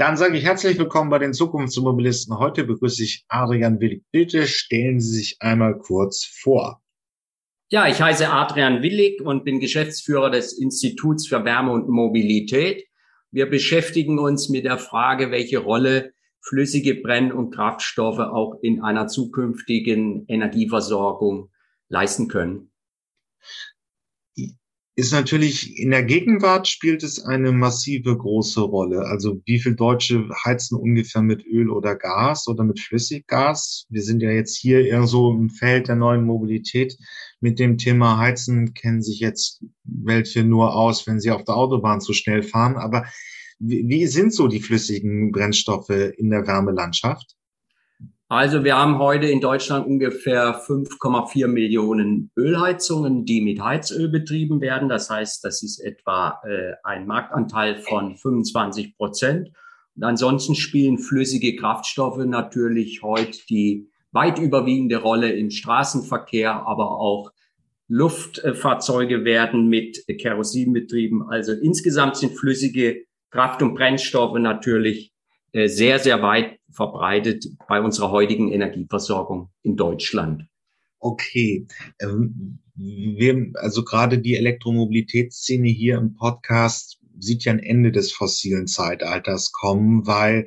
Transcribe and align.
Dann 0.00 0.16
sage 0.16 0.38
ich 0.38 0.44
herzlich 0.44 0.78
willkommen 0.78 1.10
bei 1.10 1.18
den 1.18 1.34
Zukunftsmobilisten. 1.34 2.38
Heute 2.38 2.64
begrüße 2.64 3.04
ich 3.04 3.26
Adrian 3.28 3.80
Willig. 3.80 4.02
Bitte 4.10 4.46
stellen 4.46 4.98
Sie 4.98 5.14
sich 5.14 5.36
einmal 5.40 5.76
kurz 5.76 6.24
vor. 6.24 6.82
Ja, 7.68 7.86
ich 7.86 8.00
heiße 8.00 8.26
Adrian 8.30 8.82
Willig 8.82 9.20
und 9.20 9.44
bin 9.44 9.60
Geschäftsführer 9.60 10.30
des 10.30 10.58
Instituts 10.58 11.28
für 11.28 11.44
Wärme 11.44 11.72
und 11.72 11.90
Mobilität. 11.90 12.86
Wir 13.30 13.44
beschäftigen 13.50 14.18
uns 14.18 14.48
mit 14.48 14.64
der 14.64 14.78
Frage, 14.78 15.30
welche 15.32 15.58
Rolle 15.58 16.14
flüssige 16.40 16.94
Brenn- 16.94 17.30
und 17.30 17.54
Kraftstoffe 17.54 18.20
auch 18.20 18.54
in 18.62 18.82
einer 18.82 19.06
zukünftigen 19.06 20.24
Energieversorgung 20.28 21.50
leisten 21.90 22.28
können 22.28 22.70
ist 25.00 25.12
natürlich 25.12 25.78
in 25.78 25.90
der 25.90 26.02
Gegenwart 26.02 26.68
spielt 26.68 27.02
es 27.02 27.24
eine 27.24 27.52
massive 27.52 28.16
große 28.16 28.60
Rolle. 28.60 29.00
Also 29.06 29.40
wie 29.46 29.58
viel 29.58 29.74
Deutsche 29.74 30.28
heizen 30.44 30.76
ungefähr 30.76 31.22
mit 31.22 31.44
Öl 31.46 31.70
oder 31.70 31.96
Gas 31.96 32.46
oder 32.46 32.64
mit 32.64 32.78
Flüssiggas? 32.78 33.86
Wir 33.88 34.02
sind 34.02 34.20
ja 34.20 34.30
jetzt 34.30 34.58
hier 34.58 34.84
eher 34.86 35.06
so 35.06 35.32
im 35.32 35.48
Feld 35.48 35.88
der 35.88 35.96
neuen 35.96 36.26
Mobilität. 36.26 36.98
Mit 37.40 37.58
dem 37.58 37.78
Thema 37.78 38.18
Heizen 38.18 38.74
kennen 38.74 39.00
sich 39.00 39.20
jetzt 39.20 39.64
welche 39.84 40.44
nur 40.44 40.76
aus, 40.76 41.06
wenn 41.06 41.18
sie 41.18 41.30
auf 41.30 41.44
der 41.44 41.56
Autobahn 41.56 42.02
zu 42.02 42.12
schnell 42.12 42.42
fahren. 42.42 42.76
Aber 42.76 43.06
wie, 43.58 43.88
wie 43.88 44.06
sind 44.06 44.34
so 44.34 44.48
die 44.48 44.60
flüssigen 44.60 45.32
Brennstoffe 45.32 45.88
in 45.88 46.28
der 46.28 46.46
Wärmelandschaft? 46.46 47.36
Also 48.32 48.62
wir 48.62 48.78
haben 48.78 49.00
heute 49.00 49.26
in 49.26 49.40
Deutschland 49.40 49.88
ungefähr 49.88 50.54
5,4 50.54 51.48
Millionen 51.48 52.30
Ölheizungen, 52.36 53.24
die 53.24 53.40
mit 53.40 53.60
Heizöl 53.60 54.08
betrieben 54.08 54.60
werden. 54.60 54.88
Das 54.88 55.10
heißt, 55.10 55.44
das 55.44 55.64
ist 55.64 55.80
etwa 55.80 56.40
äh, 56.44 56.74
ein 56.84 57.08
Marktanteil 57.08 57.78
von 57.78 58.16
25 58.16 58.96
Prozent. 58.96 59.50
Und 59.96 60.04
ansonsten 60.04 60.54
spielen 60.54 60.98
flüssige 60.98 61.56
Kraftstoffe 61.56 62.24
natürlich 62.24 63.02
heute 63.02 63.36
die 63.48 63.90
weit 64.12 64.38
überwiegende 64.38 64.98
Rolle 64.98 65.32
im 65.32 65.50
Straßenverkehr, 65.50 66.52
aber 66.52 67.00
auch 67.00 67.32
Luftfahrzeuge 67.88 69.24
werden 69.24 69.66
mit 69.66 70.04
Kerosin 70.20 70.72
betrieben. 70.72 71.28
Also 71.28 71.50
insgesamt 71.50 72.16
sind 72.16 72.38
flüssige 72.38 73.06
Kraft- 73.30 73.60
und 73.60 73.74
Brennstoffe 73.74 74.38
natürlich 74.38 75.12
sehr, 75.52 75.98
sehr 75.98 76.22
weit 76.22 76.58
verbreitet 76.70 77.46
bei 77.68 77.80
unserer 77.80 78.10
heutigen 78.10 78.52
Energieversorgung 78.52 79.50
in 79.62 79.76
Deutschland. 79.76 80.44
Okay. 80.98 81.66
Ähm, 82.00 82.60
wir, 82.74 83.50
also 83.54 83.84
gerade 83.84 84.18
die 84.18 84.36
Elektromobilitätsszene 84.36 85.68
hier 85.68 85.98
im 85.98 86.14
Podcast 86.14 86.98
sieht 87.18 87.44
ja 87.44 87.52
ein 87.52 87.58
Ende 87.58 87.92
des 87.92 88.12
fossilen 88.12 88.66
Zeitalters 88.66 89.52
kommen, 89.52 90.06
weil 90.06 90.46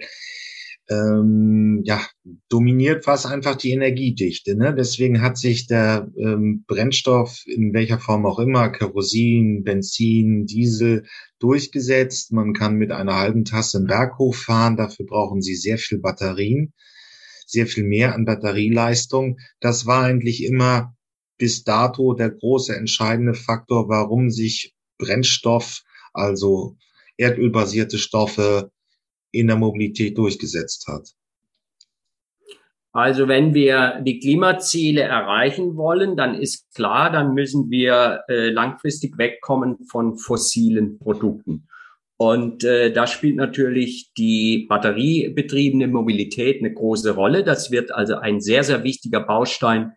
ähm, 0.93 1.81
ja, 1.83 2.05
dominiert 2.49 3.03
fast 3.03 3.25
einfach 3.25 3.55
die 3.55 3.71
Energiedichte. 3.71 4.55
Ne? 4.55 4.73
Deswegen 4.75 5.21
hat 5.21 5.37
sich 5.37 5.67
der 5.67 6.09
ähm, 6.17 6.63
Brennstoff 6.67 7.43
in 7.45 7.73
welcher 7.73 7.99
Form 7.99 8.25
auch 8.25 8.39
immer, 8.39 8.69
Kerosin, 8.69 9.63
Benzin, 9.63 10.45
Diesel, 10.45 11.05
durchgesetzt. 11.39 12.31
Man 12.31 12.53
kann 12.53 12.75
mit 12.75 12.91
einer 12.91 13.15
halben 13.15 13.45
Tasse 13.45 13.79
im 13.79 13.85
Berghof 13.85 14.37
fahren. 14.37 14.77
Dafür 14.77 15.05
brauchen 15.05 15.41
sie 15.41 15.55
sehr 15.55 15.77
viel 15.77 15.99
Batterien, 15.99 16.73
sehr 17.45 17.67
viel 17.67 17.83
mehr 17.83 18.13
an 18.13 18.25
Batterieleistung. 18.25 19.37
Das 19.59 19.85
war 19.85 20.03
eigentlich 20.03 20.43
immer 20.43 20.95
bis 21.37 21.63
dato 21.63 22.13
der 22.13 22.29
große 22.29 22.75
entscheidende 22.75 23.33
Faktor, 23.33 23.89
warum 23.89 24.29
sich 24.29 24.73
Brennstoff, 24.97 25.81
also 26.13 26.77
erdölbasierte 27.17 27.97
Stoffe, 27.97 28.71
in 29.33 29.47
der 29.47 29.57
Mobilität 29.57 30.17
durchgesetzt 30.17 30.87
hat? 30.87 31.09
Also 32.93 33.27
wenn 33.27 33.55
wir 33.55 34.01
die 34.05 34.19
Klimaziele 34.19 35.01
erreichen 35.01 35.75
wollen, 35.75 36.15
dann 36.15 36.35
ist 36.35 36.73
klar, 36.75 37.11
dann 37.11 37.33
müssen 37.33 37.71
wir 37.71 38.21
äh, 38.29 38.49
langfristig 38.49 39.17
wegkommen 39.17 39.79
von 39.89 40.15
fossilen 40.15 40.99
Produkten. 40.99 41.67
Und 42.17 42.63
äh, 42.63 42.93
da 42.93 43.07
spielt 43.07 43.35
natürlich 43.35 44.13
die 44.15 44.67
batteriebetriebene 44.69 45.87
Mobilität 45.87 46.59
eine 46.59 46.71
große 46.71 47.15
Rolle. 47.15 47.43
Das 47.43 47.71
wird 47.71 47.91
also 47.91 48.15
ein 48.17 48.39
sehr, 48.39 48.63
sehr 48.63 48.83
wichtiger 48.83 49.21
Baustein 49.21 49.93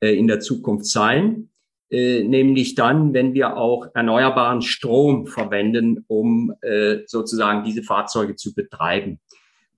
äh, 0.00 0.16
in 0.16 0.26
der 0.26 0.40
Zukunft 0.40 0.86
sein 0.86 1.50
äh, 1.90 2.22
nämlich 2.22 2.74
dann, 2.74 3.14
wenn 3.14 3.34
wir 3.34 3.56
auch 3.56 3.86
erneuerbaren 3.94 4.62
Strom 4.62 5.26
verwenden, 5.26 6.04
um 6.06 6.54
äh, 6.60 6.98
sozusagen 7.06 7.64
diese 7.64 7.82
Fahrzeuge 7.82 8.36
zu 8.36 8.54
betreiben. 8.54 9.20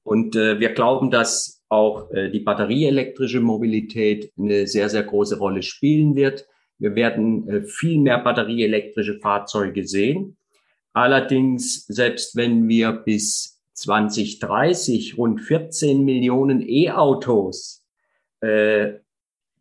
Und 0.02 0.34
äh, 0.34 0.58
wir 0.58 0.70
glauben, 0.70 1.10
dass 1.10 1.62
auch 1.68 2.10
äh, 2.10 2.30
die 2.30 2.40
batterieelektrische 2.40 3.40
Mobilität 3.40 4.32
eine 4.36 4.66
sehr, 4.66 4.88
sehr 4.88 5.04
große 5.04 5.38
Rolle 5.38 5.62
spielen 5.62 6.16
wird. 6.16 6.46
Wir 6.78 6.96
werden 6.96 7.48
äh, 7.48 7.62
viel 7.62 7.98
mehr 7.98 8.18
batterieelektrische 8.18 9.20
Fahrzeuge 9.20 9.86
sehen. 9.86 10.36
Allerdings, 10.92 11.86
selbst 11.86 12.34
wenn 12.34 12.68
wir 12.68 12.92
bis 12.92 13.60
2030 13.74 15.16
rund 15.16 15.40
14 15.40 16.04
Millionen 16.04 16.60
E-Autos 16.66 17.84
äh, 18.40 18.94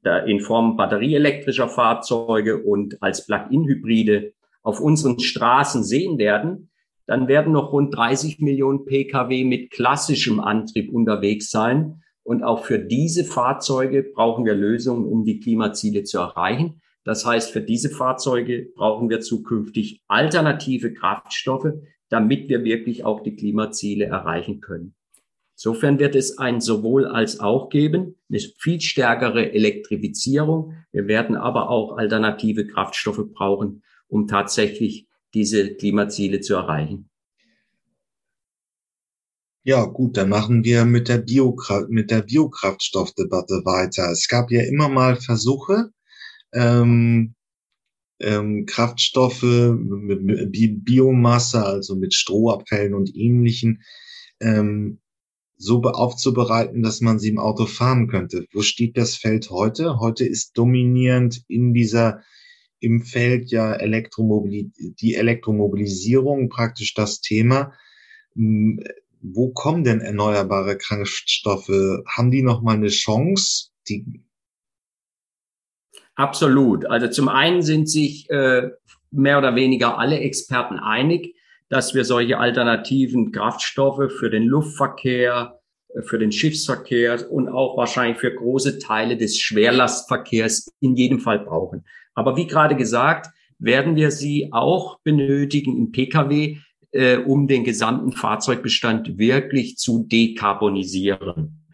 in 0.04 0.40
Form 0.40 0.78
batterieelektrischer 0.78 1.68
Fahrzeuge 1.68 2.64
und 2.64 3.02
als 3.02 3.26
Plug-in-Hybride 3.26 4.34
auf 4.64 4.80
unseren 4.80 5.20
Straßen 5.20 5.84
sehen 5.84 6.18
werden, 6.18 6.70
dann 7.06 7.28
werden 7.28 7.54
noch 7.54 7.74
rund 7.74 7.96
30 7.96 8.40
Millionen 8.40 8.86
Pkw 8.86 9.44
mit 9.44 9.72
klassischem 9.72 10.40
Antrieb 10.40 10.94
unterwegs 10.94 11.50
sein. 11.50 12.04
Und 12.24 12.44
auch 12.44 12.64
für 12.66 12.78
diese 12.78 13.24
Fahrzeuge 13.24 14.04
brauchen 14.04 14.46
wir 14.46 14.54
Lösungen, 14.54 15.06
um 15.06 15.26
die 15.26 15.40
Klimaziele 15.40 16.04
zu 16.04 16.20
erreichen. 16.20 16.81
Das 17.04 17.26
heißt, 17.26 17.52
für 17.52 17.62
diese 17.62 17.90
Fahrzeuge 17.90 18.68
brauchen 18.76 19.10
wir 19.10 19.22
zukünftig 19.22 20.04
alternative 20.08 20.94
Kraftstoffe, 20.94 21.74
damit 22.10 22.50
wir 22.50 22.64
wirklich 22.64 23.04
auch 23.04 23.22
die 23.22 23.36
Klimaziele 23.36 24.06
erreichen 24.06 24.62
können. 24.62 24.94
Insofern 25.59 26.00
wird 26.00 26.16
es 26.16 26.38
ein 26.38 26.62
sowohl 26.62 27.06
als 27.06 27.42
auch 27.42 27.70
geben, 27.70 28.16
eine 28.30 28.40
viel 28.59 28.80
stärkere 28.80 29.52
Elektrifizierung. 29.52 30.74
Wir 30.94 31.08
werden 31.08 31.36
aber 31.36 31.70
auch 31.70 31.97
alternative 31.97 32.66
Kraftstoffe 32.66 33.25
brauchen, 33.34 33.84
um 34.08 34.25
tatsächlich 34.25 35.09
diese 35.34 35.75
Klimaziele 35.75 36.40
zu 36.40 36.53
erreichen. 36.53 37.09
Ja, 39.64 39.84
gut, 39.84 40.16
dann 40.16 40.30
machen 40.30 40.64
wir 40.64 40.86
mit 40.86 41.09
der, 41.09 41.18
Biokraft, 41.18 41.90
mit 41.90 42.09
der 42.09 42.22
Biokraftstoffdebatte 42.22 43.66
weiter. 43.66 44.09
Es 44.12 44.30
gab 44.30 44.52
ja 44.52 44.62
immer 44.62 44.88
mal 44.88 45.18
Versuche, 45.18 45.92
ähm, 46.53 47.36
ähm, 48.22 48.66
Kraftstoffe 48.66 49.44
mit, 49.44 50.22
mit 50.24 50.86
Biomasse, 50.86 51.66
also 51.66 51.98
mit 51.98 52.14
Strohabfällen 52.14 52.94
und 52.94 53.14
ähnlichen, 53.14 53.84
ähm, 54.40 55.00
so 55.59 55.81
aufzubereiten, 55.81 56.81
dass 56.81 57.02
man 57.02 57.20
sie 57.20 57.30
im 57.30 57.38
Auto 57.38 57.66
fahren 57.66 58.08
könnte. 58.08 58.46
Wo 58.53 58.62
steht 58.62 58.97
das 58.97 59.16
Feld 59.16 59.50
heute? 59.52 60.00
Heute 60.00 60.25
ist 60.25 60.58
dominierend 60.58 61.44
in 61.47 61.74
dieser 61.74 62.22
im 62.80 63.02
Feld 63.02 63.52
ja 63.52 63.74
Elektromobili 63.74 64.72
die 64.78 65.16
Elektromobilisierung 65.16 66.48
praktisch 66.48 66.94
das 66.94 67.19
Thema. 67.19 67.74
Hm, 68.36 68.80
wo 69.22 69.52
kommen 69.52 69.84
denn 69.84 70.00
erneuerbare 70.00 70.78
Kraftstoffe? 70.78 71.68
Haben 72.08 72.31
die 72.31 72.42
noch 72.42 72.62
mal 72.62 72.75
eine 72.75 72.88
Chance? 72.88 73.72
Die 73.90 74.24
Absolut. 76.16 76.86
Also 76.86 77.09
zum 77.09 77.28
einen 77.28 77.62
sind 77.62 77.90
sich 77.90 78.30
äh, 78.30 78.69
mehr 79.12 79.38
oder 79.38 79.56
weniger 79.56 79.98
alle 79.98 80.19
Experten 80.19 80.80
einig, 80.80 81.36
dass 81.69 81.94
wir 81.94 82.03
solche 82.03 82.40
alternativen 82.40 83.31
Kraftstoffe 83.31 84.12
für 84.12 84.30
den 84.30 84.44
Luftverkehr, 84.44 85.60
äh, 85.94 86.01
für 86.01 86.19
den 86.19 86.31
Schiffsverkehr 86.31 87.31
und 87.31 87.48
auch 87.48 87.77
wahrscheinlich 87.77 88.18
für 88.18 88.33
große 88.33 88.80
Teile 88.80 89.18
des 89.18 89.39
Schwerlastverkehrs 89.39 90.71
in 90.81 90.95
jedem 90.95 91.19
Fall 91.19 91.39
brauchen. 91.39 91.86
Aber 92.13 92.36
wie 92.36 92.48
gerade 92.48 92.75
gesagt, 92.75 93.27
werden 93.60 93.95
wir 93.95 94.12
sie 94.12 94.50
auch 94.51 95.00
benötigen 95.01 95.77
im 95.77 95.92
Pkw, 95.92 96.57
äh, 96.92 97.18
um 97.18 97.48
den 97.48 97.63
gesamten 97.63 98.12
Fahrzeugbestand 98.12 99.18
wirklich 99.18 99.77
zu 99.77 100.06
dekarbonisieren. 100.07 101.65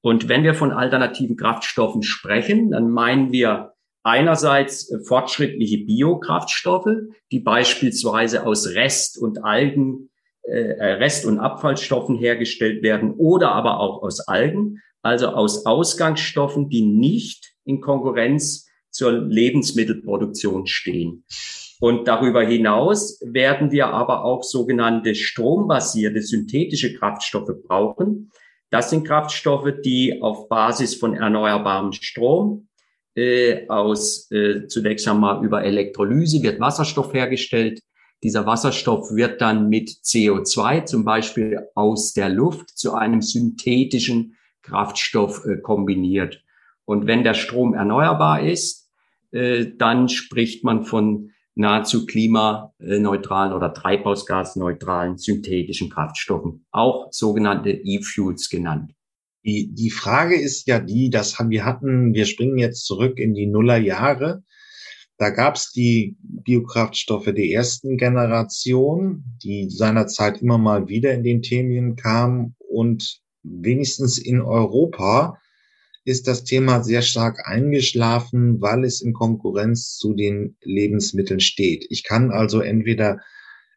Und 0.00 0.28
wenn 0.28 0.42
wir 0.44 0.54
von 0.54 0.72
alternativen 0.72 1.36
Kraftstoffen 1.36 2.02
sprechen, 2.02 2.70
dann 2.70 2.90
meinen 2.90 3.32
wir 3.32 3.71
einerseits 4.02 4.90
äh, 4.90 4.98
fortschrittliche 5.06 5.84
Biokraftstoffe, 5.84 6.90
die 7.30 7.40
beispielsweise 7.40 8.46
aus 8.46 8.74
Rest 8.74 9.18
und 9.18 9.44
Algen, 9.44 10.10
äh, 10.42 10.52
äh, 10.52 10.92
Rest- 10.94 11.26
und 11.26 11.38
Abfallstoffen 11.38 12.16
hergestellt 12.16 12.82
werden 12.82 13.14
oder 13.14 13.52
aber 13.52 13.80
auch 13.80 14.02
aus 14.02 14.20
Algen, 14.20 14.80
also 15.02 15.28
aus 15.28 15.66
Ausgangsstoffen, 15.66 16.68
die 16.68 16.82
nicht 16.82 17.54
in 17.64 17.80
Konkurrenz 17.80 18.68
zur 18.90 19.12
Lebensmittelproduktion 19.12 20.66
stehen. 20.66 21.24
Und 21.80 22.06
darüber 22.06 22.42
hinaus 22.44 23.20
werden 23.24 23.72
wir 23.72 23.88
aber 23.88 24.24
auch 24.24 24.44
sogenannte 24.44 25.14
strombasierte 25.16 26.22
synthetische 26.22 26.94
Kraftstoffe 26.94 27.50
brauchen. 27.66 28.30
Das 28.70 28.90
sind 28.90 29.06
Kraftstoffe, 29.06 29.72
die 29.84 30.22
auf 30.22 30.48
Basis 30.48 30.94
von 30.94 31.14
erneuerbarem 31.14 31.92
Strom 31.92 32.68
äh, 33.14 33.68
aus 33.68 34.30
äh, 34.30 34.66
zunächst 34.66 35.06
einmal 35.08 35.44
über 35.44 35.64
Elektrolyse 35.64 36.42
wird 36.42 36.60
Wasserstoff 36.60 37.12
hergestellt. 37.12 37.80
Dieser 38.22 38.46
Wasserstoff 38.46 39.10
wird 39.12 39.40
dann 39.40 39.68
mit 39.68 39.90
CO2 39.90 40.84
zum 40.84 41.04
Beispiel 41.04 41.60
aus 41.74 42.12
der 42.12 42.28
Luft 42.28 42.70
zu 42.70 42.94
einem 42.94 43.20
synthetischen 43.20 44.36
Kraftstoff 44.62 45.44
äh, 45.44 45.58
kombiniert. 45.58 46.42
Und 46.84 47.06
wenn 47.06 47.24
der 47.24 47.34
Strom 47.34 47.74
erneuerbar 47.74 48.42
ist, 48.42 48.90
äh, 49.32 49.66
dann 49.76 50.08
spricht 50.08 50.64
man 50.64 50.84
von 50.84 51.30
nahezu 51.54 52.06
klimaneutralen 52.06 53.52
oder 53.52 53.74
treibhausgasneutralen 53.74 55.18
synthetischen 55.18 55.90
Kraftstoffen, 55.90 56.64
auch 56.70 57.08
sogenannte 57.10 57.70
E-Fuels 57.70 58.48
genannt. 58.48 58.92
Die, 59.44 59.72
die 59.72 59.90
Frage 59.90 60.40
ist 60.40 60.66
ja 60.68 60.78
die, 60.78 61.10
dass 61.10 61.38
wir 61.38 61.64
hatten, 61.64 62.14
wir 62.14 62.26
springen 62.26 62.58
jetzt 62.58 62.86
zurück 62.86 63.18
in 63.18 63.34
die 63.34 63.46
Nullerjahre. 63.46 64.44
Da 65.18 65.30
gab 65.30 65.56
es 65.56 65.72
die 65.72 66.16
Biokraftstoffe 66.22 67.26
der 67.26 67.46
ersten 67.46 67.96
Generation, 67.96 69.24
die 69.42 69.68
seinerzeit 69.68 70.42
immer 70.42 70.58
mal 70.58 70.88
wieder 70.88 71.12
in 71.12 71.22
den 71.22 71.42
Themen 71.42 71.96
kamen 71.96 72.56
und 72.58 73.20
wenigstens 73.42 74.18
in 74.18 74.40
Europa 74.40 75.38
ist 76.04 76.26
das 76.26 76.44
Thema 76.44 76.82
sehr 76.82 77.02
stark 77.02 77.46
eingeschlafen, 77.46 78.60
weil 78.60 78.84
es 78.84 79.00
in 79.00 79.12
Konkurrenz 79.12 79.96
zu 79.96 80.14
den 80.14 80.56
Lebensmitteln 80.62 81.40
steht. 81.40 81.86
Ich 81.90 82.02
kann 82.02 82.30
also 82.30 82.60
entweder 82.60 83.20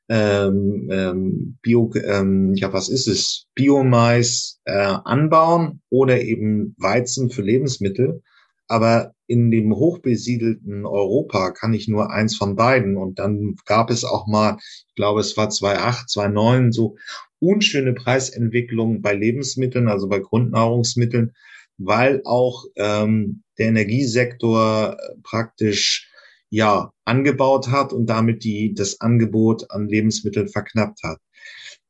ähm, 0.10 0.88
ähm, 0.92 1.58
Bio, 1.62 1.92
ähm, 1.96 2.54
ja, 2.56 2.72
was 2.74 2.90
ist 2.90 3.08
es? 3.08 3.48
Biomais 3.56 4.60
äh, 4.66 4.72
anbauen 4.74 5.82
oder 5.90 6.22
eben 6.22 6.76
Weizen 6.78 7.30
für 7.30 7.42
Lebensmittel. 7.42 8.22
Aber 8.68 9.14
in 9.28 9.52
dem 9.52 9.76
hochbesiedelten 9.76 10.86
Europa 10.86 11.52
kann 11.52 11.74
ich 11.74 11.88
nur 11.88 12.12
eins 12.12 12.36
von 12.36 12.56
beiden. 12.56 12.98
Und 12.98 13.20
dann 13.20 13.56
gab 13.66 13.90
es 13.90 14.04
auch 14.04 14.28
mal, 14.28 14.58
ich 14.60 14.96
glaube, 14.96 15.22
es 15.22 15.36
war 15.38 15.50
2008, 15.50 16.10
2009, 16.10 16.72
so 16.72 16.96
unschöne 17.40 17.94
Preisentwicklungen 17.94 19.02
bei 19.02 19.14
Lebensmitteln, 19.14 19.88
also 19.88 20.08
bei 20.08 20.20
Grundnahrungsmitteln, 20.20 21.34
weil 21.78 22.22
auch 22.26 22.66
ähm, 22.76 23.44
der 23.58 23.68
Energiesektor 23.68 24.98
praktisch 25.24 26.12
ja 26.50 26.92
angebaut 27.06 27.70
hat 27.70 27.94
und 27.94 28.08
damit 28.08 28.44
die 28.44 28.74
das 28.74 29.02
Angebot 29.02 29.72
an 29.72 29.88
Lebensmitteln 29.88 30.48
verknappt 30.48 31.04
hat. 31.04 31.20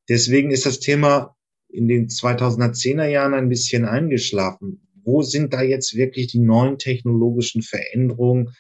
Deswegen 0.10 0.52
ist 0.52 0.66
das 0.66 0.80
Thema 0.80 1.36
in 1.70 1.88
den 1.88 2.08
2010er 2.08 3.08
Jahren 3.08 3.34
ein 3.34 3.50
bisschen 3.50 3.86
eingeschlafen. 3.86 4.88
Wo 5.04 5.22
sind 5.22 5.54
da 5.54 5.62
jetzt 5.62 5.96
wirklich 5.96 6.28
die 6.28 6.40
neuen 6.40 6.78
technologischen 6.78 7.62
Veränderungen, 7.62 8.56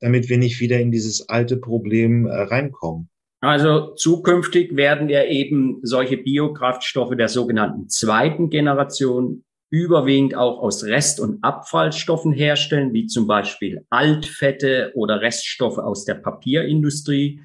damit 0.00 0.28
wir 0.28 0.38
nicht 0.38 0.60
wieder 0.60 0.80
in 0.80 0.90
dieses 0.90 1.28
alte 1.28 1.56
Problem 1.56 2.26
äh, 2.26 2.34
reinkommen? 2.34 3.08
Also 3.40 3.94
zukünftig 3.94 4.76
werden 4.76 5.08
wir 5.08 5.26
eben 5.26 5.80
solche 5.82 6.16
Biokraftstoffe 6.16 7.16
der 7.16 7.28
sogenannten 7.28 7.88
zweiten 7.88 8.50
Generation 8.50 9.44
überwiegend 9.72 10.34
auch 10.34 10.58
aus 10.58 10.84
Rest- 10.84 11.18
und 11.18 11.42
Abfallstoffen 11.42 12.30
herstellen, 12.32 12.92
wie 12.92 13.06
zum 13.06 13.26
Beispiel 13.26 13.86
Altfette 13.88 14.92
oder 14.94 15.22
Reststoffe 15.22 15.78
aus 15.78 16.04
der 16.04 16.14
Papierindustrie. 16.14 17.40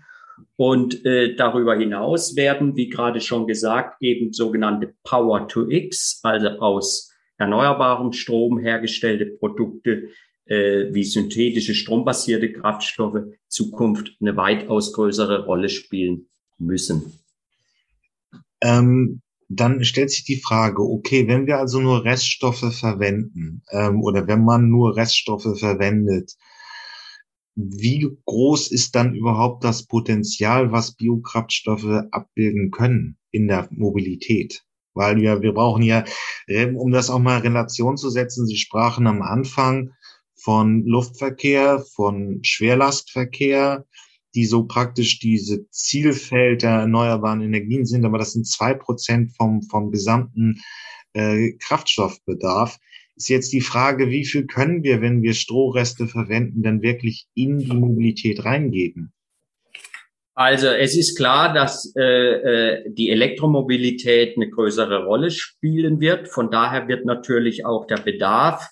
Und 0.57 1.05
äh, 1.05 1.35
darüber 1.35 1.77
hinaus 1.77 2.35
werden, 2.35 2.75
wie 2.75 2.89
gerade 2.89 3.21
schon 3.21 3.47
gesagt, 3.47 4.01
eben 4.01 4.33
sogenannte 4.33 4.93
Power-to-X, 5.03 6.19
also 6.21 6.49
aus 6.59 7.13
erneuerbarem 7.37 8.11
Strom 8.11 8.59
hergestellte 8.59 9.25
Produkte 9.25 10.09
äh, 10.47 10.93
wie 10.93 11.05
synthetische 11.05 11.75
strombasierte 11.75 12.51
Kraftstoffe 12.51 13.23
Zukunft 13.47 14.17
eine 14.19 14.35
weitaus 14.35 14.91
größere 14.91 15.45
Rolle 15.45 15.69
spielen 15.69 16.27
müssen. 16.57 17.13
Ähm, 18.61 19.21
dann 19.49 19.83
stellt 19.83 20.11
sich 20.11 20.25
die 20.25 20.41
Frage, 20.41 20.81
okay, 20.81 21.27
wenn 21.27 21.47
wir 21.47 21.57
also 21.57 21.79
nur 21.79 22.03
Reststoffe 22.03 22.73
verwenden 22.73 23.63
ähm, 23.71 24.01
oder 24.01 24.27
wenn 24.27 24.43
man 24.43 24.69
nur 24.69 24.95
Reststoffe 24.95 25.57
verwendet, 25.57 26.35
wie 27.55 28.07
groß 28.25 28.71
ist 28.71 28.95
dann 28.95 29.15
überhaupt 29.15 29.63
das 29.63 29.87
Potenzial, 29.87 30.71
was 30.71 30.95
Biokraftstoffe 30.95 32.03
abbilden 32.11 32.71
können 32.71 33.17
in 33.31 33.47
der 33.47 33.67
Mobilität? 33.71 34.63
Weil 34.93 35.17
wir, 35.17 35.41
wir 35.41 35.53
brauchen 35.53 35.83
ja, 35.83 36.03
ähm, 36.47 36.75
um 36.75 36.91
das 36.91 37.09
auch 37.09 37.19
mal 37.19 37.37
in 37.37 37.43
Relation 37.43 37.97
zu 37.97 38.09
setzen, 38.09 38.45
Sie 38.45 38.57
sprachen 38.57 39.07
am 39.07 39.21
Anfang 39.21 39.91
von 40.35 40.85
Luftverkehr, 40.85 41.83
von 41.95 42.39
Schwerlastverkehr, 42.43 43.85
die 44.37 44.45
so 44.45 44.65
praktisch 44.65 45.17
diese 45.17 45.67
Zielfelder 45.71 46.69
erneuerbaren 46.69 47.41
Energien 47.41 47.87
sind, 47.87 48.05
aber 48.05 48.19
das 48.19 48.33
sind 48.33 48.45
zwei 48.45 48.75
Prozent 48.75 49.35
vom, 49.35 49.63
vom 49.63 49.89
gesamten 49.89 50.61
äh, 51.13 51.53
Kraftstoffbedarf. 51.53 52.77
Ist 53.15 53.29
jetzt 53.29 53.51
die 53.51 53.61
Frage, 53.61 54.11
wie 54.11 54.25
viel 54.25 54.45
können 54.45 54.83
wir, 54.83 55.01
wenn 55.01 55.23
wir 55.23 55.33
Strohreste 55.33 56.07
verwenden, 56.07 56.61
dann 56.61 56.83
wirklich 56.83 57.25
in 57.33 57.57
die 57.57 57.73
Mobilität 57.73 58.45
reingeben? 58.45 59.11
Also 60.35 60.67
es 60.67 60.95
ist 60.95 61.17
klar, 61.17 61.51
dass 61.51 61.91
äh, 61.97 62.03
äh 62.03 62.93
die 62.93 63.09
Elektromobilität 63.09 64.37
eine 64.37 64.51
größere 64.51 65.05
Rolle 65.05 65.31
spielen 65.31 65.99
wird. 65.99 66.27
Von 66.27 66.51
daher 66.51 66.87
wird 66.87 67.05
natürlich 67.05 67.65
auch 67.65 67.87
der 67.87 67.97
Bedarf 67.97 68.69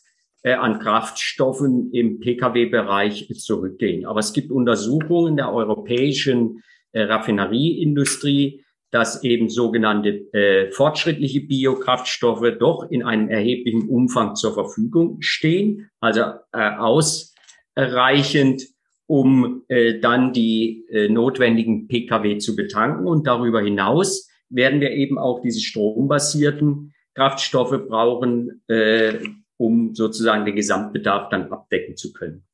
an 0.53 0.79
Kraftstoffen 0.79 1.91
im 1.91 2.19
Pkw-Bereich 2.19 3.27
zurückgehen. 3.35 4.05
Aber 4.05 4.19
es 4.19 4.33
gibt 4.33 4.51
Untersuchungen 4.51 5.37
der 5.37 5.51
europäischen 5.51 6.61
äh, 6.91 7.01
Raffinerieindustrie, 7.01 8.63
dass 8.91 9.23
eben 9.23 9.49
sogenannte 9.49 10.31
äh, 10.33 10.71
fortschrittliche 10.71 11.41
Biokraftstoffe 11.41 12.45
doch 12.59 12.89
in 12.89 13.03
einem 13.03 13.27
erheblichen 13.27 13.89
Umfang 13.89 14.35
zur 14.35 14.53
Verfügung 14.53 15.17
stehen, 15.19 15.89
also 15.99 16.21
äh, 16.53 16.69
ausreichend, 16.77 18.63
um 19.07 19.63
äh, 19.67 19.99
dann 19.99 20.31
die 20.31 20.85
äh, 20.89 21.09
notwendigen 21.09 21.87
Pkw 21.87 22.37
zu 22.37 22.55
betanken. 22.55 23.05
Und 23.05 23.27
darüber 23.27 23.61
hinaus 23.61 24.29
werden 24.49 24.79
wir 24.79 24.91
eben 24.91 25.17
auch 25.17 25.41
diese 25.41 25.59
strombasierten 25.59 26.93
Kraftstoffe 27.15 27.87
brauchen, 27.87 28.61
äh, 28.67 29.19
um 29.57 29.93
sozusagen 29.95 30.45
den 30.45 30.55
Gesamtbedarf 30.55 31.29
dann 31.29 31.51
abdecken 31.51 31.95
zu 31.95 32.13
können. 32.13 32.45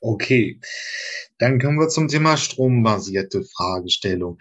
Okay, 0.00 0.60
dann 1.38 1.58
kommen 1.58 1.78
wir 1.78 1.88
zum 1.88 2.08
Thema 2.08 2.36
strombasierte 2.36 3.44
Fragestellung. 3.44 4.38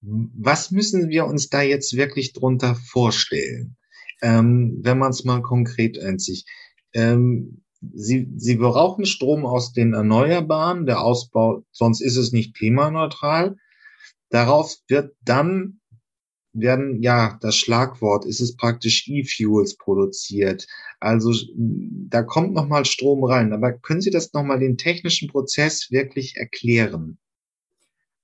Was 0.00 0.70
müssen 0.70 1.08
wir 1.08 1.26
uns 1.26 1.48
da 1.48 1.62
jetzt 1.62 1.96
wirklich 1.96 2.32
drunter 2.32 2.74
vorstellen? 2.74 3.76
Ähm, 4.20 4.80
wenn 4.82 4.98
man 4.98 5.10
es 5.10 5.24
mal 5.24 5.42
konkret 5.42 5.98
einzieht. 5.98 6.44
Ähm, 6.92 7.62
Sie, 7.94 8.28
Sie 8.36 8.56
brauchen 8.56 9.06
Strom 9.06 9.44
aus 9.44 9.72
den 9.72 9.92
Erneuerbaren, 9.92 10.86
der 10.86 11.00
Ausbau, 11.00 11.64
sonst 11.72 12.00
ist 12.00 12.16
es 12.16 12.30
nicht 12.30 12.54
klimaneutral. 12.54 13.56
Darauf 14.30 14.76
wird 14.86 15.16
dann 15.20 15.80
werden, 16.52 17.02
ja, 17.02 17.38
das 17.40 17.56
Schlagwort 17.56 18.24
ist 18.24 18.40
es 18.40 18.56
praktisch 18.56 19.08
E-Fuels 19.08 19.76
produziert. 19.76 20.66
Also 21.02 21.32
da 21.54 22.22
kommt 22.22 22.54
nochmal 22.54 22.84
Strom 22.84 23.24
rein. 23.24 23.52
Aber 23.52 23.72
können 23.72 24.00
Sie 24.00 24.10
das 24.10 24.32
nochmal 24.32 24.60
den 24.60 24.76
technischen 24.76 25.28
Prozess 25.28 25.90
wirklich 25.90 26.36
erklären? 26.36 27.18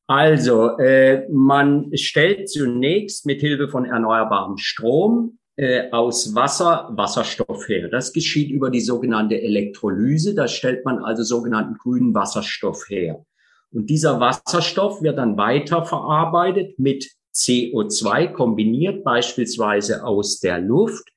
Also, 0.06 0.78
äh, 0.78 1.28
man 1.30 1.90
stellt 1.94 2.48
zunächst 2.48 3.26
mit 3.26 3.40
Hilfe 3.40 3.68
von 3.68 3.84
erneuerbarem 3.84 4.56
Strom 4.56 5.38
äh, 5.56 5.90
aus 5.90 6.34
Wasser 6.34 6.88
Wasserstoff 6.92 7.68
her. 7.68 7.88
Das 7.88 8.12
geschieht 8.12 8.50
über 8.50 8.70
die 8.70 8.80
sogenannte 8.80 9.40
Elektrolyse. 9.42 10.34
Da 10.34 10.48
stellt 10.48 10.84
man 10.84 11.00
also 11.00 11.24
sogenannten 11.24 11.74
grünen 11.74 12.14
Wasserstoff 12.14 12.88
her. 12.88 13.26
Und 13.70 13.90
dieser 13.90 14.18
Wasserstoff 14.20 15.02
wird 15.02 15.18
dann 15.18 15.36
weiterverarbeitet 15.36 16.78
mit 16.78 17.10
CO2 17.34 18.28
kombiniert, 18.28 19.04
beispielsweise 19.04 20.04
aus 20.04 20.40
der 20.40 20.58
Luft 20.58 21.10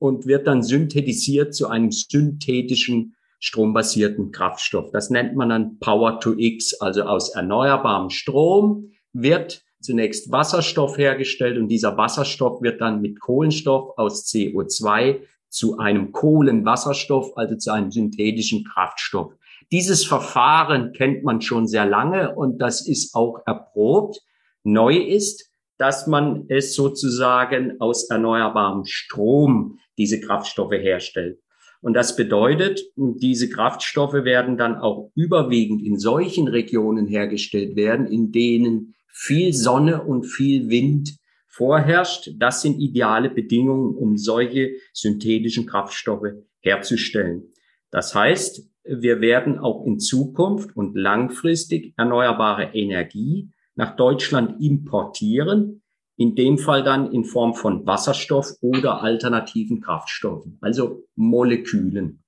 und 0.00 0.26
wird 0.26 0.48
dann 0.48 0.64
synthetisiert 0.64 1.54
zu 1.54 1.68
einem 1.68 1.92
synthetischen 1.92 3.14
strombasierten 3.38 4.32
Kraftstoff. 4.32 4.90
Das 4.90 5.10
nennt 5.10 5.36
man 5.36 5.50
dann 5.50 5.78
Power 5.78 6.18
to 6.18 6.34
X, 6.36 6.74
also 6.80 7.02
aus 7.02 7.34
erneuerbarem 7.34 8.10
Strom 8.10 8.90
wird 9.12 9.62
zunächst 9.80 10.30
Wasserstoff 10.30 10.98
hergestellt 10.98 11.58
und 11.58 11.68
dieser 11.68 11.96
Wasserstoff 11.96 12.60
wird 12.62 12.80
dann 12.80 13.00
mit 13.00 13.20
Kohlenstoff 13.20 13.96
aus 13.96 14.26
CO2 14.26 15.20
zu 15.48 15.78
einem 15.78 16.12
Kohlenwasserstoff, 16.12 17.36
also 17.36 17.56
zu 17.56 17.72
einem 17.72 17.90
synthetischen 17.90 18.64
Kraftstoff. 18.64 19.32
Dieses 19.72 20.04
Verfahren 20.04 20.92
kennt 20.92 21.24
man 21.24 21.40
schon 21.40 21.66
sehr 21.66 21.86
lange 21.86 22.34
und 22.34 22.58
das 22.58 22.86
ist 22.86 23.14
auch 23.14 23.40
erprobt. 23.46 24.20
Neu 24.64 24.96
ist, 24.96 25.49
dass 25.80 26.06
man 26.06 26.44
es 26.48 26.74
sozusagen 26.74 27.80
aus 27.80 28.10
erneuerbarem 28.10 28.84
Strom 28.84 29.78
diese 29.96 30.20
Kraftstoffe 30.20 30.74
herstellt. 30.74 31.38
Und 31.80 31.94
das 31.94 32.16
bedeutet, 32.16 32.82
diese 32.96 33.48
Kraftstoffe 33.48 34.12
werden 34.12 34.58
dann 34.58 34.76
auch 34.76 35.10
überwiegend 35.14 35.82
in 35.82 35.98
solchen 35.98 36.48
Regionen 36.48 37.06
hergestellt 37.06 37.76
werden, 37.76 38.06
in 38.06 38.30
denen 38.30 38.94
viel 39.08 39.54
Sonne 39.54 40.02
und 40.02 40.24
viel 40.24 40.68
Wind 40.68 41.16
vorherrscht. 41.48 42.30
Das 42.36 42.60
sind 42.60 42.78
ideale 42.78 43.30
Bedingungen, 43.30 43.94
um 43.96 44.18
solche 44.18 44.72
synthetischen 44.92 45.64
Kraftstoffe 45.64 46.34
herzustellen. 46.60 47.54
Das 47.90 48.14
heißt, 48.14 48.68
wir 48.84 49.22
werden 49.22 49.58
auch 49.58 49.86
in 49.86 49.98
Zukunft 49.98 50.76
und 50.76 50.94
langfristig 50.94 51.94
erneuerbare 51.96 52.74
Energie 52.74 53.48
nach 53.80 53.96
Deutschland 53.96 54.60
importieren, 54.60 55.80
in 56.16 56.34
dem 56.34 56.58
Fall 56.58 56.84
dann 56.84 57.10
in 57.12 57.24
Form 57.24 57.54
von 57.54 57.86
Wasserstoff 57.86 58.52
oder 58.60 59.00
alternativen 59.00 59.80
Kraftstoffen, 59.80 60.58
also 60.60 61.06
Molekülen. 61.16 62.22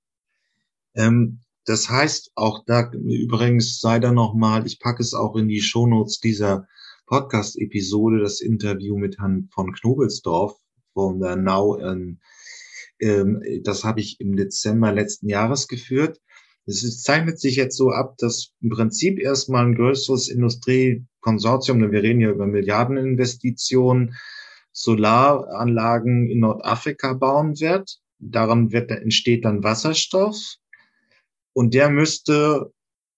Ähm, 0.94 1.40
das 1.66 1.90
heißt, 1.90 2.32
auch 2.36 2.64
da 2.64 2.90
übrigens 2.90 3.80
sei 3.80 3.98
da 3.98 4.12
nochmal, 4.12 4.66
ich 4.66 4.80
packe 4.80 5.02
es 5.02 5.12
auch 5.12 5.36
in 5.36 5.46
die 5.46 5.60
Shownotes 5.60 6.20
dieser 6.20 6.66
Podcast-Episode, 7.04 8.20
das 8.20 8.40
Interview 8.40 8.96
mit 8.96 9.18
Herrn 9.18 9.50
von 9.52 9.74
Knobelsdorf 9.74 10.56
von 10.94 11.20
der 11.20 11.36
Now. 11.36 11.78
Ähm, 11.78 12.18
ähm, 12.98 13.42
das 13.62 13.84
habe 13.84 14.00
ich 14.00 14.18
im 14.20 14.36
Dezember 14.36 14.90
letzten 14.90 15.28
Jahres 15.28 15.68
geführt. 15.68 16.18
Es 16.64 17.02
zeichnet 17.02 17.40
sich 17.40 17.56
jetzt 17.56 17.76
so 17.76 17.90
ab, 17.90 18.16
dass 18.18 18.52
im 18.60 18.70
Prinzip 18.70 19.18
erstmal 19.18 19.66
ein 19.66 19.74
größeres 19.74 20.28
Industriekonsortium, 20.28 21.80
denn 21.80 21.92
wir 21.92 22.02
reden 22.02 22.20
ja 22.20 22.30
über 22.30 22.46
Milliardeninvestitionen, 22.46 24.14
Solaranlagen 24.72 26.30
in 26.30 26.40
Nordafrika 26.40 27.14
bauen 27.14 27.60
wird. 27.60 27.98
Daran 28.18 28.70
wird, 28.72 28.90
entsteht 28.90 29.44
dann 29.44 29.64
Wasserstoff. 29.64 30.56
Und 31.52 31.74
der 31.74 31.90
müsste 31.90 32.72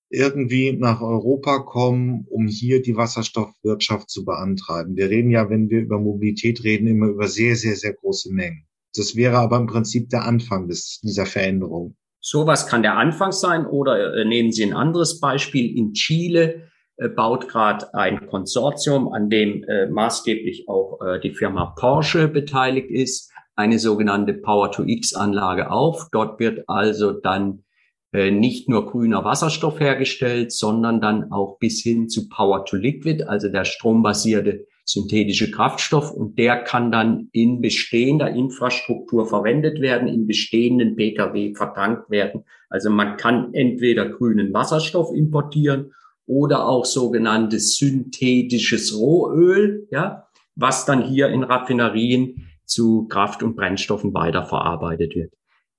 irgendwie 0.08 0.72
nach 0.72 1.00
Europa 1.02 1.60
kommen, 1.60 2.26
um 2.30 2.46
hier 2.46 2.82
die 2.82 2.96
Wasserstoffwirtschaft 2.96 4.08
zu 4.08 4.24
beantreiben. 4.24 4.96
Wir 4.96 5.10
reden 5.10 5.30
ja, 5.30 5.50
wenn 5.50 5.68
wir 5.68 5.80
über 5.80 5.98
Mobilität 5.98 6.64
reden, 6.64 6.86
immer 6.86 7.08
über 7.08 7.28
sehr, 7.28 7.56
sehr, 7.56 7.76
sehr 7.76 7.92
große 7.92 8.32
Mengen. 8.32 8.66
Das 8.94 9.16
wäre 9.16 9.38
aber 9.38 9.58
im 9.58 9.66
Prinzip 9.66 10.08
der 10.10 10.24
Anfang 10.24 10.68
des, 10.68 11.00
dieser 11.02 11.26
Veränderung. 11.26 11.96
Sowas 12.26 12.66
kann 12.66 12.82
der 12.82 12.96
Anfang 12.96 13.32
sein 13.32 13.66
oder 13.66 14.14
äh, 14.14 14.24
nehmen 14.24 14.50
Sie 14.50 14.64
ein 14.64 14.72
anderes 14.72 15.20
Beispiel. 15.20 15.76
In 15.76 15.92
Chile 15.92 16.70
äh, 16.96 17.10
baut 17.10 17.48
gerade 17.48 17.92
ein 17.92 18.26
Konsortium, 18.28 19.12
an 19.12 19.28
dem 19.28 19.62
äh, 19.64 19.88
maßgeblich 19.88 20.66
auch 20.66 20.98
die 21.22 21.34
Firma 21.34 21.74
Porsche 21.78 22.28
beteiligt 22.28 22.90
ist, 22.90 23.30
eine 23.56 23.78
sogenannte 23.78 24.32
Power-to-X-Anlage 24.32 25.70
auf. 25.70 26.08
Dort 26.12 26.40
wird 26.40 26.66
also 26.66 27.12
dann 27.12 27.64
nicht 28.12 28.68
nur 28.68 28.86
grüner 28.86 29.24
Wasserstoff 29.24 29.80
hergestellt, 29.80 30.52
sondern 30.52 31.00
dann 31.00 31.32
auch 31.32 31.58
bis 31.58 31.82
hin 31.82 32.08
zu 32.08 32.28
Power-to-Liquid, 32.28 33.24
also 33.24 33.48
der 33.48 33.64
strombasierte 33.64 34.66
synthetische 34.84 35.50
Kraftstoff 35.50 36.12
und 36.12 36.38
der 36.38 36.62
kann 36.62 36.92
dann 36.92 37.28
in 37.32 37.60
bestehender 37.60 38.30
Infrastruktur 38.30 39.26
verwendet 39.26 39.80
werden, 39.80 40.08
in 40.08 40.26
bestehenden 40.26 40.94
Pkw 40.94 41.54
vertankt 41.54 42.10
werden. 42.10 42.44
Also 42.68 42.90
man 42.90 43.16
kann 43.16 43.54
entweder 43.54 44.08
grünen 44.08 44.52
Wasserstoff 44.52 45.12
importieren 45.14 45.92
oder 46.26 46.66
auch 46.66 46.84
sogenanntes 46.84 47.76
synthetisches 47.76 48.98
Rohöl, 48.98 49.88
ja, 49.90 50.28
was 50.54 50.84
dann 50.84 51.02
hier 51.02 51.28
in 51.28 51.44
Raffinerien 51.44 52.48
zu 52.66 53.06
Kraft- 53.08 53.42
und 53.42 53.56
Brennstoffen 53.56 54.14
weiterverarbeitet 54.14 55.14
wird. 55.14 55.32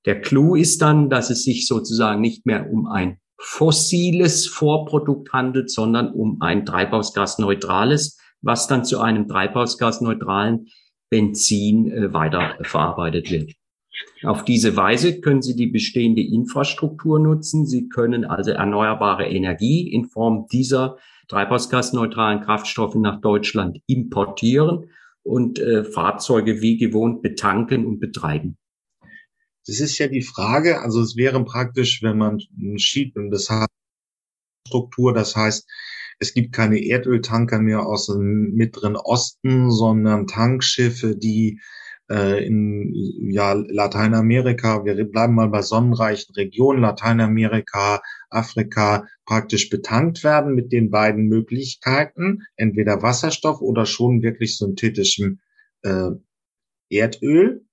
Der 0.05 0.21
Clou 0.21 0.55
ist 0.55 0.81
dann, 0.81 1.09
dass 1.09 1.29
es 1.29 1.43
sich 1.43 1.67
sozusagen 1.67 2.21
nicht 2.21 2.45
mehr 2.45 2.69
um 2.71 2.87
ein 2.87 3.17
fossiles 3.37 4.47
Vorprodukt 4.47 5.33
handelt, 5.33 5.71
sondern 5.71 6.11
um 6.11 6.41
ein 6.41 6.65
treibhausgasneutrales 6.65 8.19
was 8.41 8.67
dann 8.67 8.85
zu 8.85 8.99
einem 8.99 9.27
treibhausgasneutralen 9.27 10.67
Benzin 11.09 11.91
äh, 11.91 12.13
weiterverarbeitet 12.13 13.31
wird. 13.31 13.53
Auf 14.23 14.43
diese 14.43 14.75
Weise 14.75 15.21
können 15.21 15.41
Sie 15.41 15.55
die 15.55 15.67
bestehende 15.67 16.21
Infrastruktur 16.21 17.19
nutzen. 17.19 17.65
Sie 17.65 17.87
können 17.89 18.25
also 18.25 18.51
erneuerbare 18.51 19.27
Energie 19.27 19.91
in 19.91 20.05
Form 20.05 20.47
dieser 20.51 20.97
treibhausgasneutralen 21.27 22.41
Kraftstoffe 22.41 22.95
nach 22.95 23.21
Deutschland 23.21 23.79
importieren 23.87 24.89
und 25.23 25.59
äh, 25.59 25.83
Fahrzeuge 25.83 26.61
wie 26.61 26.77
gewohnt 26.77 27.21
betanken 27.21 27.85
und 27.85 27.99
betreiben. 27.99 28.57
Das 29.65 29.79
ist 29.79 29.97
ja 29.97 30.07
die 30.07 30.21
Frage, 30.21 30.81
also 30.81 31.01
es 31.01 31.15
wäre 31.15 31.43
praktisch, 31.43 32.03
wenn 32.03 32.17
man 32.17 32.39
und 33.15 33.31
das 33.31 33.49
Struktur, 34.67 35.13
das 35.13 35.35
heißt, 35.35 35.67
es 36.19 36.33
gibt 36.33 36.53
keine 36.53 36.83
Erdöltanker 36.83 37.59
mehr 37.59 37.85
aus 37.85 38.07
dem 38.07 38.53
Mittleren 38.53 38.95
Osten, 38.95 39.71
sondern 39.71 40.27
Tankschiffe, 40.27 41.15
die 41.15 41.59
äh, 42.09 42.45
in 42.45 42.93
ja, 43.31 43.53
Lateinamerika, 43.53 44.85
wir 44.85 45.03
bleiben 45.05 45.33
mal 45.33 45.49
bei 45.49 45.61
sonnenreichen 45.61 46.35
Regionen, 46.35 46.81
Lateinamerika, 46.81 48.01
Afrika, 48.29 49.07
praktisch 49.25 49.69
betankt 49.69 50.23
werden 50.23 50.53
mit 50.53 50.71
den 50.71 50.91
beiden 50.91 51.27
Möglichkeiten, 51.27 52.43
entweder 52.55 53.01
Wasserstoff 53.01 53.61
oder 53.61 53.85
schon 53.85 54.21
wirklich 54.21 54.57
synthetischem 54.57 55.39
äh, 55.81 56.11
Erdöl, 56.89 57.65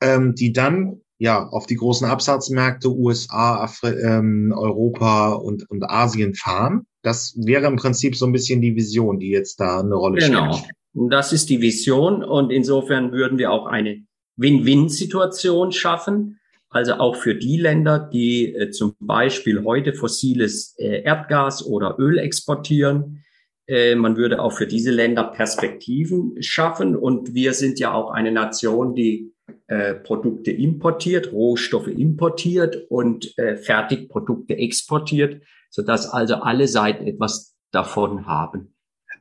ähm, 0.00 0.34
die 0.34 0.52
dann 0.52 1.00
ja 1.18 1.46
auf 1.48 1.66
die 1.66 1.76
großen 1.76 2.06
Absatzmärkte 2.06 2.90
USA, 2.90 3.62
Afri 3.62 3.88
ähm, 3.88 4.52
Europa 4.54 5.32
und, 5.32 5.68
und 5.70 5.84
Asien 5.84 6.34
fahren. 6.34 6.86
Das 7.06 7.38
wäre 7.38 7.66
im 7.66 7.76
Prinzip 7.76 8.16
so 8.16 8.26
ein 8.26 8.32
bisschen 8.32 8.60
die 8.60 8.74
Vision, 8.74 9.20
die 9.20 9.30
jetzt 9.30 9.60
da 9.60 9.78
eine 9.78 9.94
Rolle 9.94 10.18
genau. 10.18 10.52
spielt. 10.52 10.74
Genau. 10.92 11.08
Das 11.08 11.32
ist 11.32 11.48
die 11.50 11.60
Vision 11.60 12.24
und 12.24 12.50
insofern 12.50 13.12
würden 13.12 13.38
wir 13.38 13.52
auch 13.52 13.66
eine 13.66 14.04
Win-Win-Situation 14.34 15.70
schaffen. 15.70 16.40
Also 16.68 16.94
auch 16.94 17.14
für 17.14 17.36
die 17.36 17.58
Länder, 17.58 18.10
die 18.12 18.52
äh, 18.52 18.70
zum 18.70 18.96
Beispiel 18.98 19.62
heute 19.62 19.94
fossiles 19.94 20.74
äh, 20.78 21.04
Erdgas 21.04 21.64
oder 21.64 21.94
Öl 22.00 22.18
exportieren. 22.18 23.22
Äh, 23.68 23.94
man 23.94 24.16
würde 24.16 24.42
auch 24.42 24.52
für 24.52 24.66
diese 24.66 24.90
Länder 24.90 25.30
Perspektiven 25.30 26.34
schaffen. 26.42 26.96
Und 26.96 27.34
wir 27.34 27.52
sind 27.52 27.78
ja 27.78 27.94
auch 27.94 28.10
eine 28.10 28.32
Nation, 28.32 28.96
die 28.96 29.32
äh, 29.68 29.94
Produkte 29.94 30.50
importiert, 30.50 31.32
Rohstoffe 31.32 31.86
importiert 31.86 32.84
und 32.88 33.38
äh, 33.38 33.56
Fertigprodukte 33.56 34.56
exportiert 34.56 35.40
sodass 35.70 36.08
also 36.08 36.36
alle 36.36 36.68
Seiten 36.68 37.06
etwas 37.06 37.56
davon 37.72 38.26
haben. 38.26 38.74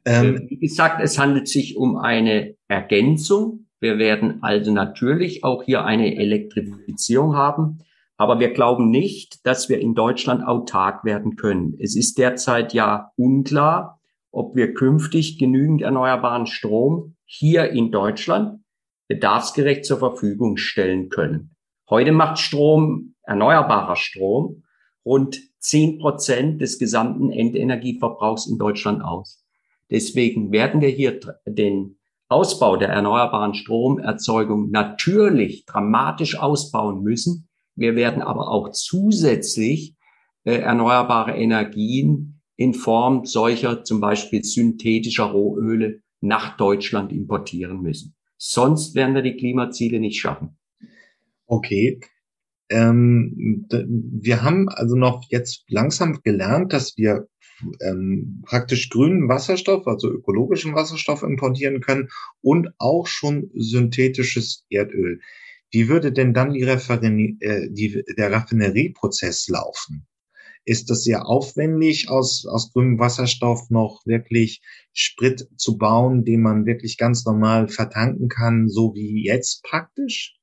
Ähm, 0.06 0.36
äh, 0.36 0.50
Wie 0.50 0.58
gesagt, 0.60 1.02
es 1.02 1.18
handelt 1.18 1.48
sich 1.48 1.78
um 1.78 1.98
eine 1.98 2.56
Ergänzung. 2.68 3.68
Wir 3.80 3.98
werden 3.98 4.42
also 4.42 4.72
natürlich 4.72 5.44
auch 5.44 5.64
hier 5.64 5.84
eine 5.84 6.16
Elektrifizierung 6.16 7.36
haben. 7.36 7.80
Aber 8.18 8.40
wir 8.40 8.54
glauben 8.54 8.90
nicht, 8.90 9.46
dass 9.46 9.68
wir 9.68 9.80
in 9.80 9.94
Deutschland 9.94 10.46
autark 10.46 11.04
werden 11.04 11.36
können. 11.36 11.76
Es 11.80 11.98
ist 11.98 12.18
derzeit 12.18 12.74
ja 12.74 13.12
unklar, 13.18 14.00
ob 14.32 14.56
wir 14.56 14.74
künftig 14.74 15.38
genügend 15.38 15.82
erneuerbaren 15.82 16.46
Strom 16.46 17.16
hier 17.26 17.72
in 17.72 17.92
Deutschland 17.92 18.62
bedarfsgerecht 19.08 19.86
zur 19.86 20.00
Verfügung 20.00 20.58
stellen 20.58 21.10
können. 21.10 21.56
Heute 21.90 22.12
macht 22.12 22.40
Strom, 22.40 23.16
erneuerbarer 23.24 23.96
Strom, 23.96 24.64
rund 25.06 25.40
zehn 25.66 25.98
Prozent 25.98 26.62
des 26.62 26.78
gesamten 26.78 27.32
Endenergieverbrauchs 27.32 28.48
in 28.48 28.58
Deutschland 28.58 29.04
aus. 29.04 29.44
Deswegen 29.90 30.52
werden 30.52 30.82
wir 30.82 30.90
hier 30.90 31.20
den 31.46 31.98
Ausbau 32.28 32.78
der 32.78 32.90
erneuerbaren 32.90 33.54
Stromerzeugung 33.54 34.70
natürlich 34.70 35.66
dramatisch 35.66 36.38
ausbauen 36.40 37.02
müssen. 37.02 37.48
Wir 37.76 37.96
werden 37.96 38.22
aber 38.22 38.50
auch 38.50 38.72
zusätzlich 38.72 39.96
äh, 40.44 40.56
erneuerbare 40.56 41.36
Energien 41.36 42.42
in 42.56 42.74
Form 42.74 43.26
solcher 43.26 43.84
zum 43.84 44.00
Beispiel 44.00 44.44
synthetischer 44.44 45.26
Rohöle 45.26 46.02
nach 46.22 46.58
Deutschland 46.58 47.12
importieren 47.12 47.82
müssen. 47.82 48.16
Sonst 48.38 48.96
werden 48.96 49.16
wir 49.16 49.22
die 49.22 49.36
Klimaziele 49.36 50.00
nicht 50.00 50.20
schaffen. 50.20 50.58
Okay. 51.48 52.00
Ähm, 52.70 53.68
wir 53.70 54.44
haben 54.44 54.70
also 54.70 54.96
noch 54.96 55.24
jetzt 55.30 55.66
langsam 55.68 56.22
gelernt, 56.24 56.74
dass 56.74 56.98
wir 56.98 57.28
ähm, 57.82 58.44
praktisch 58.46 58.90
grünen 58.90 59.30
Wasserstoff, 59.30 59.88
also 59.88 60.12
ökologischen 60.12 60.76
Wasserstoff 60.76 61.24
importieren 61.24 61.80
können 61.80 62.10
und 62.42 62.70
auch 62.80 63.08
schon 63.08 63.50
synthetisches 63.56 64.66
Erdöl. 64.70 65.22
Wie 65.72 65.88
würde 65.88 66.12
denn 66.12 66.34
dann 66.34 66.54
die 66.54 66.64
Raffinerie, 66.64 67.38
äh, 67.40 67.70
die, 67.70 68.04
der 68.18 68.32
Raffinerieprozess 68.32 69.48
laufen? 69.48 70.08
ist 70.66 70.90
das 70.90 71.04
sehr 71.04 71.28
aufwendig, 71.28 72.10
aus, 72.10 72.46
aus 72.48 72.74
grünem 72.74 73.00
Wasserstoff 73.00 73.70
noch 73.70 74.02
wirklich 74.06 74.62
Sprit 74.94 75.48
zu 75.56 75.78
bauen, 75.78 76.26
den 76.26 76.42
man 76.42 76.66
wirklich 76.66 76.98
ganz 76.98 77.24
normal 77.24 77.68
vertanken 77.68 78.30
kann, 78.30 78.68
so 78.68 78.94
wie 78.96 79.24
jetzt 79.24 79.64
praktisch? 79.64 80.36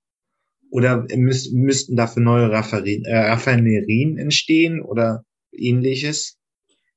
Oder 0.72 1.04
müß, 1.14 1.52
müssten 1.52 1.96
dafür 1.96 2.22
neue 2.22 2.50
Rafferien, 2.50 3.04
äh, 3.04 3.14
Raffinerien 3.14 4.16
entstehen 4.16 4.80
oder 4.80 5.22
ähnliches? 5.52 6.38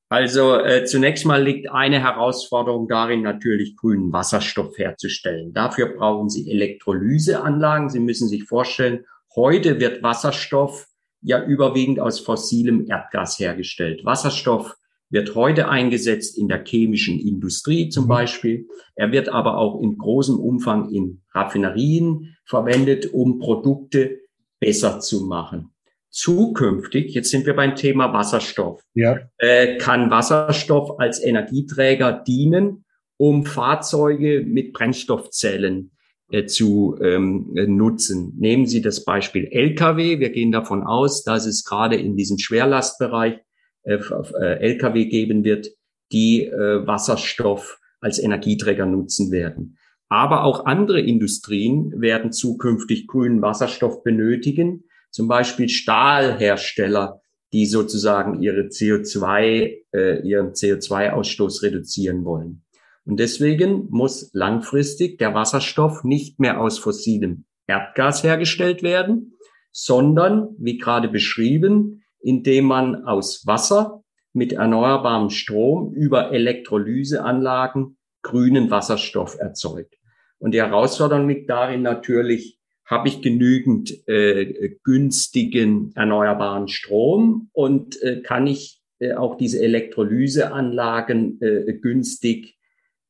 Also 0.07 0.55
äh, 0.55 0.85
zunächst 0.85 1.25
mal 1.25 1.43
liegt 1.43 1.69
eine 1.69 2.01
Herausforderung 2.01 2.87
darin, 2.87 3.21
natürlich 3.21 3.75
grünen 3.75 4.13
Wasserstoff 4.13 4.77
herzustellen. 4.77 5.51
Dafür 5.51 5.97
brauchen 5.97 6.29
Sie 6.29 6.49
Elektrolyseanlagen. 6.49 7.89
Sie 7.89 7.99
müssen 7.99 8.29
sich 8.29 8.45
vorstellen, 8.45 9.03
heute 9.35 9.77
wird 9.81 10.01
Wasserstoff 10.01 10.87
ja 11.21 11.43
überwiegend 11.43 11.99
aus 11.99 12.21
fossilem 12.21 12.85
Erdgas 12.87 13.39
hergestellt. 13.39 14.05
Wasserstoff 14.05 14.77
wird 15.09 15.35
heute 15.35 15.67
eingesetzt 15.67 16.37
in 16.37 16.47
der 16.47 16.63
chemischen 16.63 17.19
Industrie 17.19 17.89
zum 17.89 18.05
mhm. 18.05 18.09
Beispiel. 18.09 18.67
Er 18.95 19.11
wird 19.11 19.27
aber 19.27 19.57
auch 19.57 19.81
in 19.81 19.97
großem 19.97 20.39
Umfang 20.39 20.93
in 20.93 21.23
Raffinerien 21.33 22.34
verwendet, 22.45 23.13
um 23.13 23.39
Produkte 23.39 24.19
besser 24.59 24.99
zu 24.99 25.25
machen. 25.25 25.71
Zukünftig, 26.09 27.13
jetzt 27.13 27.29
sind 27.29 27.45
wir 27.45 27.55
beim 27.55 27.75
Thema 27.75 28.13
Wasserstoff, 28.13 28.81
ja. 28.93 29.19
äh, 29.37 29.77
kann 29.77 30.09
Wasserstoff 30.09 30.99
als 30.99 31.21
Energieträger 31.21 32.23
dienen, 32.25 32.85
um 33.17 33.45
Fahrzeuge 33.45 34.43
mit 34.45 34.71
Brennstoffzellen 34.71 35.91
äh, 36.31 36.45
zu 36.45 36.97
ähm, 37.01 37.51
nutzen. 37.53 38.33
Nehmen 38.37 38.65
Sie 38.65 38.81
das 38.81 39.03
Beispiel 39.03 39.47
Lkw. 39.51 40.19
Wir 40.19 40.29
gehen 40.29 40.51
davon 40.51 40.83
aus, 40.83 41.23
dass 41.23 41.45
es 41.45 41.65
gerade 41.65 41.97
in 41.97 42.15
diesem 42.15 42.37
Schwerlastbereich 42.37 43.39
äh, 43.83 43.95
äh, 43.95 44.59
Lkw 44.59 45.05
geben 45.05 45.43
wird, 45.43 45.67
die 46.11 46.45
äh, 46.45 46.87
Wasserstoff 46.87 47.79
als 47.99 48.19
Energieträger 48.19 48.85
nutzen 48.85 49.31
werden. 49.31 49.77
Aber 50.09 50.43
auch 50.43 50.65
andere 50.65 51.01
Industrien 51.01 51.99
werden 51.99 52.31
zukünftig 52.31 53.07
grünen 53.07 53.41
Wasserstoff 53.41 54.03
benötigen, 54.03 54.83
zum 55.09 55.27
Beispiel 55.27 55.69
Stahlhersteller, 55.69 57.21
die 57.53 57.65
sozusagen 57.65 58.41
ihre 58.41 58.63
CO2, 58.63 59.83
äh, 59.93 60.27
ihren 60.27 60.51
CO2-Ausstoß 60.51 61.63
reduzieren 61.63 62.25
wollen. 62.25 62.63
Und 63.05 63.19
deswegen 63.19 63.87
muss 63.89 64.29
langfristig 64.33 65.17
der 65.19 65.33
Wasserstoff 65.33 66.03
nicht 66.03 66.39
mehr 66.39 66.59
aus 66.59 66.79
fossilem 66.79 67.45
Erdgas 67.67 68.23
hergestellt 68.23 68.83
werden, 68.83 69.37
sondern, 69.71 70.55
wie 70.57 70.77
gerade 70.77 71.07
beschrieben, 71.07 72.03
indem 72.19 72.65
man 72.65 73.05
aus 73.05 73.45
Wasser 73.45 74.03
mit 74.33 74.53
erneuerbarem 74.53 75.29
Strom 75.29 75.93
über 75.93 76.31
Elektrolyseanlagen 76.31 77.97
grünen 78.25 78.71
Wasserstoff 78.71 79.37
erzeugt. 79.39 79.95
Und 80.39 80.51
die 80.51 80.61
Herausforderung 80.61 81.29
liegt 81.29 81.49
darin 81.49 81.83
natürlich, 81.83 82.59
habe 82.83 83.07
ich 83.07 83.21
genügend 83.21 84.07
äh, 84.07 84.75
günstigen 84.83 85.91
erneuerbaren 85.95 86.67
Strom 86.67 87.49
und 87.53 88.01
äh, 88.01 88.21
kann 88.21 88.47
ich 88.47 88.81
äh, 88.99 89.13
auch 89.13 89.37
diese 89.37 89.61
Elektrolyseanlagen 89.61 91.41
äh, 91.41 91.73
günstig 91.73 92.57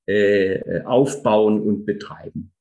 äh, 0.05 0.83
aufbauen 0.83 1.61
und 1.61 1.85
betreiben. 1.85 2.51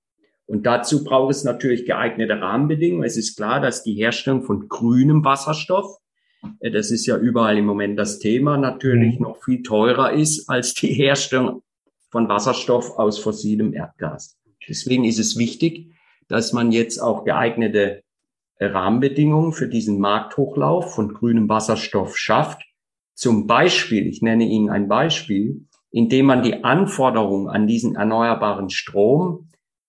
Und 0.47 0.67
dazu 0.67 1.05
braucht 1.05 1.33
es 1.33 1.45
natürlich 1.45 1.87
geeignete 1.87 2.41
Rahmenbedingungen. 2.41 3.05
Es 3.05 3.17
ist 3.17 3.37
klar, 3.37 3.61
dass 3.61 3.83
die 3.83 3.95
Herstellung 3.95 4.43
von 4.43 4.69
grünem 4.69 5.25
Wasserstoff 5.25 5.99
äh, 6.61 6.71
das 6.71 6.91
ist 6.91 7.07
ja 7.07 7.17
überall 7.17 7.59
im 7.59 7.67
Moment 7.67 7.99
das 7.99 8.19
Thema, 8.19 8.57
natürlich 8.57 9.19
mhm. 9.19 9.23
noch 9.23 9.43
viel 9.43 9.63
teurer 9.63 10.13
ist 10.13 10.49
als 10.49 10.75
die 10.75 10.93
Herstellung 10.93 11.63
von 12.15 12.29
Wasserstoff 12.29 12.97
aus 12.97 13.19
fossilem 13.19 13.75
Erdgas. 13.75 14.39
Deswegen 14.69 15.03
ist 15.03 15.19
es 15.19 15.37
wichtig, 15.37 15.91
dass 16.29 16.53
man 16.53 16.71
jetzt 16.71 17.01
auch 17.01 17.25
geeignete 17.25 18.05
äh, 18.59 18.67
Rahmenbedingungen 18.67 19.53
für 19.53 19.67
diesen 19.67 19.99
Markthochlauf 19.99 20.95
von 20.95 21.13
grünem 21.13 21.49
Wasserstoff 21.49 22.17
schafft. 22.17 22.63
Zum 23.15 23.49
Beispiel, 23.49 24.07
ich 24.07 24.23
nenne 24.23 24.45
Ihnen 24.45 24.71
ein 24.71 24.87
Beispiel, 24.87 25.67
indem 25.91 26.27
man 26.27 26.45
die 26.45 26.63
Anforderungen 26.63 27.49
an 27.49 27.67
diesen 27.67 27.97
erneuerbaren 27.97 28.71
Strom 28.71 29.49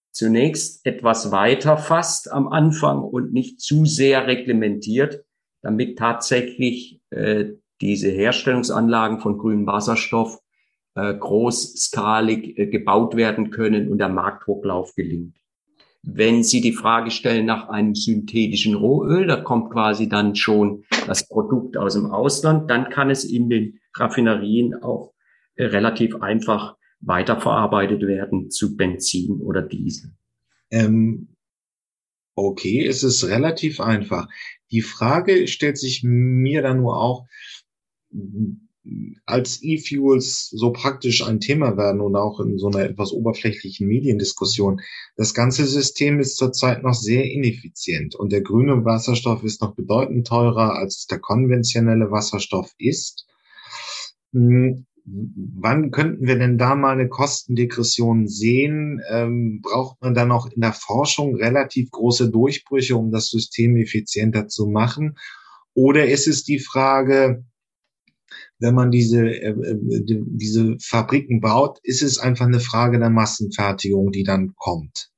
zunächst 0.09 0.83
etwas 0.83 1.31
weiter 1.31 1.77
fasst 1.77 2.31
am 2.31 2.47
Anfang 2.47 3.03
und 3.03 3.33
nicht 3.33 3.61
zu 3.61 3.85
sehr 3.85 4.25
reglementiert, 4.25 5.23
damit 5.61 5.99
tatsächlich 5.99 7.01
äh, 7.11 7.49
diese 7.81 8.09
Herstellungsanlagen 8.09 9.19
von 9.19 9.37
grünem 9.37 9.67
Wasserstoff 9.67 10.39
großskalig 10.95 12.57
äh, 12.57 12.67
gebaut 12.67 13.15
werden 13.15 13.51
können 13.51 13.89
und 13.89 13.97
der 13.97 14.09
Markthochlauf 14.09 14.95
gelingt. 14.95 15.35
Wenn 16.03 16.43
Sie 16.43 16.61
die 16.61 16.71
Frage 16.71 17.11
stellen 17.11 17.45
nach 17.45 17.67
einem 17.67 17.95
synthetischen 17.95 18.75
Rohöl, 18.75 19.27
da 19.27 19.37
kommt 19.37 19.71
quasi 19.71 20.07
dann 20.07 20.35
schon 20.35 20.83
das 21.07 21.27
Produkt 21.27 21.77
aus 21.77 21.93
dem 21.93 22.05
Ausland, 22.11 22.69
dann 22.69 22.89
kann 22.89 23.09
es 23.09 23.25
in 23.25 23.49
den 23.49 23.79
Raffinerien 23.95 24.75
auch 24.75 25.13
äh, 25.55 25.65
relativ 25.65 26.15
einfach 26.21 26.75
weiterverarbeitet 27.01 28.01
werden 28.01 28.49
zu 28.49 28.77
Benzin 28.77 29.41
oder 29.41 29.61
Diesel. 29.61 30.11
Ähm, 30.71 31.35
okay, 32.35 32.85
es 32.85 33.03
ist 33.03 33.27
relativ 33.27 33.79
einfach. 33.79 34.27
Die 34.71 34.81
Frage 34.81 35.47
stellt 35.47 35.77
sich 35.77 36.03
mir 36.03 36.61
dann 36.61 36.77
nur 36.77 36.99
auch, 37.01 37.25
als 39.25 39.63
E-Fuels 39.63 40.49
so 40.49 40.71
praktisch 40.71 41.25
ein 41.25 41.39
Thema 41.39 41.77
werden 41.77 42.01
und 42.01 42.15
auch 42.15 42.39
in 42.39 42.57
so 42.57 42.67
einer 42.67 42.81
etwas 42.81 43.11
oberflächlichen 43.11 43.87
Mediendiskussion, 43.87 44.81
das 45.15 45.33
ganze 45.33 45.65
System 45.65 46.19
ist 46.19 46.37
zurzeit 46.37 46.83
noch 46.83 46.93
sehr 46.93 47.29
ineffizient 47.31 48.15
und 48.15 48.31
der 48.31 48.41
grüne 48.41 48.85
Wasserstoff 48.85 49.43
ist 49.43 49.61
noch 49.61 49.75
bedeutend 49.75 50.27
teurer, 50.27 50.75
als 50.75 51.07
der 51.07 51.19
konventionelle 51.19 52.11
Wasserstoff 52.11 52.73
ist. 52.77 53.25
Hm, 54.33 54.85
wann 55.05 55.91
könnten 55.91 56.27
wir 56.27 56.37
denn 56.37 56.57
da 56.57 56.75
mal 56.75 56.93
eine 56.93 57.09
Kostendegression 57.09 58.27
sehen? 58.27 59.01
Ähm, 59.09 59.61
braucht 59.61 60.01
man 60.01 60.13
dann 60.13 60.31
auch 60.31 60.47
in 60.47 60.61
der 60.61 60.73
Forschung 60.73 61.35
relativ 61.35 61.91
große 61.91 62.29
Durchbrüche, 62.29 62.95
um 62.95 63.11
das 63.11 63.29
System 63.29 63.77
effizienter 63.77 64.47
zu 64.47 64.67
machen? 64.67 65.17
Oder 65.73 66.07
ist 66.07 66.27
es 66.27 66.43
die 66.43 66.59
Frage, 66.59 67.43
wenn 68.59 68.75
man 68.75 68.91
diese, 68.91 69.27
äh, 69.27 69.49
äh 69.49 69.77
diese 70.07 70.77
Fabriken 70.81 71.41
baut, 71.41 71.79
ist 71.83 72.01
es 72.01 72.19
einfach 72.19 72.45
eine 72.45 72.59
Frage 72.59 72.99
der 72.99 73.09
Massenfertigung, 73.09 74.11
die 74.11 74.23
dann 74.23 74.53
kommt. 74.55 75.09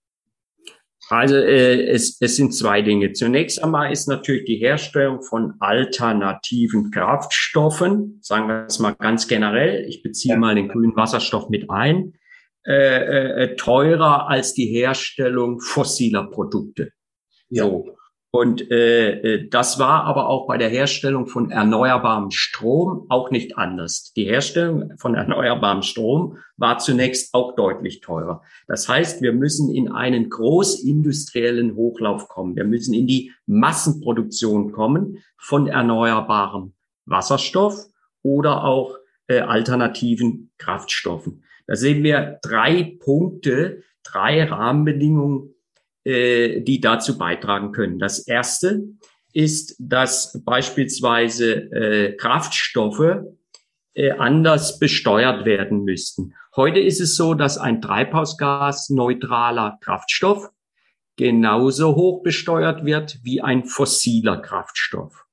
Also 1.09 1.35
äh, 1.35 1.85
es, 1.87 2.17
es 2.19 2.35
sind 2.35 2.53
zwei 2.53 2.81
Dinge. 2.81 3.13
Zunächst 3.13 3.63
einmal 3.63 3.91
ist 3.91 4.07
natürlich 4.07 4.45
die 4.45 4.57
Herstellung 4.57 5.21
von 5.21 5.53
alternativen 5.59 6.91
Kraftstoffen, 6.91 8.19
sagen 8.21 8.47
wir 8.47 8.65
es 8.67 8.79
mal 8.79 8.91
ganz 8.91 9.27
generell, 9.27 9.85
ich 9.87 10.03
beziehe 10.03 10.33
ja. 10.33 10.39
mal 10.39 10.55
den 10.55 10.67
grünen 10.67 10.95
Wasserstoff 10.95 11.49
mit 11.49 11.69
ein, 11.69 12.13
äh, 12.65 12.73
äh, 12.73 13.43
äh 13.43 13.55
teurer 13.55 14.27
als 14.27 14.53
die 14.53 14.65
Herstellung 14.65 15.61
fossiler 15.61 16.29
Produkte. 16.29 16.91
Ja. 17.49 17.63
So. 17.63 17.97
Und 18.37 18.69
äh, 18.69 19.13
äh, 19.13 19.49
das 19.49 19.79
war 19.79 20.03
aber 20.03 20.29
auch 20.29 20.45
bei 20.45 20.59
der 20.59 20.69
Herstellung 20.69 21.25
von 21.25 21.49
erneuerbarem 21.49 22.29
Strom 22.29 23.07
auch 23.09 23.31
nicht 23.31 23.57
anders. 23.57 24.13
Die 24.15 24.25
Herstellung 24.25 24.95
von 24.99 25.15
erneuerbarem 25.15 25.81
Strom 25.81 26.37
war 26.55 26.77
zunächst 26.77 27.33
auch 27.33 27.55
deutlich 27.55 27.99
teurer. 27.99 28.43
Das 28.67 28.87
heißt, 28.87 29.23
wir 29.23 29.33
müssen 29.33 29.73
in 29.73 29.91
einen 29.91 30.29
großindustriellen 30.29 31.75
Hochlauf 31.75 32.27
kommen. 32.27 32.55
Wir 32.55 32.65
müssen 32.65 32.93
in 32.93 33.07
die 33.07 33.31
Massenproduktion 33.47 34.71
kommen 34.71 35.17
von 35.39 35.65
erneuerbarem 35.65 36.75
Wasserstoff 37.05 37.87
oder 38.21 38.65
auch 38.65 38.97
äh, 39.25 39.39
alternativen 39.39 40.51
Kraftstoffen. 40.59 41.43
Da 41.65 41.75
sehen 41.75 42.03
wir 42.03 42.37
drei 42.43 42.97
Punkte, 42.99 43.81
drei 44.03 44.43
Rahmenbedingungen, 44.43 45.55
äh, 46.07 46.61
die 46.61 46.79
dazu 46.79 47.17
beitragen 47.17 47.73
können. 47.73 47.99
Das 47.99 48.19
erste 48.19 48.83
ist, 49.33 49.75
dass 49.77 50.41
beispielsweise 50.45 51.69
äh, 51.71 52.15
Kraftstoffe 52.15 53.25
äh, 53.93 54.11
anders 54.11 54.79
besteuert 54.79 55.43
werden 55.43 55.83
müssten. 55.83 56.33
Heute 56.55 56.79
ist 56.79 57.01
es 57.01 57.17
so, 57.17 57.33
dass 57.33 57.57
ein 57.57 57.81
treibhausgasneutraler 57.81 59.79
Kraftstoff 59.81 60.49
genauso 61.17 61.97
hoch 61.97 62.23
besteuert 62.23 62.85
wird 62.85 63.19
wie 63.23 63.41
ein 63.41 63.65
fossiler 63.65 64.37
Kraftstoff. 64.37 65.25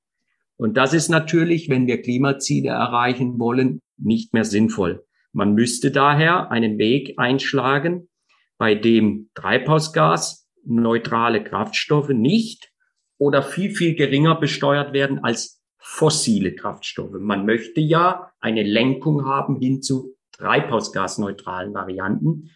Und 0.57 0.75
das 0.75 0.93
ist 0.93 1.07
natürlich, 1.07 1.69
wenn 1.69 1.87
wir 1.87 2.01
Klimaziele 2.01 2.71
erreichen 2.71 3.39
wollen, 3.39 3.81
nicht 3.97 4.33
mehr 4.33 4.43
sinnvoll. 4.43 5.05
Man 5.31 5.53
müsste 5.53 5.91
daher 5.91 6.51
einen 6.51 6.77
Weg 6.79 7.13
einschlagen, 7.17 8.09
bei 8.57 8.75
dem 8.75 9.29
Treibhausgas 9.35 10.44
neutrale 10.65 11.43
Kraftstoffe 11.43 12.09
nicht 12.09 12.71
oder 13.17 13.43
viel, 13.43 13.71
viel 13.71 13.95
geringer 13.95 14.35
besteuert 14.35 14.93
werden 14.93 15.23
als 15.23 15.61
fossile 15.77 16.55
Kraftstoffe. 16.55 17.15
Man 17.19 17.45
möchte 17.45 17.79
ja 17.79 18.31
eine 18.39 18.63
Lenkung 18.63 19.25
haben 19.25 19.57
hin 19.59 19.81
zu 19.81 20.15
treibhausgasneutralen 20.33 21.73
Varianten. 21.73 22.51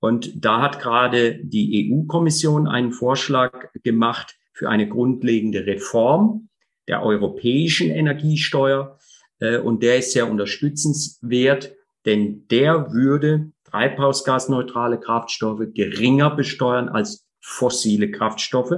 Und 0.00 0.44
da 0.44 0.62
hat 0.62 0.80
gerade 0.80 1.40
die 1.42 1.92
EU-Kommission 1.92 2.68
einen 2.68 2.92
Vorschlag 2.92 3.72
gemacht 3.82 4.36
für 4.52 4.68
eine 4.68 4.88
grundlegende 4.88 5.66
Reform 5.66 6.48
der 6.86 7.02
europäischen 7.02 7.90
Energiesteuer. 7.90 8.98
Äh, 9.40 9.58
und 9.58 9.82
der 9.82 9.98
ist 9.98 10.12
sehr 10.12 10.30
unterstützenswert, 10.30 11.74
denn 12.06 12.46
der 12.48 12.92
würde 12.92 13.52
treibhausgasneutrale 13.64 14.98
Kraftstoffe 14.98 15.66
geringer 15.74 16.30
besteuern 16.30 16.88
als 16.88 17.27
fossile 17.40 18.10
Kraftstoffe. 18.10 18.74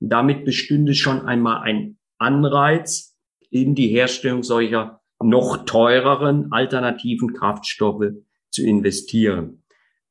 Damit 0.00 0.44
bestünde 0.44 0.94
schon 0.94 1.26
einmal 1.26 1.62
ein 1.62 1.98
Anreiz, 2.18 3.14
in 3.50 3.74
die 3.74 3.88
Herstellung 3.88 4.42
solcher 4.42 5.00
noch 5.22 5.64
teureren 5.64 6.50
alternativen 6.50 7.32
Kraftstoffe 7.32 8.12
zu 8.50 8.62
investieren. 8.64 9.62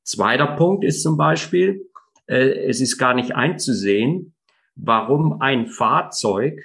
Zweiter 0.04 0.48
Punkt 0.48 0.84
ist 0.84 1.04
zum 1.04 1.18
Beispiel, 1.18 1.89
äh, 2.28 2.68
es 2.68 2.82
ist 2.82 2.98
gar 2.98 3.13
nicht 3.13 3.36
einzusehen, 3.36 4.34
warum 4.76 5.42
ein 5.42 5.68
Fahrzeug, 5.68 6.60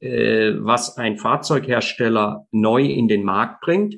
äh, 0.00 0.52
was 0.58 0.96
ein 0.96 1.16
Fahrzeughersteller 1.16 2.46
neu 2.50 2.84
in 2.84 3.08
den 3.08 3.24
Markt 3.24 3.60
bringt, 3.60 3.96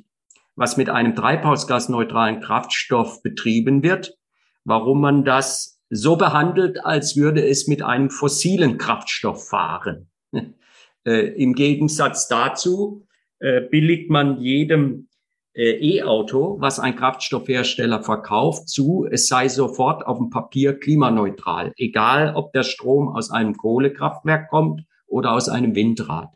was 0.54 0.76
mit 0.76 0.90
einem 0.90 1.14
treibhausgasneutralen 1.14 2.40
Kraftstoff 2.40 3.22
betrieben 3.22 3.82
wird, 3.82 4.18
warum 4.64 5.00
man 5.00 5.24
das 5.24 5.77
so 5.90 6.16
behandelt, 6.16 6.84
als 6.84 7.16
würde 7.16 7.46
es 7.46 7.66
mit 7.66 7.82
einem 7.82 8.10
fossilen 8.10 8.78
Kraftstoff 8.78 9.48
fahren. 9.48 10.10
äh, 11.06 11.28
Im 11.42 11.54
Gegensatz 11.54 12.28
dazu 12.28 13.06
äh, 13.38 13.62
billigt 13.62 14.10
man 14.10 14.40
jedem 14.40 15.08
äh, 15.54 15.98
E-Auto, 15.98 16.56
was 16.60 16.78
ein 16.78 16.96
Kraftstoffhersteller 16.96 18.02
verkauft, 18.02 18.68
zu, 18.68 19.06
es 19.10 19.28
sei 19.28 19.48
sofort 19.48 20.06
auf 20.06 20.18
dem 20.18 20.30
Papier 20.30 20.78
klimaneutral, 20.78 21.72
egal 21.76 22.34
ob 22.34 22.52
der 22.52 22.62
Strom 22.62 23.08
aus 23.08 23.30
einem 23.30 23.56
Kohlekraftwerk 23.56 24.48
kommt 24.50 24.82
oder 25.06 25.32
aus 25.32 25.48
einem 25.48 25.74
Windrad. 25.74 26.32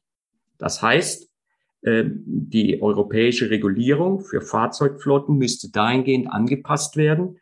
Das 0.58 0.82
heißt, 0.82 1.28
äh, 1.82 2.04
die 2.06 2.80
europäische 2.80 3.50
Regulierung 3.50 4.20
für 4.20 4.40
Fahrzeugflotten 4.40 5.36
müsste 5.36 5.70
dahingehend 5.70 6.30
angepasst 6.30 6.96
werden, 6.96 7.38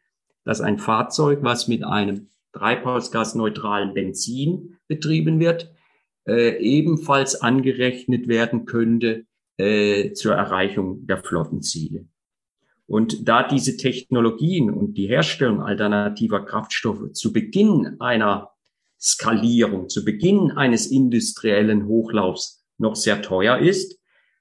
dass 0.50 0.60
ein 0.60 0.78
Fahrzeug, 0.78 1.44
was 1.44 1.68
mit 1.68 1.84
einem 1.84 2.26
treibhausgasneutralen 2.54 3.94
Benzin 3.94 4.78
betrieben 4.88 5.38
wird, 5.38 5.72
äh, 6.26 6.58
ebenfalls 6.58 7.40
angerechnet 7.40 8.26
werden 8.26 8.66
könnte 8.66 9.26
äh, 9.58 10.10
zur 10.12 10.34
Erreichung 10.34 11.06
der 11.06 11.18
Flottenziele. 11.18 12.08
Und 12.88 13.28
da 13.28 13.46
diese 13.46 13.76
Technologien 13.76 14.72
und 14.72 14.94
die 14.94 15.06
Herstellung 15.06 15.62
alternativer 15.62 16.44
Kraftstoffe 16.44 17.12
zu 17.12 17.32
Beginn 17.32 18.00
einer 18.00 18.50
Skalierung, 19.00 19.88
zu 19.88 20.04
Beginn 20.04 20.50
eines 20.50 20.90
industriellen 20.90 21.86
Hochlaufs 21.86 22.66
noch 22.76 22.96
sehr 22.96 23.22
teuer 23.22 23.58
ist, 23.58 23.99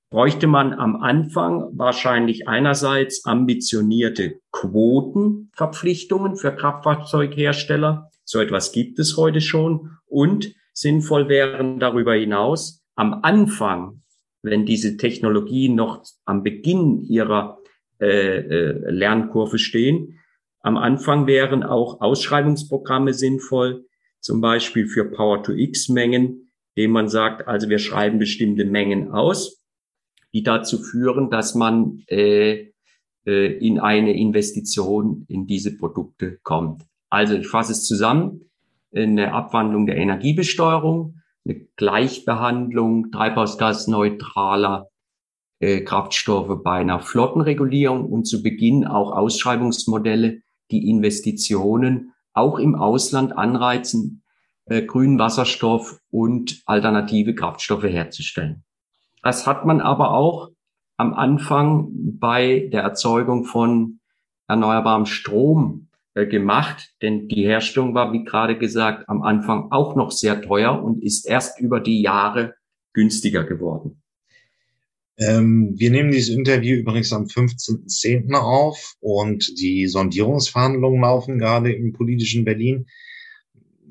bräuchte 0.09 0.47
man 0.47 0.73
am 0.73 0.97
Anfang 0.97 1.69
wahrscheinlich 1.77 2.47
einerseits 2.47 3.25
ambitionierte 3.25 4.39
Quotenverpflichtungen 4.51 6.35
für 6.35 6.51
Kraftfahrzeughersteller. 6.55 8.09
So 8.23 8.39
etwas 8.39 8.71
gibt 8.71 8.99
es 8.99 9.17
heute 9.17 9.41
schon. 9.41 9.91
Und 10.05 10.53
sinnvoll 10.73 11.29
wären 11.29 11.79
darüber 11.79 12.15
hinaus 12.15 12.83
am 12.95 13.19
Anfang 13.23 13.99
wenn 14.41 14.65
diese 14.65 14.97
Technologien 14.97 15.75
noch 15.75 16.03
am 16.25 16.43
Beginn 16.43 17.03
ihrer 17.03 17.59
äh, 17.99 18.37
äh, 18.37 18.91
Lernkurve 18.91 19.57
stehen. 19.57 20.19
Am 20.61 20.77
Anfang 20.77 21.27
wären 21.27 21.63
auch 21.63 22.01
Ausschreibungsprogramme 22.01 23.13
sinnvoll, 23.13 23.85
zum 24.19 24.41
Beispiel 24.41 24.87
für 24.87 25.05
Power-to-X-Mengen, 25.05 26.51
dem 26.77 26.91
man 26.91 27.09
sagt, 27.09 27.47
also 27.47 27.69
wir 27.69 27.79
schreiben 27.79 28.19
bestimmte 28.19 28.65
Mengen 28.65 29.11
aus, 29.11 29.58
die 30.33 30.43
dazu 30.43 30.77
führen, 30.77 31.29
dass 31.29 31.55
man 31.55 32.03
äh, 32.07 32.71
äh, 33.25 33.57
in 33.57 33.79
eine 33.79 34.13
Investition 34.13 35.25
in 35.27 35.47
diese 35.47 35.77
Produkte 35.77 36.39
kommt. 36.43 36.83
Also 37.09 37.35
ich 37.35 37.47
fasse 37.47 37.73
es 37.73 37.85
zusammen, 37.85 38.49
eine 38.93 39.33
Abwandlung 39.33 39.85
der 39.85 39.97
Energiebesteuerung, 39.97 41.21
eine 41.45 41.59
Gleichbehandlung 41.75 43.11
treibhausgasneutraler 43.11 44.89
äh, 45.59 45.81
Kraftstoffe 45.81 46.63
bei 46.63 46.79
einer 46.79 46.99
Flottenregulierung 46.99 48.05
und 48.05 48.25
zu 48.25 48.41
Beginn 48.41 48.85
auch 48.85 49.11
Ausschreibungsmodelle, 49.11 50.41
die 50.71 50.89
Investitionen 50.89 52.13
auch 52.33 52.59
im 52.59 52.75
Ausland 52.75 53.37
anreizen, 53.37 54.23
äh, 54.65 54.83
grünen 54.83 55.19
Wasserstoff 55.19 55.99
und 56.11 56.61
alternative 56.65 57.35
Kraftstoffe 57.35 57.83
herzustellen. 57.83 58.63
Das 59.23 59.47
hat 59.47 59.65
man 59.65 59.81
aber 59.81 60.11
auch 60.11 60.49
am 60.97 61.13
Anfang 61.13 61.89
bei 62.19 62.69
der 62.71 62.81
Erzeugung 62.81 63.45
von 63.45 63.99
erneuerbarem 64.47 65.05
Strom 65.05 65.87
äh, 66.13 66.25
gemacht, 66.25 66.93
denn 67.01 67.27
die 67.27 67.45
Herstellung 67.45 67.93
war, 67.93 68.11
wie 68.13 68.23
gerade 68.23 68.57
gesagt, 68.57 69.07
am 69.07 69.21
Anfang 69.21 69.71
auch 69.71 69.95
noch 69.95 70.11
sehr 70.11 70.41
teuer 70.41 70.83
und 70.83 71.03
ist 71.03 71.25
erst 71.27 71.59
über 71.59 71.79
die 71.79 72.01
Jahre 72.01 72.55
günstiger 72.93 73.43
geworden. 73.43 74.01
Ähm, 75.17 75.73
wir 75.75 75.91
nehmen 75.91 76.11
dieses 76.11 76.33
Interview 76.33 76.77
übrigens 76.77 77.13
am 77.13 77.25
15.10. 77.25 78.33
auf 78.33 78.95
und 79.01 79.59
die 79.59 79.87
Sondierungsverhandlungen 79.87 81.01
laufen 81.01 81.39
gerade 81.39 81.73
im 81.73 81.93
politischen 81.93 82.45
Berlin. 82.45 82.87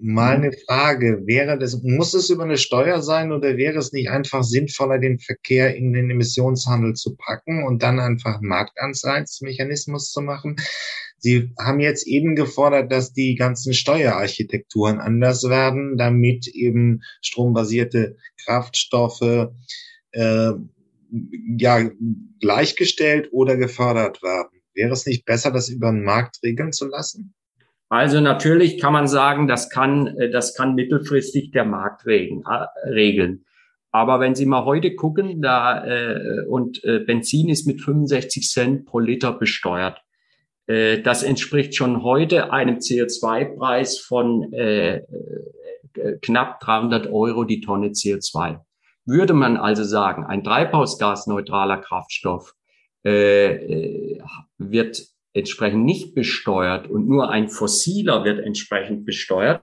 Meine 0.00 0.52
Frage, 0.52 1.22
wäre 1.26 1.58
das, 1.58 1.82
muss 1.82 2.14
es 2.14 2.30
über 2.30 2.44
eine 2.44 2.56
Steuer 2.56 3.02
sein 3.02 3.32
oder 3.32 3.56
wäre 3.56 3.78
es 3.78 3.92
nicht 3.92 4.10
einfach 4.10 4.44
sinnvoller, 4.44 4.98
den 4.98 5.18
Verkehr 5.18 5.74
in 5.74 5.92
den 5.92 6.10
Emissionshandel 6.10 6.94
zu 6.94 7.16
packen 7.16 7.64
und 7.64 7.82
dann 7.82 7.98
einfach 7.98 8.40
Marktanreizmechanismus 8.40 10.12
zu 10.12 10.20
machen? 10.20 10.56
Sie 11.18 11.50
haben 11.58 11.80
jetzt 11.80 12.06
eben 12.06 12.36
gefordert, 12.36 12.92
dass 12.92 13.12
die 13.12 13.34
ganzen 13.34 13.74
Steuerarchitekturen 13.74 15.00
anders 15.00 15.48
werden, 15.48 15.96
damit 15.96 16.46
eben 16.46 17.02
strombasierte 17.20 18.16
Kraftstoffe 18.44 19.50
äh, 20.12 20.52
ja 21.56 21.90
gleichgestellt 22.40 23.30
oder 23.32 23.56
gefördert 23.56 24.22
werden. 24.22 24.60
Wäre 24.74 24.92
es 24.92 25.06
nicht 25.06 25.24
besser, 25.24 25.50
das 25.50 25.68
über 25.68 25.90
den 25.90 26.04
Markt 26.04 26.38
regeln 26.44 26.72
zu 26.72 26.86
lassen? 26.86 27.34
Also 27.88 28.20
natürlich 28.20 28.78
kann 28.78 28.92
man 28.92 29.08
sagen, 29.08 29.48
das 29.48 29.70
kann, 29.70 30.08
äh, 30.18 30.30
das 30.30 30.54
kann 30.54 30.74
mittelfristig 30.74 31.50
der 31.52 31.64
Markt 31.64 32.06
regeln. 32.06 32.42
Äh, 32.46 32.88
regeln. 32.88 33.44
Aber 33.90 34.20
wenn 34.20 34.34
Sie 34.34 34.44
mal 34.44 34.66
heute 34.66 34.94
gucken, 34.94 35.40
da 35.40 35.84
äh, 35.86 36.44
und 36.46 36.82
Benzin 36.82 37.48
ist 37.48 37.66
mit 37.66 37.80
65 37.80 38.46
Cent 38.48 38.84
pro 38.84 38.98
Liter 38.98 39.32
besteuert. 39.32 40.02
Das 40.66 41.22
entspricht 41.22 41.74
schon 41.74 42.02
heute 42.02 42.52
einem 42.52 42.76
CO2-Preis 42.76 43.98
von 43.98 44.52
knapp 46.20 46.60
300 46.60 47.06
Euro 47.06 47.44
die 47.44 47.62
Tonne 47.62 47.88
CO2. 47.88 48.60
Würde 49.06 49.32
man 49.32 49.56
also 49.56 49.84
sagen, 49.84 50.26
ein 50.26 50.44
treibhausgasneutraler 50.44 51.78
Kraftstoff 51.78 52.54
äh, 53.02 54.18
wird 54.58 55.02
entsprechend 55.38 55.84
nicht 55.84 56.14
besteuert 56.14 56.88
und 56.88 57.08
nur 57.08 57.30
ein 57.30 57.48
fossiler 57.48 58.24
wird 58.24 58.40
entsprechend 58.40 59.04
besteuert, 59.04 59.62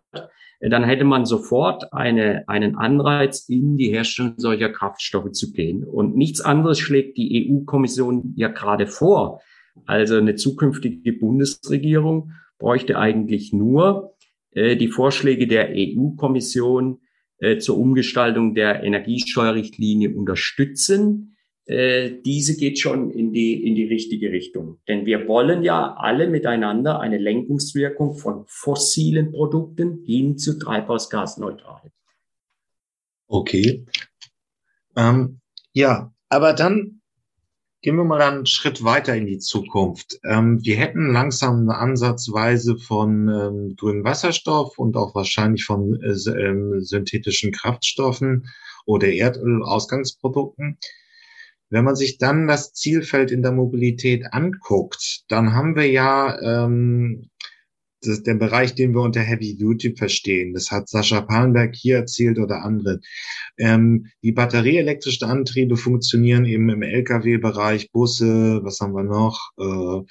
dann 0.59 0.83
hätte 0.83 1.03
man 1.03 1.25
sofort 1.25 1.91
eine, 1.93 2.47
einen 2.47 2.75
Anreiz, 2.75 3.47
in 3.49 3.77
die 3.77 3.89
Herstellung 3.89 4.35
solcher 4.37 4.69
Kraftstoffe 4.69 5.31
zu 5.31 5.51
gehen. 5.51 5.83
Und 5.83 6.15
nichts 6.15 6.41
anderes 6.41 6.79
schlägt 6.79 7.17
die 7.17 7.49
EU-Kommission 7.49 8.33
ja 8.35 8.47
gerade 8.47 8.87
vor. 8.87 9.41
Also 9.85 10.17
eine 10.17 10.35
zukünftige 10.35 11.13
Bundesregierung 11.13 12.31
bräuchte 12.57 12.97
eigentlich 12.97 13.51
nur 13.53 14.15
äh, 14.51 14.75
die 14.77 14.87
Vorschläge 14.87 15.47
der 15.47 15.69
EU-Kommission 15.75 16.99
äh, 17.39 17.57
zur 17.57 17.77
Umgestaltung 17.77 18.55
der 18.55 18.83
Energiesteuerrichtlinie 18.83 20.15
unterstützen. 20.15 21.34
Äh, 21.65 22.11
diese 22.23 22.57
geht 22.57 22.79
schon 22.79 23.11
in 23.11 23.33
die, 23.33 23.67
in 23.67 23.75
die 23.75 23.85
richtige 23.85 24.31
Richtung. 24.31 24.79
Denn 24.87 25.05
wir 25.05 25.27
wollen 25.27 25.63
ja 25.63 25.95
alle 25.97 26.27
miteinander 26.27 26.99
eine 26.99 27.17
Lenkungswirkung 27.17 28.15
von 28.15 28.43
fossilen 28.47 29.31
Produkten 29.31 30.03
hin 30.05 30.37
zu 30.37 30.59
treibhausgasneutral. 30.59 31.91
Okay. 33.27 33.85
Ähm, 34.95 35.39
ja, 35.73 36.13
aber 36.29 36.53
dann 36.53 37.01
Gehen 37.85 37.97
wir 37.97 38.03
mal 38.03 38.19
einen 38.19 38.47
Schritt 38.47 38.83
weiter 38.83 39.15
in 39.15 39.27
die 39.27 39.37
Zukunft. 39.37 40.19
Ähm, 40.27 40.57
wir 40.65 40.75
hätten 40.75 41.13
langsam 41.13 41.69
eine 41.69 41.77
Ansatzweise 41.77 42.79
von 42.79 43.29
ähm, 43.29 43.75
grünem 43.75 44.03
Wasserstoff 44.03 44.79
und 44.79 44.97
auch 44.97 45.13
wahrscheinlich 45.13 45.65
von 45.65 45.93
äh, 46.01 46.15
ähm, 46.31 46.81
synthetischen 46.81 47.51
Kraftstoffen 47.51 48.49
oder 48.87 49.09
Erdöl-Ausgangsprodukten. 49.09 50.79
Wenn 51.75 51.83
man 51.83 51.97
sich 51.97 52.17
dann 52.17 52.47
das 52.47 52.71
Zielfeld 52.71 53.31
in 53.31 53.41
der 53.41 53.51
Mobilität 53.51 54.31
anguckt, 54.31 55.25
dann 55.27 55.51
haben 55.51 55.75
wir 55.75 55.91
ja 55.91 56.39
ähm, 56.41 57.29
das, 58.01 58.23
der 58.23 58.35
Bereich, 58.35 58.75
den 58.75 58.95
wir 58.95 59.01
unter 59.01 59.19
Heavy 59.19 59.57
Duty 59.57 59.93
verstehen. 59.97 60.53
Das 60.53 60.71
hat 60.71 60.87
Sascha 60.87 61.19
Pallenberg 61.19 61.75
hier 61.75 61.97
erzählt 61.97 62.39
oder 62.39 62.63
andere. 62.63 63.01
Ähm, 63.57 64.05
die 64.23 64.31
batterieelektrischen 64.31 65.27
Antriebe 65.27 65.75
funktionieren 65.75 66.45
eben 66.45 66.69
im 66.69 66.81
Lkw-Bereich, 66.81 67.91
Busse, 67.91 68.61
was 68.63 68.79
haben 68.79 68.93
wir 68.93 69.03
noch? 69.03 69.51
Äh, 69.59 70.05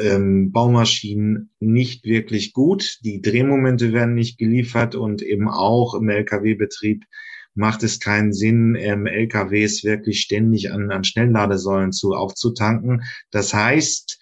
ähm, 0.00 0.52
Baumaschinen 0.52 1.50
nicht 1.60 2.06
wirklich 2.06 2.54
gut. 2.54 2.96
Die 3.04 3.20
Drehmomente 3.20 3.92
werden 3.92 4.14
nicht 4.14 4.38
geliefert 4.38 4.94
und 4.94 5.20
eben 5.20 5.50
auch 5.50 5.92
im 5.92 6.08
Lkw-Betrieb 6.08 7.04
macht 7.54 7.82
es 7.82 8.00
keinen 8.00 8.32
Sinn, 8.32 8.76
ähm, 8.76 9.06
LKWs 9.06 9.84
wirklich 9.84 10.20
ständig 10.20 10.72
an, 10.72 10.90
an 10.90 11.04
Schnellladesäulen 11.04 11.92
zu 11.92 12.14
aufzutanken. 12.14 13.02
Das 13.30 13.54
heißt, 13.54 14.18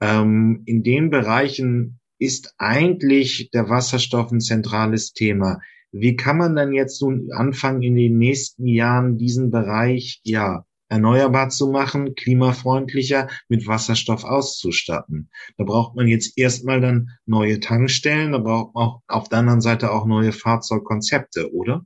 ähm, 0.00 0.62
in 0.66 0.82
den 0.82 1.10
Bereichen 1.10 2.00
ist 2.18 2.54
eigentlich 2.58 3.50
der 3.52 3.68
Wasserstoff 3.68 4.32
ein 4.32 4.40
zentrales 4.40 5.12
Thema. 5.12 5.60
Wie 5.92 6.16
kann 6.16 6.36
man 6.36 6.56
dann 6.56 6.72
jetzt 6.72 7.00
nun 7.00 7.30
anfangen, 7.32 7.82
in 7.82 7.96
den 7.96 8.18
nächsten 8.18 8.66
Jahren 8.66 9.18
diesen 9.18 9.50
Bereich, 9.50 10.20
ja, 10.24 10.64
erneuerbar 10.88 11.50
zu 11.50 11.68
machen, 11.68 12.14
klimafreundlicher 12.14 13.28
mit 13.48 13.66
Wasserstoff 13.66 14.24
auszustatten. 14.24 15.30
Da 15.56 15.64
braucht 15.64 15.96
man 15.96 16.08
jetzt 16.08 16.38
erstmal 16.38 16.80
dann 16.80 17.10
neue 17.26 17.60
Tankstellen, 17.60 18.32
da 18.32 18.38
braucht 18.38 18.74
man 18.74 18.84
auch 18.84 19.02
auf 19.06 19.28
der 19.28 19.40
anderen 19.40 19.60
Seite 19.60 19.92
auch 19.92 20.06
neue 20.06 20.32
Fahrzeugkonzepte, 20.32 21.52
oder? 21.52 21.84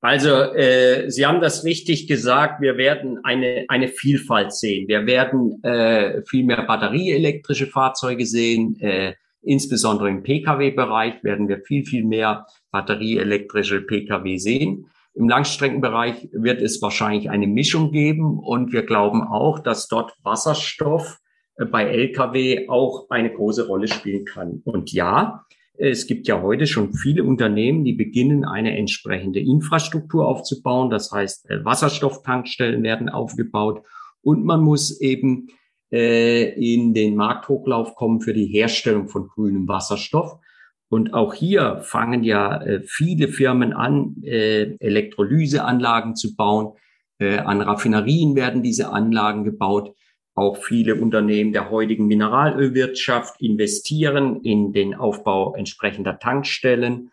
Also 0.00 0.30
äh, 0.30 1.10
Sie 1.10 1.26
haben 1.26 1.40
das 1.40 1.64
richtig 1.64 2.06
gesagt. 2.06 2.60
Wir 2.60 2.76
werden 2.76 3.18
eine 3.24 3.64
eine 3.68 3.88
Vielfalt 3.88 4.52
sehen. 4.52 4.86
Wir 4.86 5.06
werden 5.06 5.62
äh, 5.64 6.22
viel 6.24 6.44
mehr 6.44 6.62
batterieelektrische 6.62 7.66
Fahrzeuge 7.66 8.24
sehen. 8.24 8.78
Äh, 8.80 9.14
insbesondere 9.42 10.08
im 10.08 10.22
Pkw-Bereich 10.22 11.24
werden 11.24 11.48
wir 11.48 11.62
viel 11.62 11.84
viel 11.84 12.04
mehr 12.04 12.46
batterieelektrische 12.70 13.80
Pkw 13.80 14.36
sehen. 14.36 14.86
Im 15.14 15.28
Langstreckenbereich 15.28 16.28
wird 16.32 16.62
es 16.62 16.80
wahrscheinlich 16.80 17.28
eine 17.28 17.48
Mischung 17.48 17.90
geben 17.90 18.38
und 18.38 18.72
wir 18.72 18.86
glauben 18.86 19.24
auch, 19.24 19.58
dass 19.58 19.88
dort 19.88 20.12
Wasserstoff 20.22 21.18
äh, 21.56 21.64
bei 21.64 21.86
Lkw 21.86 22.68
auch 22.68 23.10
eine 23.10 23.32
große 23.32 23.66
Rolle 23.66 23.88
spielen 23.88 24.24
kann. 24.24 24.62
Und 24.64 24.92
ja, 24.92 25.44
es 25.78 26.06
gibt 26.06 26.26
ja 26.26 26.42
heute 26.42 26.66
schon 26.66 26.92
viele 26.92 27.24
Unternehmen, 27.24 27.84
die 27.84 27.92
beginnen, 27.92 28.44
eine 28.44 28.76
entsprechende 28.76 29.40
Infrastruktur 29.40 30.26
aufzubauen. 30.26 30.90
Das 30.90 31.12
heißt, 31.12 31.48
äh, 31.50 31.64
Wasserstofftankstellen 31.64 32.82
werden 32.82 33.08
aufgebaut 33.08 33.82
und 34.20 34.44
man 34.44 34.60
muss 34.60 35.00
eben 35.00 35.48
äh, 35.92 36.50
in 36.52 36.94
den 36.94 37.16
Markthochlauf 37.16 37.94
kommen 37.94 38.20
für 38.20 38.34
die 38.34 38.46
Herstellung 38.46 39.08
von 39.08 39.28
grünem 39.28 39.68
Wasserstoff. 39.68 40.38
Und 40.90 41.14
auch 41.14 41.34
hier 41.34 41.80
fangen 41.82 42.24
ja 42.24 42.62
äh, 42.62 42.82
viele 42.82 43.28
Firmen 43.28 43.72
an, 43.72 44.16
äh, 44.22 44.76
Elektrolyseanlagen 44.80 46.16
zu 46.16 46.34
bauen. 46.34 46.72
Äh, 47.18 47.38
an 47.38 47.60
Raffinerien 47.60 48.34
werden 48.36 48.62
diese 48.62 48.90
Anlagen 48.90 49.44
gebaut. 49.44 49.94
Auch 50.38 50.58
viele 50.58 50.94
Unternehmen 50.94 51.52
der 51.52 51.68
heutigen 51.68 52.06
Mineralölwirtschaft 52.06 53.42
investieren 53.42 54.40
in 54.44 54.72
den 54.72 54.94
Aufbau 54.94 55.56
entsprechender 55.56 56.20
Tankstellen. 56.20 57.10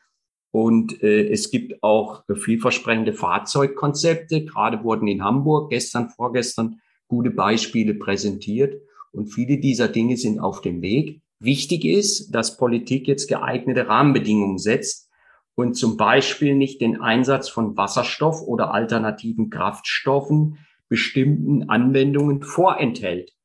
Und 0.52 1.02
äh, 1.02 1.28
es 1.32 1.50
gibt 1.50 1.82
auch 1.82 2.24
vielversprechende 2.32 3.14
Fahrzeugkonzepte. 3.14 4.46
Gerade 4.46 4.84
wurden 4.84 5.08
in 5.08 5.24
Hamburg 5.24 5.72
gestern, 5.72 6.10
vorgestern 6.10 6.82
gute 7.08 7.32
Beispiele 7.32 7.96
präsentiert. 7.96 8.80
Und 9.12 9.34
viele 9.34 9.58
dieser 9.58 9.88
Dinge 9.88 10.18
sind 10.18 10.40
auf 10.40 10.62
dem 10.62 10.84
Weg. 10.84 11.24
Wichtig 11.40 11.84
ist, 11.84 12.30
dass 12.30 12.58
Politik 12.58 13.08
jetzt 13.08 13.28
geeignete 13.28 13.88
Rahmenbedingungen 13.88 14.60
setzt 14.60 15.10
und 15.56 15.74
zum 15.74 15.98
Beispiel 15.98 16.54
nicht 16.54 16.80
den 16.80 17.02
Einsatz 17.02 17.50
von 17.50 17.76
Wasserstoff 17.76 18.44
oder 18.44 18.72
alternativen 18.72 19.50
Kraftstoffen 19.50 20.60
bestimmten 20.90 21.70
Anwendungen 21.70 22.42
vorenthält. 22.42 23.36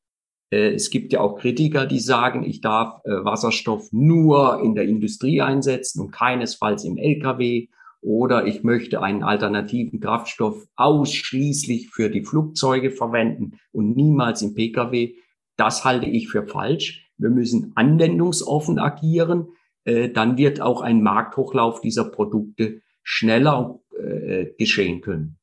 Äh, 0.51 0.73
es 0.73 0.89
gibt 0.89 1.13
ja 1.13 1.21
auch 1.21 1.39
Kritiker, 1.39 1.85
die 1.85 1.99
sagen, 1.99 2.43
ich 2.43 2.61
darf 2.61 3.01
äh, 3.05 3.09
Wasserstoff 3.09 3.91
nur 3.91 4.61
in 4.63 4.75
der 4.75 4.83
Industrie 4.85 5.41
einsetzen 5.41 6.01
und 6.01 6.11
keinesfalls 6.11 6.83
im 6.83 6.97
Lkw 6.97 7.67
oder 8.01 8.45
ich 8.45 8.63
möchte 8.63 9.01
einen 9.01 9.23
alternativen 9.23 9.99
Kraftstoff 9.99 10.67
ausschließlich 10.75 11.89
für 11.89 12.09
die 12.09 12.23
Flugzeuge 12.23 12.91
verwenden 12.91 13.59
und 13.71 13.95
niemals 13.95 14.41
im 14.41 14.53
Pkw. 14.53 15.15
Das 15.55 15.85
halte 15.85 16.07
ich 16.07 16.29
für 16.29 16.47
falsch. 16.47 17.07
Wir 17.17 17.29
müssen 17.29 17.73
anwendungsoffen 17.75 18.79
agieren. 18.79 19.49
Äh, 19.83 20.09
dann 20.09 20.37
wird 20.37 20.61
auch 20.61 20.81
ein 20.81 21.01
Markthochlauf 21.01 21.81
dieser 21.81 22.05
Produkte 22.05 22.81
schneller 23.03 23.79
geschehen 24.57 25.01
können. 25.01 25.37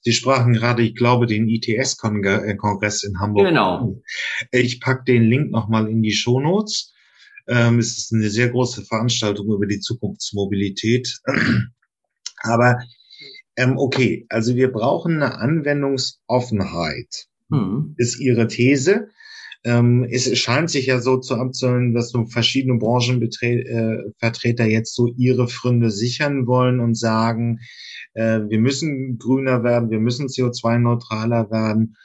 Sie 0.00 0.12
sprachen 0.12 0.52
gerade, 0.52 0.82
ich 0.82 0.94
glaube, 0.94 1.26
den 1.26 1.48
ITS-Kongress 1.48 3.04
in 3.04 3.20
Hamburg. 3.20 3.46
Genau. 3.46 4.02
Ich 4.50 4.80
pack 4.80 5.06
den 5.06 5.24
Link 5.24 5.50
nochmal 5.50 5.88
in 5.88 6.02
die 6.02 6.12
Shownotes. 6.12 6.92
Ähm, 7.46 7.78
es 7.78 7.98
ist 7.98 8.12
eine 8.12 8.30
sehr 8.30 8.50
große 8.50 8.84
Veranstaltung 8.84 9.46
über 9.46 9.66
die 9.66 9.80
Zukunftsmobilität. 9.80 11.20
Aber 12.42 12.78
ähm, 13.56 13.78
okay, 13.78 14.26
also 14.28 14.56
wir 14.56 14.72
brauchen 14.72 15.22
eine 15.22 15.36
Anwendungsoffenheit. 15.38 17.26
Hm. 17.50 17.94
Ist 17.96 18.18
Ihre 18.20 18.48
These. 18.48 19.08
Ähm, 19.64 20.06
es 20.10 20.38
scheint 20.38 20.68
sich 20.68 20.86
ja 20.86 21.00
so 21.00 21.16
zu 21.16 21.36
abzählen, 21.36 21.94
dass 21.94 22.10
so 22.10 22.26
verschiedene 22.26 22.78
Branchenvertreter 22.78 24.64
äh, 24.64 24.70
jetzt 24.70 24.94
so 24.94 25.12
ihre 25.16 25.48
Fründe 25.48 25.90
sichern 25.90 26.46
wollen 26.46 26.80
und 26.80 26.94
sagen, 26.94 27.60
äh, 28.12 28.40
wir 28.48 28.58
müssen 28.58 29.18
grüner 29.18 29.64
werden, 29.64 29.90
wir 29.90 30.00
müssen 30.00 30.26
CO2-neutraler 30.26 31.50
werden. 31.50 31.96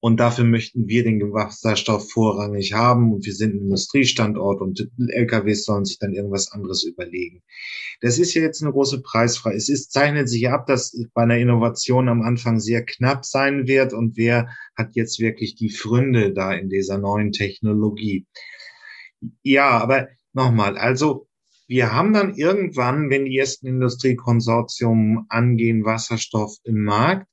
Und 0.00 0.20
dafür 0.20 0.44
möchten 0.44 0.86
wir 0.86 1.02
den 1.02 1.20
Wasserstoff 1.32 2.10
vorrangig 2.10 2.72
haben. 2.72 3.12
Und 3.12 3.26
wir 3.26 3.34
sind 3.34 3.54
ein 3.54 3.62
Industriestandort 3.62 4.60
und 4.60 4.88
LKWs 4.96 5.64
sollen 5.64 5.84
sich 5.84 5.98
dann 5.98 6.12
irgendwas 6.12 6.52
anderes 6.52 6.84
überlegen. 6.84 7.42
Das 8.00 8.18
ist 8.18 8.32
ja 8.34 8.42
jetzt 8.42 8.62
eine 8.62 8.72
große 8.72 9.02
Preisfrage. 9.02 9.56
Es 9.56 9.68
ist, 9.68 9.90
zeichnet 9.90 10.28
sich 10.28 10.48
ab, 10.48 10.66
dass 10.66 10.96
bei 11.14 11.22
einer 11.22 11.38
Innovation 11.38 12.08
am 12.08 12.22
Anfang 12.22 12.60
sehr 12.60 12.84
knapp 12.84 13.24
sein 13.24 13.66
wird. 13.66 13.92
Und 13.92 14.16
wer 14.16 14.48
hat 14.76 14.94
jetzt 14.94 15.18
wirklich 15.18 15.56
die 15.56 15.70
Fründe 15.70 16.32
da 16.32 16.52
in 16.52 16.68
dieser 16.68 16.98
neuen 16.98 17.32
Technologie? 17.32 18.26
Ja, 19.42 19.70
aber 19.70 20.08
nochmal, 20.32 20.78
also 20.78 21.26
wir 21.66 21.92
haben 21.92 22.14
dann 22.14 22.34
irgendwann, 22.34 23.10
wenn 23.10 23.26
die 23.26 23.36
ersten 23.36 23.66
Industriekonsortium 23.66 25.26
angehen, 25.28 25.84
Wasserstoff 25.84 26.56
im 26.64 26.82
Markt, 26.84 27.27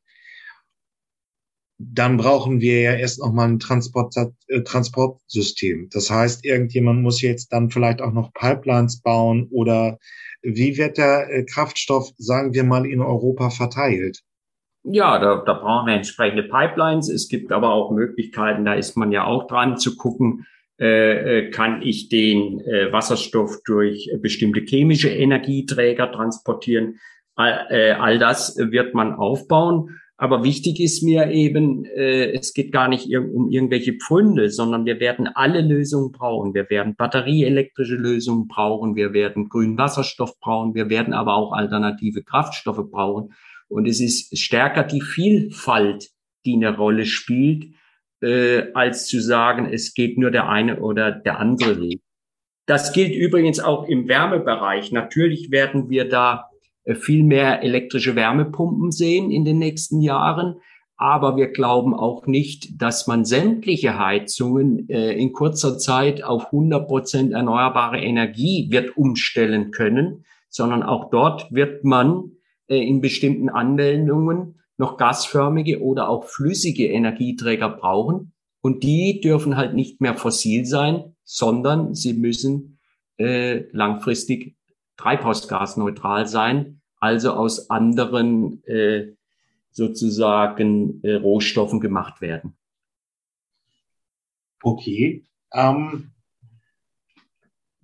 dann 1.78 2.18
brauchen 2.18 2.62
wir 2.62 2.82
ja 2.82 2.94
erst 2.94 3.20
noch 3.20 3.34
mal 3.34 3.48
ein 3.48 3.60
Transport, 3.60 4.16
äh, 4.48 4.62
Transportsystem. 4.62 5.90
Das 5.92 6.10
heißt, 6.10 6.46
irgendjemand 6.46 7.02
muss 7.02 7.22
jetzt 7.22 7.52
dann 7.52 7.70
vielleicht 7.70 8.02
auch 8.02 8.14
noch 8.14 8.34
Pipelines 8.34 9.02
bauen 9.02 9.48
oder 9.52 9.98
wie 10.42 10.78
wird 10.78 10.98
der 10.98 11.30
äh, 11.30 11.44
Kraftstoff, 11.44 12.12
sagen 12.18 12.54
wir 12.54 12.64
mal, 12.64 12.86
in 12.86 13.02
Europa 13.02 13.50
verteilt? 13.50 14.22
Ja, 14.84 15.18
da, 15.18 15.44
da 15.44 15.54
brauchen 15.54 15.88
wir 15.88 15.96
entsprechende 15.96 16.44
Pipelines. 16.44 17.10
Es 17.10 17.28
gibt 17.28 17.52
aber 17.52 17.74
auch 17.74 17.92
Möglichkeiten, 17.92 18.66
da 18.66 18.76
ist 18.76 18.96
man 18.96 19.12
ja 19.12 19.26
auch 19.26 19.48
dran 19.48 19.78
zu 19.78 19.98
gucken, 19.98 20.46
äh, 20.80 21.40
äh, 21.40 21.50
kann 21.52 21.82
ich 21.82 22.10
den 22.10 22.60
äh, 22.62 22.92
Wasserstoff 22.92 23.62
durch 23.66 24.12
bestimmte 24.22 24.60
chemische 24.62 25.10
Energieträger 25.10 26.12
transportieren. 26.12 27.00
All, 27.36 27.68
äh, 27.70 27.92
all 27.94 28.20
das 28.20 28.58
wird 28.58 28.94
man 28.94 29.14
aufbauen. 29.14 30.00
Aber 30.18 30.46
wichtig 30.46 30.80
ist 30.80 31.04
mir 31.04 31.30
eben, 31.30 31.84
äh, 31.84 32.32
es 32.32 32.54
geht 32.54 32.72
gar 32.72 32.88
nicht 32.88 33.14
um 33.18 33.50
irgendwelche 33.50 33.94
Pfunde, 33.94 34.50
sondern 34.50 34.86
wir 34.86 35.02
werden 35.02 35.28
alle 35.28 35.62
Lösungen 35.62 36.14
brauchen. 36.14 36.54
Wir 36.54 36.70
werden 36.70 36.96
batterieelektrische 36.96 37.96
Lösungen 37.96 38.48
brauchen, 38.48 38.96
wir 38.96 39.12
werden 39.12 39.50
grünen 39.50 39.78
Wasserstoff 39.78 40.40
brauchen, 40.40 40.74
wir 40.74 40.90
werden 40.90 41.14
aber 41.14 41.36
auch 41.36 41.52
alternative 41.52 42.24
Kraftstoffe 42.24 42.90
brauchen. 42.90 43.34
Und 43.68 43.88
es 43.88 44.00
ist 44.00 44.38
stärker 44.38 44.84
die 44.84 45.02
Vielfalt, 45.02 46.12
die 46.46 46.54
eine 46.54 46.78
Rolle 46.78 47.06
spielt, 47.06 47.74
äh, 48.22 48.72
als 48.74 49.08
zu 49.08 49.20
sagen, 49.20 49.66
es 49.66 49.94
geht 49.94 50.18
nur 50.18 50.32
der 50.32 50.48
eine 50.48 50.80
oder 50.80 51.12
der 51.12 51.40
andere 51.40 51.82
Weg. 51.82 52.02
Das 52.68 52.94
gilt 52.94 53.14
übrigens 53.14 53.60
auch 53.60 53.88
im 53.88 54.08
Wärmebereich. 54.08 54.92
Natürlich 54.92 55.52
werden 55.52 55.90
wir 55.90 56.08
da 56.08 56.50
viel 56.94 57.24
mehr 57.24 57.64
elektrische 57.64 58.16
Wärmepumpen 58.16 58.92
sehen 58.92 59.32
in 59.32 59.44
den 59.44 59.58
nächsten 59.58 60.02
Jahren. 60.02 60.58
Aber 60.98 61.36
wir 61.36 61.48
glauben 61.48 61.94
auch 61.94 62.26
nicht, 62.26 62.82
dass 62.82 63.08
man 63.08 63.26
sämtliche 63.26 64.00
Heizungen 64.00 64.88
äh, 64.88 65.14
in 65.14 65.34
kurzer 65.34 65.78
Zeit 65.78 66.24
auf 66.24 66.46
100 66.46 66.88
Prozent 66.88 67.34
erneuerbare 67.34 68.00
Energie 68.00 68.68
wird 68.70 68.96
umstellen 68.96 69.72
können, 69.72 70.24
sondern 70.50 70.84
auch 70.84 71.10
dort 71.10 71.52
wird 71.52 71.84
man 71.84 72.32
äh, 72.68 72.78
in 72.78 73.02
bestimmten 73.02 73.50
Anwendungen 73.50 74.62
noch 74.78 74.98
gasförmige 74.98 75.82
oder 75.82 76.08
auch 76.08 76.26
flüssige 76.26 76.88
Energieträger 76.88 77.70
brauchen. 77.70 78.34
Und 78.62 78.84
die 78.84 79.20
dürfen 79.22 79.58
halt 79.58 79.74
nicht 79.74 80.02
mehr 80.02 80.16
fossil 80.16 80.66
sein, 80.66 81.16
sondern 81.24 81.94
sie 81.94 82.14
müssen 82.14 82.80
äh, 83.18 83.64
langfristig 83.72 84.56
treibhausgasneutral 84.98 86.28
sein, 86.28 86.82
also 87.00 87.34
aus 87.34 87.70
anderen 87.70 88.64
äh, 88.66 89.14
sozusagen 89.72 91.04
äh, 91.04 91.16
Rohstoffen 91.16 91.80
gemacht 91.80 92.22
werden. 92.22 92.56
Okay. 94.64 95.24
Ähm, 95.54 96.12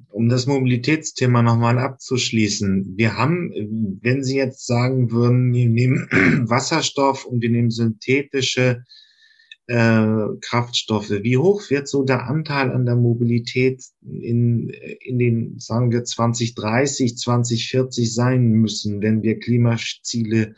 um 0.09 0.29
das 0.29 0.45
Mobilitätsthema 0.45 1.41
nochmal 1.41 1.79
abzuschließen. 1.79 2.97
Wir 2.97 3.17
haben, 3.17 3.99
wenn 4.01 4.23
Sie 4.23 4.37
jetzt 4.37 4.65
sagen 4.67 5.11
würden, 5.11 5.53
wir 5.53 5.69
nehmen 5.69 6.07
Wasserstoff 6.49 7.25
und 7.25 7.41
wir 7.41 7.49
nehmen 7.49 7.71
synthetische 7.71 8.83
äh, 9.67 10.27
Kraftstoffe, 10.41 11.09
wie 11.09 11.37
hoch 11.37 11.69
wird 11.69 11.87
so 11.87 12.03
der 12.03 12.27
Anteil 12.27 12.71
an 12.71 12.85
der 12.85 12.95
Mobilität 12.95 13.83
in, 14.01 14.69
in 14.99 15.19
den, 15.19 15.59
sagen 15.59 15.91
wir, 15.91 16.03
2030, 16.03 17.17
2040 17.17 18.13
sein 18.13 18.51
müssen, 18.51 19.01
wenn 19.01 19.23
wir 19.23 19.39
Klimaziele 19.39 20.55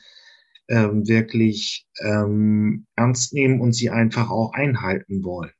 ähm, 0.69 1.07
wirklich 1.07 1.85
ähm, 2.01 2.85
ernst 2.95 3.33
nehmen 3.33 3.61
und 3.61 3.73
sie 3.73 3.89
einfach 3.89 4.29
auch 4.29 4.53
einhalten 4.53 5.23
wollen? 5.23 5.51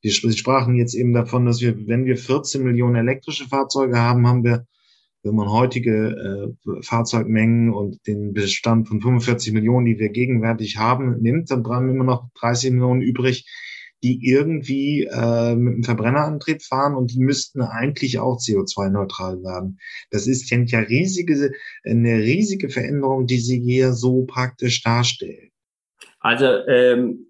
Wir 0.00 0.12
sprachen 0.12 0.74
jetzt 0.76 0.94
eben 0.94 1.12
davon, 1.12 1.46
dass 1.46 1.60
wir, 1.60 1.86
wenn 1.86 2.06
wir 2.06 2.16
14 2.16 2.62
Millionen 2.62 2.96
elektrische 2.96 3.46
Fahrzeuge 3.46 3.98
haben, 3.98 4.26
haben 4.26 4.44
wir, 4.44 4.66
wenn 5.22 5.34
man 5.34 5.50
heutige 5.50 6.54
äh, 6.66 6.82
Fahrzeugmengen 6.82 7.72
und 7.72 8.06
den 8.06 8.32
Bestand 8.32 8.88
von 8.88 9.00
45 9.00 9.52
Millionen, 9.52 9.86
die 9.86 9.98
wir 9.98 10.10
gegenwärtig 10.10 10.76
haben, 10.76 11.20
nimmt, 11.20 11.50
dann 11.50 11.62
bleiben 11.62 11.90
immer 11.90 12.04
noch 12.04 12.28
30 12.40 12.72
Millionen 12.72 13.02
übrig, 13.02 13.46
die 14.02 14.20
irgendwie 14.22 15.04
äh, 15.04 15.56
mit 15.56 15.74
einem 15.74 15.82
Verbrennerantrieb 15.82 16.62
fahren 16.62 16.94
und 16.94 17.12
die 17.12 17.18
müssten 17.18 17.62
eigentlich 17.62 18.18
auch 18.18 18.38
CO2-neutral 18.38 19.42
werden. 19.42 19.78
Das 20.10 20.26
ist 20.26 20.50
ja 20.50 20.78
riesige, 20.80 21.52
eine 21.84 22.18
riesige 22.18 22.68
Veränderung, 22.68 23.26
die 23.26 23.40
Sie 23.40 23.58
hier 23.58 23.92
so 23.92 24.24
praktisch 24.24 24.82
darstellen. 24.82 25.50
Also 26.20 26.46
ähm, 26.68 27.26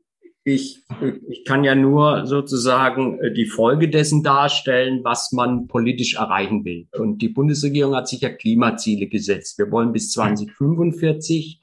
ich, 0.47 0.85
ich 1.29 1.45
kann 1.45 1.65
ja 1.65 1.75
nur 1.75 2.25
sozusagen 2.25 3.19
äh, 3.19 3.33
die 3.33 3.47
Folge 3.47 3.89
dessen 3.89 4.23
darstellen, 4.23 5.01
was 5.03 5.33
man 5.33 5.67
politisch 5.67 6.15
erreichen 6.15 6.65
will. 6.65 6.87
Und 6.93 7.21
die 7.21 7.31
Bundesregierung 7.31 7.97
hat 7.97 8.07
sich 8.07 8.21
ja 8.21 8.29
Klimaziele 8.29 9.09
gesetzt. 9.09 9.59
Wir 9.59 9.73
wollen 9.73 9.93
bis 9.93 10.13
2045 10.13 11.61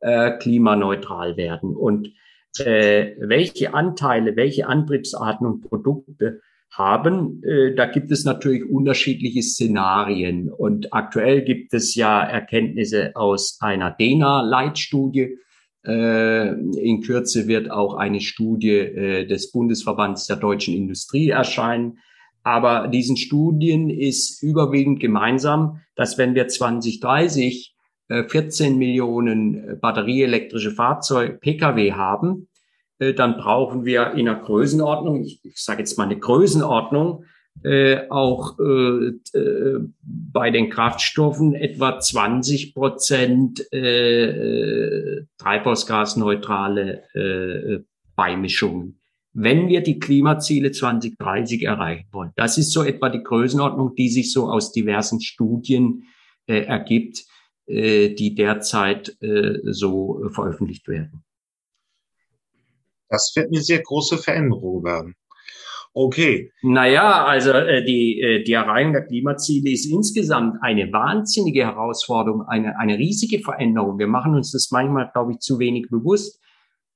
äh, 0.00 0.32
klimaneutral 0.32 1.36
werden. 1.36 1.76
Und 1.76 2.12
äh, 2.58 3.12
welche 3.20 3.72
Anteile, 3.72 4.34
welche 4.34 4.66
Antriebsarten 4.66 5.46
und 5.46 5.60
Produkte 5.60 6.40
haben, 6.72 7.40
äh, 7.44 7.76
da 7.76 7.86
gibt 7.86 8.10
es 8.10 8.24
natürlich 8.24 8.68
unterschiedliche 8.68 9.44
Szenarien. 9.44 10.50
Und 10.50 10.92
aktuell 10.92 11.42
gibt 11.42 11.72
es 11.72 11.94
ja 11.94 12.20
Erkenntnisse 12.20 13.14
aus 13.14 13.58
einer 13.60 13.92
DENA-Leitstudie, 13.92 15.38
in 15.86 17.02
Kürze 17.02 17.46
wird 17.46 17.70
auch 17.70 17.94
eine 17.94 18.20
Studie 18.20 18.70
äh, 18.70 19.26
des 19.26 19.52
Bundesverbands 19.52 20.26
der 20.26 20.36
deutschen 20.36 20.74
Industrie 20.74 21.28
erscheinen. 21.28 21.98
Aber 22.42 22.88
diesen 22.88 23.16
Studien 23.16 23.90
ist 23.90 24.42
überwiegend 24.42 25.00
gemeinsam, 25.00 25.80
dass 25.94 26.18
wenn 26.18 26.34
wir 26.34 26.48
2030 26.48 27.74
14 28.08 28.74
äh, 28.74 28.76
Millionen 28.76 29.78
batterieelektrische 29.80 30.70
Fahrzeuge, 30.70 31.38
Pkw 31.38 31.92
haben, 31.92 32.48
dann 32.98 33.36
brauchen 33.36 33.84
wir 33.84 34.12
in 34.12 34.28
einer 34.28 34.38
Größenordnung, 34.38 35.24
ich, 35.24 35.40
ich 35.42 35.56
sage 35.56 35.80
jetzt 35.80 35.98
mal 35.98 36.04
eine 36.04 36.18
Größenordnung, 36.18 37.24
äh, 37.62 38.08
auch 38.10 38.58
äh, 38.58 39.12
äh, 39.38 39.80
bei 40.02 40.50
den 40.50 40.70
Kraftstoffen 40.70 41.54
etwa 41.54 41.98
20 41.98 42.74
Prozent 42.74 43.72
äh, 43.72 45.22
treibhausgasneutrale 45.38 47.04
äh, 47.14 47.84
Beimischungen. 48.16 48.98
Wenn 49.32 49.68
wir 49.68 49.82
die 49.82 49.98
Klimaziele 49.98 50.70
2030 50.70 51.62
erreichen 51.62 52.06
wollen, 52.12 52.32
das 52.36 52.58
ist 52.58 52.72
so 52.72 52.82
etwa 52.84 53.08
die 53.08 53.22
Größenordnung, 53.22 53.94
die 53.94 54.08
sich 54.08 54.32
so 54.32 54.48
aus 54.48 54.72
diversen 54.72 55.20
Studien 55.20 56.04
äh, 56.46 56.60
ergibt, 56.60 57.24
äh, 57.66 58.10
die 58.10 58.34
derzeit 58.34 59.16
äh, 59.22 59.58
so 59.64 60.28
veröffentlicht 60.32 60.86
werden. 60.86 61.24
Das 63.08 63.32
wird 63.34 63.48
eine 63.48 63.60
sehr 63.62 63.82
große 63.82 64.18
Veränderung 64.18 64.84
werden. 64.84 65.14
Okay. 65.96 66.50
Naja, 66.62 67.24
also 67.24 67.52
äh, 67.52 67.84
die, 67.84 68.20
äh, 68.20 68.42
die 68.42 68.52
Erreichung 68.52 68.94
der 68.94 69.06
Klimaziele 69.06 69.70
ist 69.70 69.86
insgesamt 69.86 70.56
eine 70.60 70.92
wahnsinnige 70.92 71.64
Herausforderung, 71.64 72.42
eine, 72.42 72.76
eine 72.80 72.98
riesige 72.98 73.38
Veränderung. 73.38 74.00
Wir 74.00 74.08
machen 74.08 74.34
uns 74.34 74.50
das 74.50 74.72
manchmal, 74.72 75.08
glaube 75.12 75.32
ich, 75.32 75.38
zu 75.38 75.60
wenig 75.60 75.88
bewusst. 75.90 76.40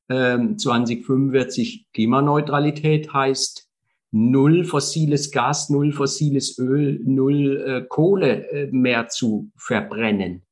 Ähm, 0.08 0.58
2045 0.58 1.86
Klimaneutralität 1.92 3.12
heißt 3.12 3.68
null 4.10 4.64
fossiles 4.64 5.30
Gas, 5.30 5.70
null 5.70 5.92
fossiles 5.92 6.58
Öl, 6.58 7.00
null 7.04 7.56
äh, 7.56 7.86
Kohle 7.88 8.50
äh, 8.50 8.68
mehr 8.72 9.08
zu 9.08 9.52
verbrennen. 9.56 10.42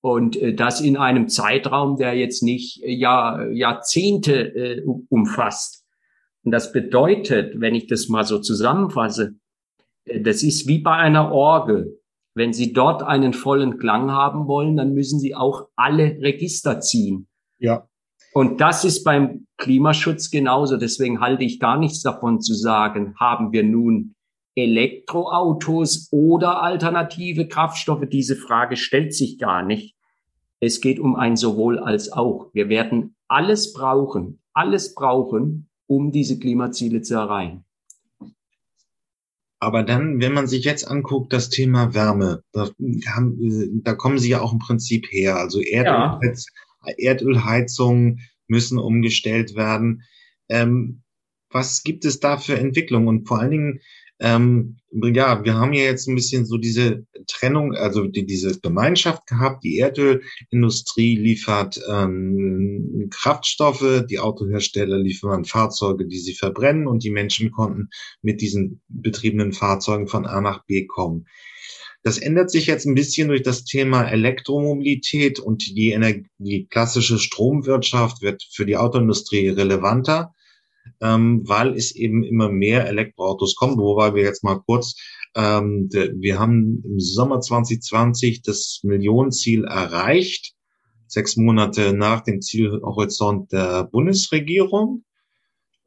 Und 0.00 0.36
äh, 0.36 0.54
das 0.54 0.80
in 0.80 0.96
einem 0.96 1.28
Zeitraum, 1.28 1.98
der 1.98 2.14
jetzt 2.14 2.42
nicht 2.42 2.82
äh, 2.82 2.90
Jahr, 2.90 3.50
Jahrzehnte 3.50 4.54
äh, 4.54 4.82
umfasst. 5.10 5.79
Und 6.44 6.52
das 6.52 6.72
bedeutet, 6.72 7.60
wenn 7.60 7.74
ich 7.74 7.86
das 7.86 8.08
mal 8.08 8.24
so 8.24 8.38
zusammenfasse, 8.38 9.34
äh, 10.04 10.20
das 10.20 10.42
ist 10.42 10.66
wie 10.66 10.78
bei 10.78 10.94
einer 10.94 11.32
Orgel. 11.32 11.98
Wenn 12.34 12.52
Sie 12.52 12.72
dort 12.72 13.02
einen 13.02 13.32
vollen 13.32 13.78
Klang 13.78 14.10
haben 14.12 14.46
wollen, 14.46 14.76
dann 14.76 14.94
müssen 14.94 15.18
Sie 15.18 15.34
auch 15.34 15.68
alle 15.76 16.18
Register 16.20 16.80
ziehen. 16.80 17.28
Ja. 17.58 17.88
Und 18.32 18.60
das 18.60 18.84
ist 18.84 19.02
beim 19.02 19.46
Klimaschutz 19.56 20.30
genauso. 20.30 20.76
Deswegen 20.76 21.20
halte 21.20 21.44
ich 21.44 21.58
gar 21.58 21.76
nichts 21.76 22.02
davon 22.02 22.40
zu 22.40 22.54
sagen, 22.54 23.14
haben 23.18 23.52
wir 23.52 23.64
nun 23.64 24.14
Elektroautos 24.54 26.08
oder 26.12 26.62
alternative 26.62 27.48
Kraftstoffe? 27.48 28.06
Diese 28.10 28.36
Frage 28.36 28.76
stellt 28.76 29.14
sich 29.14 29.38
gar 29.38 29.64
nicht. 29.64 29.96
Es 30.60 30.80
geht 30.80 31.00
um 31.00 31.16
ein 31.16 31.36
sowohl 31.36 31.78
als 31.78 32.12
auch. 32.12 32.50
Wir 32.52 32.68
werden 32.68 33.16
alles 33.26 33.72
brauchen, 33.72 34.40
alles 34.52 34.94
brauchen, 34.94 35.69
um 35.90 36.12
diese 36.12 36.38
Klimaziele 36.38 37.02
zu 37.02 37.14
erreichen. 37.14 37.64
Aber 39.58 39.82
dann, 39.82 40.20
wenn 40.20 40.32
man 40.32 40.46
sich 40.46 40.64
jetzt 40.64 40.86
anguckt, 40.86 41.32
das 41.32 41.50
Thema 41.50 41.94
Wärme, 41.94 42.44
da, 42.52 42.70
haben, 43.08 43.82
da 43.82 43.94
kommen 43.94 44.18
sie 44.18 44.30
ja 44.30 44.40
auch 44.40 44.52
im 44.52 44.60
Prinzip 44.60 45.08
her. 45.10 45.36
Also 45.36 45.60
Erdölheiz, 45.60 46.46
ja. 46.86 46.94
Erdölheizungen 46.96 48.20
müssen 48.46 48.78
umgestellt 48.78 49.56
werden. 49.56 50.04
Ähm, 50.48 51.02
was 51.50 51.82
gibt 51.82 52.04
es 52.04 52.20
da 52.20 52.38
für 52.38 52.56
Entwicklungen? 52.56 53.08
Und 53.08 53.26
vor 53.26 53.40
allen 53.40 53.50
Dingen, 53.50 53.80
ähm, 54.20 54.76
ja, 54.92 55.44
wir 55.44 55.54
haben 55.54 55.72
ja 55.72 55.84
jetzt 55.84 56.08
ein 56.08 56.14
bisschen 56.14 56.46
so 56.46 56.56
diese 56.56 57.06
Trennung, 57.26 57.74
also 57.74 58.06
die, 58.06 58.26
diese 58.26 58.58
Gemeinschaft 58.60 59.26
gehabt. 59.26 59.62
Die 59.62 59.78
Erdölindustrie 59.78 61.16
liefert 61.16 61.80
ähm, 61.88 63.08
Kraftstoffe, 63.10 64.04
die 64.08 64.18
Autohersteller 64.18 64.98
liefern 64.98 65.44
Fahrzeuge, 65.44 66.06
die 66.06 66.18
sie 66.18 66.34
verbrennen 66.34 66.86
und 66.86 67.04
die 67.04 67.10
Menschen 67.10 67.50
konnten 67.52 67.88
mit 68.22 68.40
diesen 68.40 68.80
betriebenen 68.88 69.52
Fahrzeugen 69.52 70.08
von 70.08 70.26
A 70.26 70.40
nach 70.40 70.64
B 70.64 70.86
kommen. 70.86 71.26
Das 72.02 72.16
ändert 72.16 72.50
sich 72.50 72.66
jetzt 72.66 72.86
ein 72.86 72.94
bisschen 72.94 73.28
durch 73.28 73.42
das 73.42 73.64
Thema 73.64 74.04
Elektromobilität 74.04 75.38
und 75.38 75.66
die, 75.76 75.90
Energie, 75.90 76.26
die 76.38 76.66
klassische 76.66 77.18
Stromwirtschaft 77.18 78.22
wird 78.22 78.42
für 78.50 78.64
die 78.64 78.78
Autoindustrie 78.78 79.48
relevanter 79.48 80.34
ähm, 81.00 81.42
weil 81.48 81.74
es 81.74 81.94
eben 81.94 82.24
immer 82.24 82.50
mehr 82.50 82.86
Elektroautos 82.86 83.56
kommt, 83.56 83.78
wobei 83.78 84.14
wir 84.14 84.22
jetzt 84.22 84.44
mal 84.44 84.60
kurz, 84.60 84.96
ähm, 85.34 85.88
wir 85.90 86.38
haben 86.38 86.82
im 86.84 87.00
Sommer 87.00 87.40
2020 87.40 88.42
das 88.42 88.80
Millionenziel 88.82 89.64
erreicht, 89.64 90.54
sechs 91.06 91.36
Monate 91.36 91.92
nach 91.92 92.22
dem 92.22 92.40
Zielhorizont 92.40 93.52
der 93.52 93.84
Bundesregierung. 93.84 95.04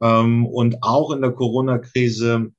Ähm, 0.00 0.46
und 0.46 0.82
auch 0.82 1.10
in 1.12 1.22
der 1.22 1.32
Corona-Krise 1.32 2.52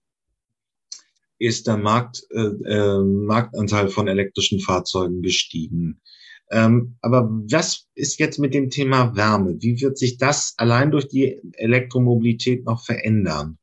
ist 1.38 1.68
der 1.68 1.78
Markt, 1.78 2.24
äh, 2.32 2.40
äh, 2.40 3.04
Marktanteil 3.04 3.90
von 3.90 4.08
elektrischen 4.08 4.60
Fahrzeugen 4.60 5.22
gestiegen. 5.22 6.02
Ähm, 6.52 6.98
aber 7.02 7.30
was 7.50 7.88
ist 7.96 8.20
jetzt 8.20 8.40
mit 8.40 8.54
dem 8.54 8.70
Thema 8.70 9.16
Wärme? 9.16 9.56
Wie 9.60 9.82
wird 9.82 9.98
sich 9.98 10.18
das 10.18 10.54
allein 10.58 10.92
durch 10.92 11.08
die 11.08 11.40
Elektromobilität 11.54 12.66
noch 12.66 12.86
verändern? 12.86 13.58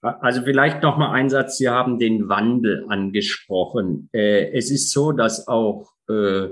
Also 0.00 0.42
vielleicht 0.42 0.80
noch 0.82 0.96
mal 0.96 1.10
ein 1.10 1.28
Satz. 1.28 1.58
Sie 1.58 1.68
haben 1.68 1.98
den 1.98 2.28
Wandel 2.28 2.86
angesprochen. 2.88 4.08
Äh, 4.12 4.52
es 4.52 4.70
ist 4.70 4.92
so, 4.92 5.10
dass 5.10 5.48
auch 5.48 5.90
äh, 6.08 6.50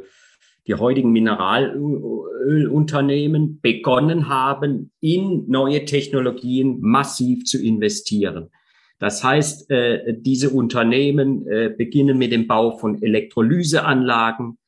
die 0.66 0.74
heutigen 0.74 1.12
Mineralölunternehmen 1.12 3.60
begonnen 3.60 4.28
haben, 4.28 4.90
in 5.00 5.44
neue 5.46 5.84
Technologien 5.84 6.80
massiv 6.80 7.44
zu 7.44 7.62
investieren. 7.62 8.50
Das 8.98 9.22
heißt, 9.22 9.70
äh, 9.70 10.16
diese 10.18 10.50
Unternehmen 10.50 11.44
beginnen 11.76 12.18
mit 12.18 12.32
dem 12.32 12.48
Bau 12.48 12.76
von 12.76 13.00
Elektrolyseanlagen 13.00 14.58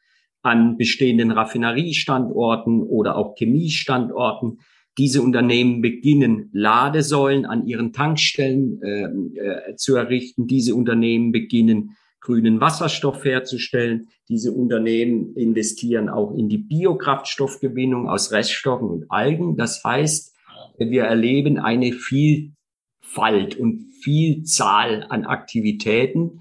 an 0.42 0.76
bestehenden 0.76 1.30
Raffineriestandorten 1.30 2.82
oder 2.82 3.16
auch 3.16 3.34
Chemiestandorten. 3.36 4.60
Diese 4.96 5.22
Unternehmen 5.22 5.80
beginnen 5.80 6.50
Ladesäulen 6.52 7.46
an 7.46 7.66
ihren 7.66 7.92
Tankstellen 7.92 8.82
äh, 8.82 9.02
äh, 9.38 9.76
zu 9.76 9.96
errichten. 9.96 10.46
Diese 10.46 10.74
Unternehmen 10.74 11.30
beginnen 11.30 11.96
grünen 12.20 12.60
Wasserstoff 12.60 13.24
herzustellen. 13.24 14.08
Diese 14.28 14.52
Unternehmen 14.52 15.34
investieren 15.36 16.08
auch 16.08 16.34
in 16.36 16.48
die 16.48 16.58
Biokraftstoffgewinnung 16.58 18.08
aus 18.08 18.32
Reststoffen 18.32 18.88
und 18.88 19.10
Algen. 19.10 19.56
Das 19.56 19.84
heißt, 19.84 20.34
wir 20.78 21.04
erleben 21.04 21.58
eine 21.58 21.92
Vielfalt 21.92 23.56
und 23.56 23.86
Vielzahl 24.02 25.06
an 25.08 25.24
Aktivitäten, 25.24 26.40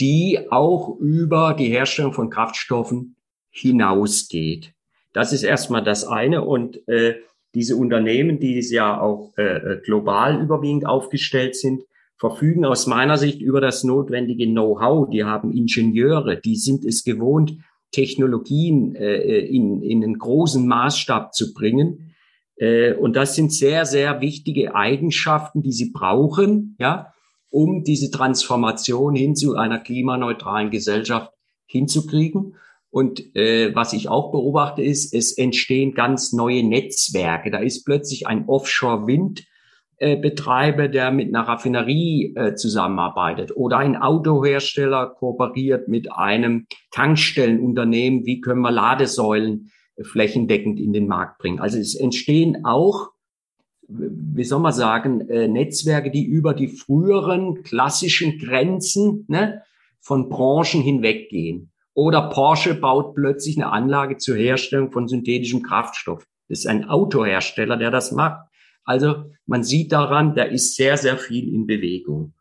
die 0.00 0.38
auch 0.50 0.98
über 0.98 1.54
die 1.54 1.68
Herstellung 1.68 2.12
von 2.12 2.30
Kraftstoffen 2.30 3.15
hinausgeht. 3.56 4.72
Das 5.12 5.32
ist 5.32 5.42
erstmal 5.42 5.82
das 5.82 6.04
eine. 6.04 6.44
Und 6.44 6.86
äh, 6.88 7.16
diese 7.54 7.76
Unternehmen, 7.76 8.38
die 8.38 8.58
ja 8.70 9.00
auch 9.00 9.32
äh, 9.38 9.42
äh, 9.42 9.80
global 9.82 10.42
überwiegend 10.42 10.86
aufgestellt 10.86 11.56
sind, 11.56 11.82
verfügen 12.18 12.64
aus 12.64 12.86
meiner 12.86 13.16
Sicht 13.16 13.40
über 13.40 13.60
das 13.60 13.84
notwendige 13.84 14.46
Know-how. 14.46 15.08
Die 15.10 15.24
haben 15.24 15.52
Ingenieure, 15.52 16.36
die 16.36 16.56
sind 16.56 16.84
es 16.84 17.04
gewohnt, 17.04 17.58
Technologien 17.92 18.94
äh, 18.94 19.16
äh, 19.16 19.46
in, 19.46 19.82
in 19.82 20.04
einen 20.04 20.18
großen 20.18 20.66
Maßstab 20.66 21.34
zu 21.34 21.54
bringen. 21.54 22.14
Äh, 22.56 22.92
und 22.94 23.16
das 23.16 23.34
sind 23.34 23.52
sehr, 23.52 23.86
sehr 23.86 24.20
wichtige 24.20 24.74
Eigenschaften, 24.74 25.62
die 25.62 25.72
sie 25.72 25.92
brauchen, 25.92 26.76
ja, 26.78 27.12
um 27.50 27.84
diese 27.84 28.10
Transformation 28.10 29.14
hin 29.14 29.34
zu 29.34 29.56
einer 29.56 29.78
klimaneutralen 29.78 30.70
Gesellschaft 30.70 31.32
hinzukriegen. 31.66 32.56
Und 32.96 33.36
äh, 33.36 33.74
was 33.74 33.92
ich 33.92 34.08
auch 34.08 34.32
beobachte, 34.32 34.82
ist, 34.82 35.12
es 35.12 35.36
entstehen 35.36 35.92
ganz 35.92 36.32
neue 36.32 36.66
Netzwerke. 36.66 37.50
Da 37.50 37.58
ist 37.58 37.84
plötzlich 37.84 38.26
ein 38.26 38.48
Offshore-Wind-Betreiber, 38.48 40.84
äh, 40.84 40.90
der 40.90 41.10
mit 41.10 41.28
einer 41.28 41.46
Raffinerie 41.46 42.32
äh, 42.34 42.54
zusammenarbeitet 42.54 43.54
oder 43.54 43.76
ein 43.76 43.96
Autohersteller 43.96 45.10
kooperiert 45.10 45.88
mit 45.88 46.10
einem 46.10 46.66
Tankstellenunternehmen. 46.90 48.24
Wie 48.24 48.40
können 48.40 48.62
wir 48.62 48.70
Ladesäulen 48.70 49.70
äh, 49.96 50.04
flächendeckend 50.04 50.80
in 50.80 50.94
den 50.94 51.06
Markt 51.06 51.36
bringen? 51.36 51.60
Also 51.60 51.78
es 51.78 51.94
entstehen 51.94 52.64
auch 52.64 53.10
wie 53.88 54.44
soll 54.44 54.60
man 54.60 54.72
sagen, 54.72 55.28
äh, 55.28 55.48
Netzwerke, 55.48 56.10
die 56.10 56.24
über 56.24 56.54
die 56.54 56.68
früheren 56.68 57.62
klassischen 57.62 58.38
Grenzen 58.38 59.26
ne, 59.28 59.60
von 60.00 60.30
Branchen 60.30 60.80
hinweggehen. 60.80 61.72
Oder 61.96 62.28
Porsche 62.28 62.74
baut 62.74 63.14
plötzlich 63.14 63.56
eine 63.56 63.72
Anlage 63.72 64.18
zur 64.18 64.36
Herstellung 64.36 64.92
von 64.92 65.08
synthetischem 65.08 65.62
Kraftstoff. 65.62 66.26
Das 66.46 66.58
ist 66.58 66.66
ein 66.66 66.84
Autohersteller, 66.90 67.78
der 67.78 67.90
das 67.90 68.12
macht. 68.12 68.46
Also 68.84 69.32
man 69.46 69.64
sieht 69.64 69.92
daran, 69.92 70.34
da 70.34 70.42
ist 70.42 70.76
sehr, 70.76 70.98
sehr 70.98 71.16
viel 71.16 71.52
in 71.52 71.66
Bewegung. 71.66 72.34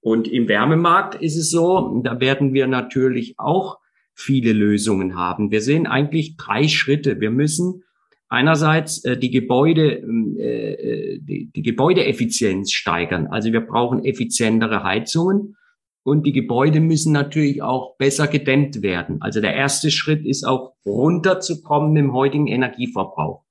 Und 0.00 0.28
im 0.28 0.48
Wärmemarkt 0.48 1.14
ist 1.14 1.36
es 1.36 1.50
so, 1.50 2.00
da 2.02 2.20
werden 2.20 2.54
wir 2.54 2.66
natürlich 2.66 3.34
auch 3.36 3.78
viele 4.14 4.54
Lösungen 4.54 5.14
haben. 5.14 5.50
Wir 5.50 5.60
sehen 5.60 5.86
eigentlich 5.86 6.38
drei 6.38 6.66
Schritte. 6.66 7.20
Wir 7.20 7.30
müssen 7.30 7.84
einerseits 8.30 9.04
äh, 9.04 9.18
die 9.18 9.30
Gebäude, 9.30 9.96
ähm, 9.96 10.38
äh, 10.38 10.72
äh, 10.72 11.18
die, 11.20 11.52
die 11.54 11.62
Gebäudeeffizienz 11.62 12.72
steigern. 12.72 13.26
Also 13.26 13.52
wir 13.52 13.60
brauchen 13.60 14.06
effizientere 14.06 14.82
Heizungen. 14.82 15.56
Und 16.04 16.26
die 16.26 16.32
Gebäude 16.32 16.80
müssen 16.80 17.12
natürlich 17.12 17.62
auch 17.62 17.96
besser 17.96 18.26
gedämmt 18.26 18.82
werden. 18.82 19.18
Also 19.20 19.40
der 19.40 19.54
erste 19.54 19.90
Schritt 19.90 20.26
ist 20.26 20.44
auch 20.44 20.74
runterzukommen 20.84 21.96
im 21.96 22.12
heutigen 22.12 22.48
Energieverbrauch. 22.48 23.44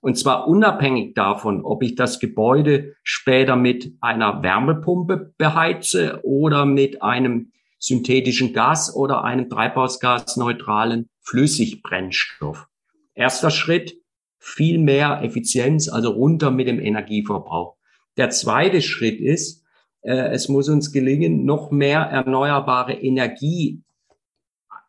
Und 0.00 0.16
zwar 0.16 0.46
unabhängig 0.46 1.14
davon, 1.14 1.64
ob 1.64 1.82
ich 1.82 1.96
das 1.96 2.20
Gebäude 2.20 2.94
später 3.02 3.56
mit 3.56 3.92
einer 4.00 4.42
Wärmepumpe 4.42 5.34
beheize 5.36 6.20
oder 6.22 6.64
mit 6.66 7.02
einem 7.02 7.52
synthetischen 7.78 8.52
Gas 8.52 8.94
oder 8.94 9.24
einem 9.24 9.48
treibhausgasneutralen 9.48 11.08
Flüssigbrennstoff. 11.20 12.66
Erster 13.14 13.50
Schritt, 13.50 14.00
viel 14.38 14.78
mehr 14.78 15.22
Effizienz, 15.22 15.88
also 15.88 16.10
runter 16.10 16.50
mit 16.50 16.68
dem 16.68 16.80
Energieverbrauch. 16.80 17.76
Der 18.16 18.30
zweite 18.30 18.80
Schritt 18.82 19.20
ist, 19.20 19.64
es 20.02 20.48
muss 20.48 20.68
uns 20.68 20.92
gelingen, 20.92 21.44
noch 21.44 21.70
mehr 21.70 22.00
erneuerbare 22.00 22.94
Energie 22.94 23.84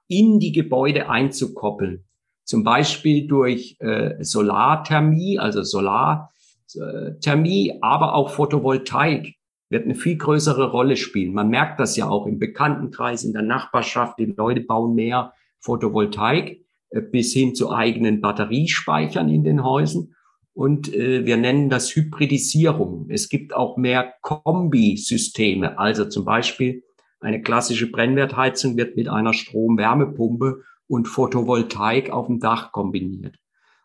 in 0.07 0.39
die 0.39 0.51
Gebäude 0.51 1.07
einzukoppeln. 1.09 2.05
Zum 2.43 2.63
Beispiel 2.63 3.27
durch 3.27 3.77
äh, 3.79 4.23
Solarthermie, 4.23 5.37
also 5.37 5.61
Solarthermie, 5.63 7.77
aber 7.81 8.15
auch 8.15 8.31
Photovoltaik 8.31 9.35
wird 9.69 9.85
eine 9.85 9.93
viel 9.93 10.17
größere 10.17 10.71
Rolle 10.71 10.97
spielen. 10.97 11.33
Man 11.33 11.49
merkt 11.49 11.79
das 11.79 11.95
ja 11.95 12.09
auch 12.09 12.25
im 12.25 12.39
Bekanntenkreis, 12.39 13.23
in 13.23 13.33
der 13.33 13.43
Nachbarschaft. 13.43 14.17
Die 14.17 14.25
Leute 14.25 14.61
bauen 14.61 14.95
mehr 14.95 15.33
Photovoltaik 15.59 16.65
äh, 16.89 17.01
bis 17.01 17.33
hin 17.33 17.53
zu 17.53 17.71
eigenen 17.71 18.19
Batteriespeichern 18.19 19.29
in 19.29 19.43
den 19.43 19.63
Häusern 19.63 20.15
und 20.59 20.93
äh, 20.93 21.25
wir 21.25 21.37
nennen 21.37 21.69
das 21.69 21.95
Hybridisierung. 21.95 23.05
Es 23.07 23.29
gibt 23.29 23.55
auch 23.55 23.77
mehr 23.77 24.15
Kombisysteme, 24.21 25.79
also 25.79 26.03
zum 26.03 26.25
Beispiel 26.25 26.83
eine 27.21 27.41
klassische 27.41 27.89
Brennwertheizung 27.89 28.75
wird 28.75 28.97
mit 28.97 29.07
einer 29.07 29.31
Strom-Wärmepumpe 29.31 30.63
und 30.85 31.07
Photovoltaik 31.07 32.09
auf 32.09 32.27
dem 32.27 32.41
Dach 32.41 32.73
kombiniert. 32.73 33.37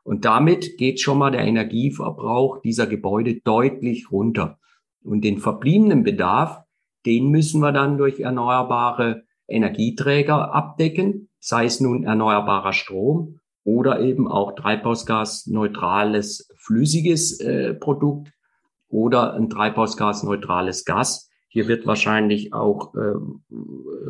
Und 0.03 0.25
damit 0.25 0.77
geht 0.77 1.01
schon 1.01 1.18
mal 1.18 1.31
der 1.31 1.43
Energieverbrauch 1.43 2.61
dieser 2.61 2.89
Gebäude 2.89 3.37
deutlich 3.45 4.11
runter. 4.11 4.59
Und 5.05 5.22
den 5.22 5.39
verbliebenen 5.39 6.03
Bedarf, 6.03 6.64
den 7.07 7.29
müssen 7.29 7.61
wir 7.61 7.70
dann 7.70 7.99
durch 7.99 8.18
erneuerbare 8.18 9.22
Energieträger 9.47 10.53
abdecken, 10.53 11.29
sei 11.39 11.66
es 11.66 11.79
nun 11.79 12.03
erneuerbarer 12.03 12.72
Strom 12.72 13.39
oder 13.62 14.01
eben 14.01 14.27
auch 14.27 14.57
treibhausgasneutrales 14.57 16.51
flüssiges 16.65 17.41
äh, 17.41 17.75
Produkt 17.75 18.33
oder 18.89 19.35
ein 19.35 19.51
treibhausgasneutrales 19.51 20.85
Gas. 20.85 21.31
Hier 21.49 21.69
wird 21.69 21.87
wahrscheinlich 21.87 22.53
auch 22.53 22.95
ähm, 22.95 23.45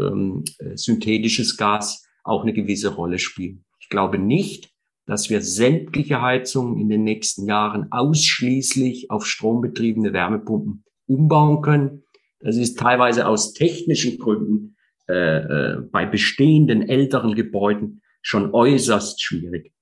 ähm, 0.00 0.44
synthetisches 0.74 1.56
Gas 1.56 2.06
auch 2.22 2.42
eine 2.42 2.52
gewisse 2.52 2.94
Rolle 2.94 3.18
spielen. 3.18 3.64
Ich 3.80 3.88
glaube 3.88 4.18
nicht, 4.18 4.70
dass 5.06 5.28
wir 5.28 5.42
sämtliche 5.42 6.22
Heizungen 6.22 6.80
in 6.80 6.88
den 6.88 7.04
nächsten 7.04 7.46
Jahren 7.46 7.92
ausschließlich 7.92 9.10
auf 9.10 9.26
strombetriebene 9.26 10.12
Wärmepumpen 10.12 10.84
umbauen 11.06 11.60
können. 11.60 12.04
Das 12.40 12.56
ist 12.56 12.78
teilweise 12.78 13.26
aus 13.26 13.52
technischen 13.52 14.18
Gründen 14.18 14.76
äh, 15.08 15.38
äh, 15.38 15.80
bei 15.90 16.06
bestehenden 16.06 16.88
älteren 16.88 17.34
Gebäuden 17.34 18.00
schon 18.22 18.54
äußerst 18.54 19.22
schwierig. 19.22 19.72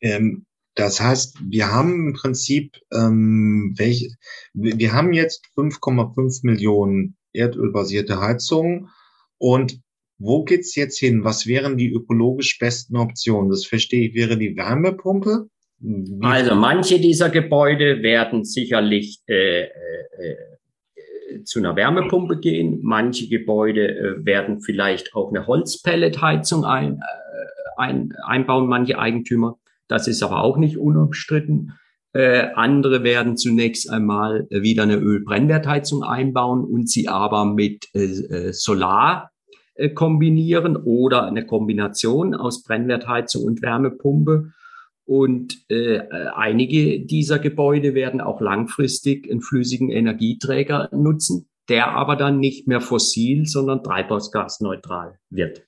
Ähm, 0.00 0.46
das 0.80 1.00
heißt, 1.00 1.38
wir 1.48 1.70
haben 1.72 2.08
im 2.08 2.12
Prinzip, 2.14 2.76
ähm, 2.92 3.74
welche, 3.76 4.08
wir 4.52 4.92
haben 4.92 5.12
jetzt 5.12 5.44
5,5 5.56 6.40
Millionen 6.44 7.16
erdölbasierte 7.32 8.20
Heizungen 8.20 8.88
und 9.38 9.80
wo 10.18 10.44
geht's 10.44 10.74
jetzt 10.76 10.98
hin? 10.98 11.24
Was 11.24 11.46
wären 11.46 11.78
die 11.78 11.90
ökologisch 11.90 12.58
besten 12.58 12.96
Optionen? 12.96 13.48
Das 13.48 13.64
verstehe 13.64 14.08
ich, 14.08 14.14
wäre 14.14 14.36
die 14.36 14.54
Wärmepumpe. 14.54 15.48
Also 16.20 16.54
manche 16.54 17.00
dieser 17.00 17.30
Gebäude 17.30 18.02
werden 18.02 18.44
sicherlich 18.44 19.20
äh, 19.26 19.62
äh, 19.62 19.68
zu 21.44 21.60
einer 21.60 21.76
Wärmepumpe 21.76 22.38
gehen. 22.38 22.80
Manche 22.82 23.28
Gebäude 23.28 23.88
äh, 23.96 24.24
werden 24.26 24.60
vielleicht 24.60 25.14
auch 25.14 25.30
eine 25.30 25.46
Holzpelletheizung 25.46 26.64
ein, 26.64 26.96
äh, 26.96 27.80
ein, 27.80 28.12
einbauen, 28.26 28.68
manche 28.68 28.98
Eigentümer. 28.98 29.58
Das 29.90 30.06
ist 30.06 30.22
aber 30.22 30.44
auch 30.44 30.56
nicht 30.56 30.78
unumstritten. 30.78 31.72
Äh, 32.12 32.46
andere 32.54 33.02
werden 33.02 33.36
zunächst 33.36 33.90
einmal 33.90 34.46
wieder 34.50 34.84
eine 34.84 34.96
Ölbrennwertheizung 34.96 36.04
einbauen 36.04 36.64
und 36.64 36.88
sie 36.88 37.08
aber 37.08 37.44
mit 37.44 37.88
äh, 37.92 38.04
äh 38.04 38.52
Solar 38.52 39.30
kombinieren 39.94 40.76
oder 40.76 41.26
eine 41.26 41.44
Kombination 41.44 42.34
aus 42.34 42.62
Brennwertheizung 42.62 43.44
und 43.44 43.62
Wärmepumpe. 43.62 44.52
Und 45.06 45.56
äh, 45.68 46.00
einige 46.36 47.04
dieser 47.04 47.38
Gebäude 47.40 47.94
werden 47.94 48.20
auch 48.20 48.40
langfristig 48.40 49.28
einen 49.28 49.40
flüssigen 49.40 49.90
Energieträger 49.90 50.88
nutzen, 50.92 51.48
der 51.68 51.92
aber 51.96 52.14
dann 52.14 52.38
nicht 52.38 52.68
mehr 52.68 52.80
fossil, 52.80 53.46
sondern 53.46 53.82
treibhausgasneutral 53.82 55.18
wird. 55.30 55.66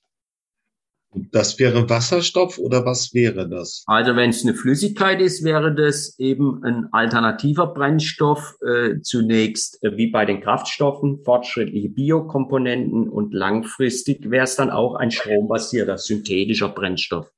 Das 1.31 1.59
wäre 1.59 1.89
Wasserstoff 1.89 2.57
oder 2.57 2.85
was 2.85 3.13
wäre 3.13 3.47
das? 3.47 3.83
Also 3.85 4.15
wenn 4.15 4.31
es 4.31 4.43
eine 4.43 4.55
Flüssigkeit 4.55 5.21
ist, 5.21 5.43
wäre 5.43 5.73
das 5.73 6.17
eben 6.17 6.63
ein 6.63 6.87
alternativer 6.91 7.67
Brennstoff. 7.67 8.55
Äh, 8.65 9.01
zunächst 9.01 9.83
äh, 9.83 9.95
wie 9.95 10.09
bei 10.09 10.25
den 10.25 10.41
Kraftstoffen, 10.41 11.23
fortschrittliche 11.23 11.89
Biokomponenten 11.89 13.09
und 13.09 13.33
langfristig 13.33 14.29
wäre 14.29 14.45
es 14.45 14.55
dann 14.55 14.71
auch 14.71 14.95
ein 14.95 15.11
strombasierter 15.11 15.97
synthetischer 15.97 16.69
Brennstoff. 16.69 17.31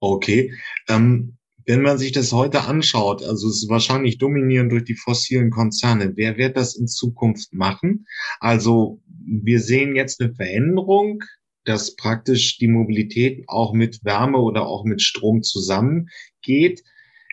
Okay. 0.00 0.52
Ähm, 0.88 1.36
wenn 1.64 1.82
man 1.82 1.98
sich 1.98 2.12
das 2.12 2.32
heute 2.32 2.62
anschaut, 2.62 3.24
also 3.24 3.48
es 3.48 3.64
ist 3.64 3.68
wahrscheinlich 3.68 4.18
dominierend 4.18 4.70
durch 4.70 4.84
die 4.84 4.94
fossilen 4.94 5.50
Konzerne, 5.50 6.12
wer 6.14 6.36
wird 6.36 6.56
das 6.56 6.76
in 6.76 6.86
Zukunft 6.86 7.52
machen? 7.52 8.06
Also 8.38 9.02
wir 9.26 9.60
sehen 9.60 9.96
jetzt 9.96 10.20
eine 10.20 10.32
Veränderung, 10.32 11.24
dass 11.66 11.96
praktisch 11.96 12.58
die 12.58 12.68
Mobilität 12.68 13.44
auch 13.48 13.72
mit 13.72 14.04
Wärme 14.04 14.38
oder 14.38 14.66
auch 14.66 14.84
mit 14.84 15.02
Strom 15.02 15.42
zusammengeht. 15.42 16.82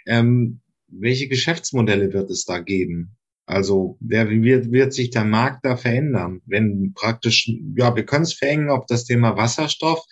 Ähm, 0.06 0.62
welche 0.88 1.28
Geschäftsmodelle 1.28 2.14
wird 2.14 2.30
es 2.30 2.46
da 2.46 2.60
geben? 2.60 3.16
Also 3.46 3.98
wer, 4.00 4.30
wird, 4.30 4.72
wird 4.72 4.94
sich 4.94 5.10
der 5.10 5.26
Markt 5.26 5.66
da 5.66 5.76
verändern? 5.76 6.42
Wenn 6.46 6.94
praktisch, 6.94 7.52
ja, 7.76 7.96
wir 7.96 8.06
können 8.06 8.24
es 8.24 8.34
verengen 8.34 8.70
auf 8.70 8.86
das 8.88 9.06
Thema 9.06 9.36
Wasserstoff. 9.38 10.04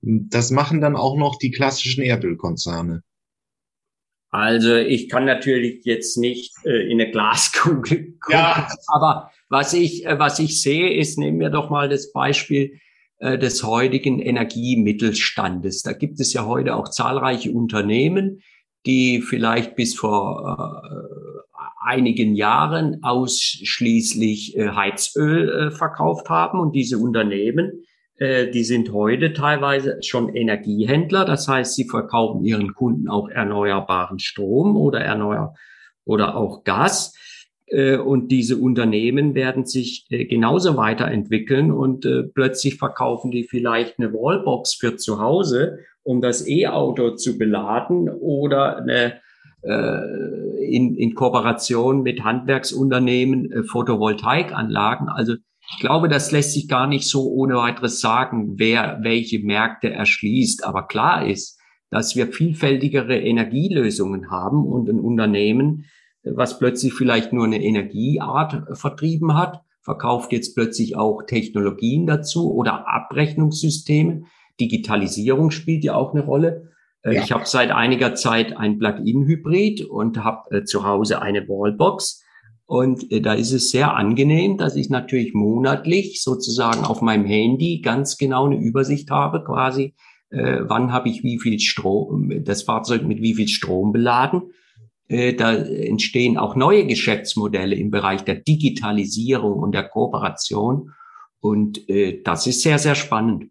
Das 0.00 0.50
machen 0.50 0.80
dann 0.80 0.96
auch 0.96 1.16
noch 1.16 1.38
die 1.38 1.50
klassischen 1.50 2.02
Erdölkonzerne. 2.02 3.02
Also 4.30 4.76
ich 4.76 5.08
kann 5.10 5.26
natürlich 5.26 5.84
jetzt 5.84 6.16
nicht 6.16 6.54
äh, 6.64 6.90
in 6.90 7.00
eine 7.00 7.10
Glaskugel 7.10 8.14
gucken, 8.18 8.30
ja. 8.30 8.66
aber 8.86 9.30
was 9.50 9.74
ich, 9.74 10.06
äh, 10.06 10.18
was 10.18 10.38
ich 10.38 10.62
sehe, 10.62 10.94
ist, 10.94 11.18
nehmen 11.18 11.38
wir 11.38 11.50
doch 11.50 11.68
mal 11.68 11.90
das 11.90 12.12
Beispiel 12.12 12.80
äh, 13.22 13.38
des 13.38 13.62
heutigen 13.62 14.18
Energiemittelstandes. 14.18 15.82
Da 15.82 15.92
gibt 15.92 16.18
es 16.18 16.32
ja 16.32 16.44
heute 16.44 16.74
auch 16.74 16.88
zahlreiche 16.88 17.52
Unternehmen, 17.52 18.42
die 18.84 19.22
vielleicht 19.22 19.76
bis 19.76 19.94
vor 19.94 20.88
äh, 20.90 21.56
einigen 21.84 22.34
Jahren 22.34 23.02
ausschließlich 23.02 24.56
äh, 24.56 24.70
Heizöl 24.70 25.48
äh, 25.48 25.70
verkauft 25.70 26.28
haben 26.30 26.58
und 26.58 26.74
diese 26.74 26.98
Unternehmen 26.98 27.84
äh, 28.16 28.50
die 28.50 28.64
sind 28.64 28.92
heute 28.92 29.32
teilweise 29.32 29.98
schon 30.02 30.34
Energiehändler. 30.34 31.24
Das 31.24 31.48
heißt, 31.48 31.74
sie 31.74 31.88
verkaufen 31.88 32.44
ihren 32.44 32.74
Kunden 32.74 33.08
auch 33.08 33.28
erneuerbaren 33.28 34.18
Strom 34.18 34.76
oder 34.76 35.00
erneuer 35.00 35.54
oder 36.04 36.36
auch 36.36 36.64
Gas. 36.64 37.14
Äh, 37.72 37.96
und 37.96 38.28
diese 38.28 38.58
Unternehmen 38.58 39.34
werden 39.34 39.64
sich 39.64 40.06
äh, 40.10 40.26
genauso 40.26 40.76
weiterentwickeln 40.76 41.72
und 41.72 42.06
plötzlich 42.34 42.76
verkaufen 42.76 43.30
die 43.30 43.44
vielleicht 43.44 43.98
eine 43.98 44.12
Wallbox 44.12 44.74
für 44.74 44.96
zu 44.96 45.20
Hause, 45.20 45.78
um 46.02 46.20
das 46.20 46.46
E-Auto 46.46 47.16
zu 47.16 47.38
beladen 47.38 48.08
oder 48.08 48.78
eine 48.78 49.20
in, 49.64 50.96
in 50.96 51.14
Kooperation 51.14 52.02
mit 52.02 52.24
Handwerksunternehmen 52.24 53.64
Photovoltaikanlagen. 53.64 55.08
Also 55.08 55.34
ich 55.34 55.78
glaube, 55.78 56.08
das 56.08 56.32
lässt 56.32 56.54
sich 56.54 56.66
gar 56.66 56.88
nicht 56.88 57.08
so 57.08 57.30
ohne 57.30 57.54
weiteres 57.54 58.00
sagen, 58.00 58.54
wer 58.56 58.98
welche 59.02 59.38
Märkte 59.38 59.92
erschließt. 59.92 60.64
Aber 60.64 60.88
klar 60.88 61.28
ist, 61.28 61.60
dass 61.90 62.16
wir 62.16 62.26
vielfältigere 62.32 63.16
Energielösungen 63.16 64.32
haben 64.32 64.66
und 64.66 64.88
ein 64.88 64.98
Unternehmen, 64.98 65.84
was 66.24 66.58
plötzlich 66.58 66.94
vielleicht 66.94 67.32
nur 67.32 67.44
eine 67.44 67.62
Energieart 67.62 68.78
vertrieben 68.78 69.34
hat, 69.34 69.62
verkauft 69.80 70.32
jetzt 70.32 70.54
plötzlich 70.54 70.96
auch 70.96 71.22
Technologien 71.22 72.06
dazu 72.06 72.52
oder 72.54 72.88
Abrechnungssysteme. 72.88 74.22
Digitalisierung 74.60 75.50
spielt 75.50 75.84
ja 75.84 75.94
auch 75.94 76.14
eine 76.14 76.24
Rolle. 76.24 76.70
Äh, 77.02 77.16
ja. 77.16 77.22
Ich 77.22 77.32
habe 77.32 77.46
seit 77.46 77.70
einiger 77.70 78.14
Zeit 78.14 78.56
ein 78.56 78.78
Plug-in-Hybrid 78.78 79.84
und 79.86 80.22
habe 80.22 80.58
äh, 80.58 80.64
zu 80.64 80.86
Hause 80.86 81.20
eine 81.20 81.48
Wallbox. 81.48 82.22
Und 82.64 83.10
äh, 83.10 83.20
da 83.20 83.34
ist 83.34 83.52
es 83.52 83.70
sehr 83.70 83.94
angenehm, 83.96 84.56
dass 84.56 84.76
ich 84.76 84.88
natürlich 84.88 85.34
monatlich 85.34 86.22
sozusagen 86.22 86.84
auf 86.84 87.02
meinem 87.02 87.24
Handy 87.24 87.80
ganz 87.80 88.16
genau 88.16 88.46
eine 88.46 88.56
Übersicht 88.56 89.10
habe, 89.10 89.42
quasi, 89.42 89.94
äh, 90.30 90.60
wann 90.62 90.92
habe 90.92 91.08
ich 91.08 91.24
wie 91.24 91.40
viel 91.40 91.58
Strom, 91.58 92.44
das 92.44 92.62
Fahrzeug 92.62 93.02
mit 93.02 93.20
wie 93.20 93.34
viel 93.34 93.48
Strom 93.48 93.92
beladen. 93.92 94.52
Äh, 95.12 95.34
da 95.34 95.54
entstehen 95.54 96.38
auch 96.38 96.56
neue 96.56 96.86
Geschäftsmodelle 96.86 97.76
im 97.76 97.90
Bereich 97.90 98.22
der 98.22 98.36
Digitalisierung 98.36 99.58
und 99.58 99.72
der 99.72 99.86
Kooperation. 99.86 100.92
Und 101.40 101.86
äh, 101.90 102.22
das 102.22 102.46
ist 102.46 102.62
sehr, 102.62 102.78
sehr 102.78 102.94
spannend. 102.94 103.50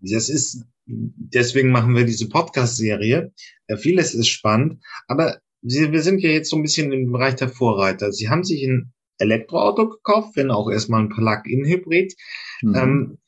Das 0.00 0.30
ist, 0.30 0.64
deswegen 0.86 1.70
machen 1.70 1.94
wir 1.94 2.06
diese 2.06 2.30
Podcast-Serie. 2.30 3.32
Äh, 3.66 3.76
vieles 3.76 4.14
ist 4.14 4.28
spannend, 4.28 4.82
aber 5.08 5.38
Sie, 5.60 5.90
wir 5.90 6.02
sind 6.02 6.20
ja 6.20 6.30
jetzt 6.30 6.50
so 6.50 6.56
ein 6.56 6.62
bisschen 6.62 6.92
im 6.92 7.10
Bereich 7.10 7.34
der 7.34 7.48
Vorreiter. 7.48 8.12
Sie 8.12 8.28
haben 8.28 8.44
sich 8.44 8.62
ein 8.62 8.92
Elektroauto 9.18 9.88
gekauft, 9.88 10.36
wenn 10.36 10.52
auch 10.52 10.70
erstmal 10.70 11.02
ein 11.02 11.08
Plug-in-Hybrid. 11.08 12.14
Mhm. 12.62 12.74
Ähm, 12.76 13.18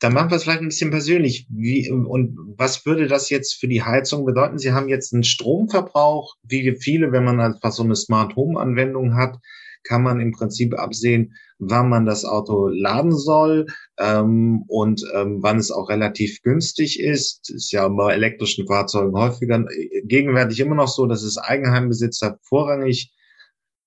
dann 0.00 0.12
machen 0.12 0.30
wir 0.30 0.36
es 0.36 0.44
vielleicht 0.44 0.60
ein 0.60 0.68
bisschen 0.68 0.90
persönlich. 0.90 1.46
Wie, 1.50 1.90
und 1.90 2.36
was 2.56 2.86
würde 2.86 3.08
das 3.08 3.30
jetzt 3.30 3.54
für 3.54 3.66
die 3.66 3.82
Heizung 3.82 4.24
bedeuten? 4.24 4.58
Sie 4.58 4.72
haben 4.72 4.88
jetzt 4.88 5.12
einen 5.12 5.24
Stromverbrauch, 5.24 6.36
wie 6.42 6.76
viele, 6.78 7.10
wenn 7.10 7.24
man 7.24 7.40
einfach 7.40 7.72
so 7.72 7.82
eine 7.82 7.96
Smart 7.96 8.36
Home 8.36 8.60
Anwendung 8.60 9.16
hat, 9.16 9.38
kann 9.82 10.02
man 10.02 10.20
im 10.20 10.32
Prinzip 10.32 10.78
absehen, 10.78 11.34
wann 11.58 11.88
man 11.88 12.04
das 12.06 12.24
Auto 12.24 12.68
laden 12.68 13.16
soll 13.16 13.66
ähm, 13.98 14.64
und 14.68 15.02
ähm, 15.14 15.38
wann 15.40 15.58
es 15.58 15.70
auch 15.70 15.88
relativ 15.88 16.42
günstig 16.42 17.00
ist. 17.00 17.50
Ist 17.50 17.72
ja 17.72 17.88
bei 17.88 18.12
elektrischen 18.12 18.66
Fahrzeugen 18.66 19.16
häufiger 19.16 19.64
gegenwärtig 20.04 20.60
immer 20.60 20.76
noch 20.76 20.88
so, 20.88 21.06
dass 21.06 21.22
es 21.22 21.38
Eigenheimbesitzer 21.38 22.38
vorrangig 22.42 23.12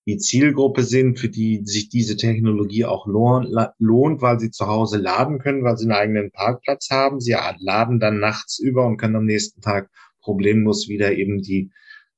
die 0.08 0.18
Zielgruppe 0.18 0.84
sind, 0.84 1.20
für 1.20 1.30
die 1.30 1.62
sich 1.64 1.90
diese 1.90 2.18
Technologie 2.18 2.86
auch 2.86 3.06
lohnt, 3.08 4.22
weil 4.22 4.40
sie 4.40 4.52
zu 4.52 4.68
Hause 4.68 4.98
laden 4.98 5.40
können, 5.40 5.64
weil 5.64 5.78
sie 5.78 5.86
einen 5.86 5.92
eigenen 5.94 6.32
Parkplatz 6.32 6.90
haben. 6.90 7.20
Sie 7.20 7.36
laden 7.60 8.00
dann 8.00 8.20
nachts 8.20 8.60
über 8.60 8.86
und 8.86 8.98
können 8.98 9.16
am 9.16 9.26
nächsten 9.26 9.62
Tag 9.62 9.90
problemlos 10.22 10.88
wieder 10.88 11.14
eben 11.14 11.42
die 11.42 11.72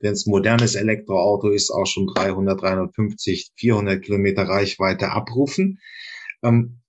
wenn 0.03 0.13
es 0.13 0.25
modernes 0.27 0.75
Elektroauto 0.75 1.49
ist, 1.49 1.71
auch 1.71 1.85
schon 1.85 2.07
300, 2.07 2.61
350, 2.61 3.51
400 3.55 4.03
Kilometer 4.03 4.43
Reichweite 4.43 5.09
abrufen. 5.11 5.79
Ähm, 6.43 6.81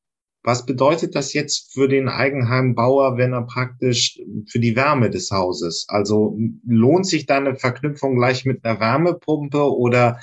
was 0.42 0.66
bedeutet 0.66 1.14
das 1.14 1.32
jetzt 1.32 1.72
für 1.72 1.88
den 1.88 2.08
Eigenheimbauer, 2.08 3.16
wenn 3.16 3.32
er 3.32 3.46
praktisch 3.46 4.20
für 4.50 4.58
die 4.58 4.76
Wärme 4.76 5.08
des 5.08 5.30
Hauses? 5.30 5.86
Also 5.88 6.36
lohnt 6.66 7.06
sich 7.06 7.24
da 7.24 7.36
eine 7.36 7.54
Verknüpfung 7.54 8.16
gleich 8.16 8.44
mit 8.44 8.62
einer 8.62 8.78
Wärmepumpe 8.78 9.72
oder 9.74 10.20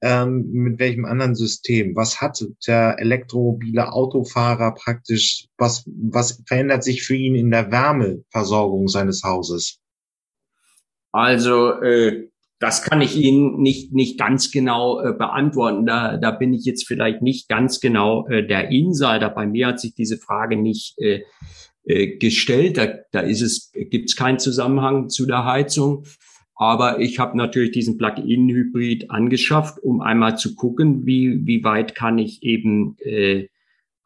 ähm, 0.00 0.50
mit 0.52 0.78
welchem 0.78 1.04
anderen 1.04 1.34
System? 1.34 1.96
Was 1.96 2.20
hat 2.20 2.44
der 2.66 2.96
elektromobile 2.98 3.92
Autofahrer 3.92 4.74
praktisch, 4.74 5.46
was, 5.56 5.84
was 5.86 6.42
verändert 6.46 6.84
sich 6.84 7.02
für 7.02 7.16
ihn 7.16 7.34
in 7.34 7.50
der 7.50 7.70
Wärmeversorgung 7.70 8.88
seines 8.88 9.22
Hauses? 9.24 9.80
Also 11.12 11.72
äh, 11.80 12.28
das 12.58 12.82
kann 12.82 13.00
ich 13.00 13.16
Ihnen 13.16 13.60
nicht 13.60 13.92
nicht 13.92 14.18
ganz 14.18 14.50
genau 14.50 15.00
äh, 15.00 15.12
beantworten. 15.12 15.86
Da, 15.86 16.16
da 16.16 16.30
bin 16.32 16.52
ich 16.52 16.64
jetzt 16.64 16.86
vielleicht 16.86 17.22
nicht 17.22 17.48
ganz 17.48 17.80
genau 17.80 18.26
äh, 18.28 18.46
der 18.46 18.70
Insider. 18.70 19.30
Bei 19.30 19.46
mir 19.46 19.68
hat 19.68 19.80
sich 19.80 19.94
diese 19.94 20.18
Frage 20.18 20.56
nicht 20.56 20.98
äh, 20.98 21.22
äh, 21.84 22.18
gestellt. 22.18 22.76
Da, 22.76 22.88
da 23.12 23.20
ist 23.20 23.42
es 23.42 23.72
gibt 23.72 24.10
es 24.10 24.16
keinen 24.16 24.38
Zusammenhang 24.38 25.08
zu 25.08 25.26
der 25.26 25.44
Heizung. 25.44 26.04
Aber 26.58 26.98
ich 26.98 27.20
habe 27.20 27.36
natürlich 27.36 27.70
diesen 27.70 27.98
Plug-in-Hybrid 27.98 29.12
angeschafft, 29.12 29.78
um 29.78 30.00
einmal 30.00 30.36
zu 30.36 30.56
gucken, 30.56 31.06
wie 31.06 31.46
wie 31.46 31.62
weit 31.62 31.94
kann 31.94 32.18
ich 32.18 32.42
eben 32.42 32.96
äh, 32.98 33.46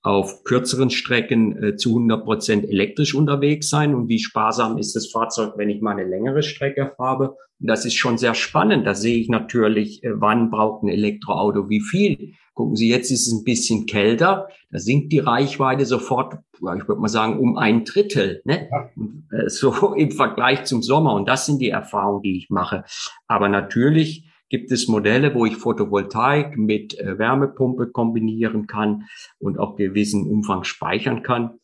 auf 0.03 0.45
kürzeren 0.45 0.91
Strecken 0.91 1.63
äh, 1.63 1.77
zu 1.77 1.91
100 1.91 2.25
Prozent 2.25 2.65
elektrisch 2.69 3.15
unterwegs 3.15 3.71
sein 3.71 3.95
und 3.95 4.09
wie 4.09 4.19
sparsam 4.19 4.77
ist 4.77 4.95
das 4.95 5.11
Fahrzeug, 5.11 5.55
wenn 5.57 5.71
ich 5.71 5.81
mal 5.81 5.93
eine 5.93 6.05
längere 6.05 6.43
Strecke 6.43 6.95
habe. 6.99 7.31
Und 7.61 7.69
das 7.69 7.87
ist 7.87 7.95
schon 7.95 8.19
sehr 8.19 8.35
spannend. 8.35 8.87
Da 8.87 8.95
sehe 8.95 9.17
ich 9.17 9.31
natürlich, 9.31 10.05
äh, 10.05 10.21
wann 10.21 10.51
braucht 10.51 10.83
ein 10.83 10.89
Elektroauto 10.89 11.71
wie 11.71 11.81
viel. 11.81 12.35
Gucken 12.55 12.77
Sie, 12.77 12.89
jetzt 12.89 13.11
ist 13.11 13.27
es 13.27 13.33
ein 13.33 13.45
bisschen 13.45 13.87
kälter, 13.87 14.49
da 14.71 14.79
sinkt 14.79 15.13
die 15.13 15.21
Reichweite 15.21 15.87
sofort, 15.87 16.39
ich 16.55 16.89
würde 16.89 17.01
mal 17.01 17.09
sagen, 17.09 17.39
um 17.39 17.57
ein 17.57 17.85
Drittel, 17.85 18.43
ne? 18.45 18.69
Ja. 18.71 18.91
Äh, 19.39 19.49
so 19.49 19.93
im 19.97 20.11
Vergleich 20.11 20.65
zum 20.65 20.83
Sommer. 20.83 21.15
Und 21.15 21.29
das 21.29 21.47
sind 21.47 21.61
die 21.61 21.71
Erfahrungen, 21.71 22.23
die 22.23 22.37
ich 22.37 22.51
mache. 22.51 22.85
Aber 23.27 23.49
natürlich 23.49 24.27
gibt 24.49 24.71
es 24.71 24.87
Modelle, 24.87 25.35
wo 25.35 25.47
ich 25.47 25.57
Photovoltaik 25.57 26.59
mit 26.59 26.99
äh, 26.99 27.19
Wärmepumpe 27.19 27.91
kombinieren 27.91 28.67
kann 28.67 29.05
und 29.39 29.59
auch 29.59 29.77
gewissen 29.77 30.29
Umfang 30.29 30.65
speichern 30.65 31.23
kann. 31.23 31.59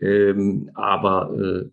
Ähm, 0.00 0.70
aber 0.74 1.32
äh, 1.38 1.70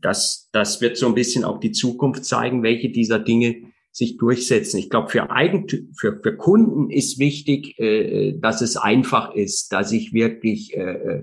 das, 0.00 0.48
das 0.52 0.80
wird 0.80 0.96
so 0.96 1.06
ein 1.06 1.14
bisschen 1.14 1.44
auch 1.44 1.58
die 1.58 1.72
Zukunft 1.72 2.24
zeigen, 2.24 2.62
welche 2.62 2.90
dieser 2.90 3.18
Dinge 3.18 3.71
sich 3.92 4.16
durchsetzen. 4.16 4.78
Ich 4.78 4.90
glaube, 4.90 5.10
für, 5.10 5.30
Eigentü 5.30 5.88
für, 5.94 6.18
für 6.22 6.36
Kunden 6.36 6.90
ist 6.90 7.18
wichtig, 7.18 7.78
äh, 7.78 8.32
dass 8.38 8.62
es 8.62 8.76
einfach 8.76 9.34
ist, 9.34 9.72
dass 9.72 9.92
ich 9.92 10.12
wirklich 10.12 10.74
äh, 10.74 11.22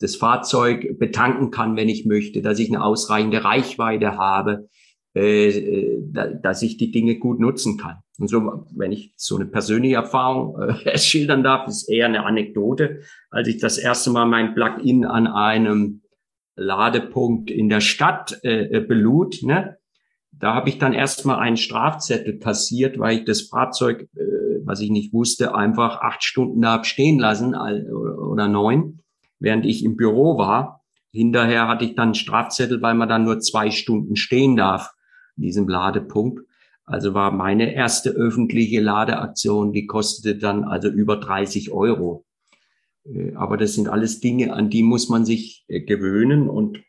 das 0.00 0.16
Fahrzeug 0.16 0.98
betanken 0.98 1.50
kann, 1.50 1.76
wenn 1.76 1.88
ich 1.88 2.06
möchte, 2.06 2.42
dass 2.42 2.58
ich 2.58 2.68
eine 2.68 2.84
ausreichende 2.84 3.44
Reichweite 3.44 4.16
habe, 4.16 4.68
äh, 5.14 5.98
dass 6.42 6.62
ich 6.62 6.76
die 6.76 6.90
Dinge 6.90 7.18
gut 7.18 7.40
nutzen 7.40 7.78
kann. 7.78 7.98
Und 8.18 8.28
so, 8.28 8.66
wenn 8.74 8.92
ich 8.92 9.14
so 9.16 9.36
eine 9.36 9.46
persönliche 9.46 9.94
Erfahrung 9.94 10.60
äh, 10.60 10.98
schildern 10.98 11.42
darf, 11.42 11.68
ist 11.68 11.88
eher 11.88 12.06
eine 12.06 12.26
Anekdote. 12.26 13.00
Als 13.30 13.48
ich 13.48 13.58
das 13.58 13.78
erste 13.78 14.10
Mal 14.10 14.26
mein 14.26 14.54
Plugin 14.54 15.04
an 15.04 15.26
einem 15.26 16.02
Ladepunkt 16.56 17.50
in 17.50 17.68
der 17.68 17.80
Stadt 17.80 18.40
äh, 18.42 18.76
äh 18.76 18.80
belud, 18.80 19.42
ne, 19.42 19.77
da 20.38 20.54
habe 20.54 20.68
ich 20.68 20.78
dann 20.78 20.92
erstmal 20.92 21.38
einen 21.38 21.56
Strafzettel 21.56 22.38
kassiert, 22.38 22.98
weil 22.98 23.18
ich 23.18 23.24
das 23.24 23.42
Fahrzeug, 23.42 24.08
äh, 24.14 24.60
was 24.64 24.80
ich 24.80 24.90
nicht 24.90 25.12
wusste, 25.12 25.54
einfach 25.54 26.00
acht 26.00 26.22
Stunden 26.22 26.60
da 26.60 26.72
hab 26.72 26.86
stehen 26.86 27.18
lassen 27.18 27.54
oder 27.54 28.48
neun, 28.48 29.00
während 29.38 29.66
ich 29.66 29.84
im 29.84 29.96
Büro 29.96 30.38
war. 30.38 30.84
Hinterher 31.12 31.68
hatte 31.68 31.84
ich 31.84 31.94
dann 31.94 32.08
einen 32.08 32.14
Strafzettel, 32.14 32.82
weil 32.82 32.94
man 32.94 33.08
dann 33.08 33.24
nur 33.24 33.40
zwei 33.40 33.70
Stunden 33.70 34.16
stehen 34.16 34.56
darf 34.56 34.92
in 35.36 35.44
diesem 35.44 35.68
Ladepunkt. 35.68 36.40
Also 36.84 37.14
war 37.14 37.32
meine 37.32 37.74
erste 37.74 38.10
öffentliche 38.10 38.80
Ladeaktion, 38.80 39.72
die 39.72 39.86
kostete 39.86 40.38
dann 40.38 40.64
also 40.64 40.88
über 40.88 41.16
30 41.16 41.70
Euro. 41.70 42.24
Äh, 43.04 43.34
aber 43.34 43.56
das 43.56 43.74
sind 43.74 43.88
alles 43.88 44.20
Dinge, 44.20 44.52
an 44.52 44.70
die 44.70 44.82
muss 44.82 45.08
man 45.08 45.24
sich 45.24 45.64
äh, 45.68 45.80
gewöhnen 45.80 46.48
und 46.48 46.80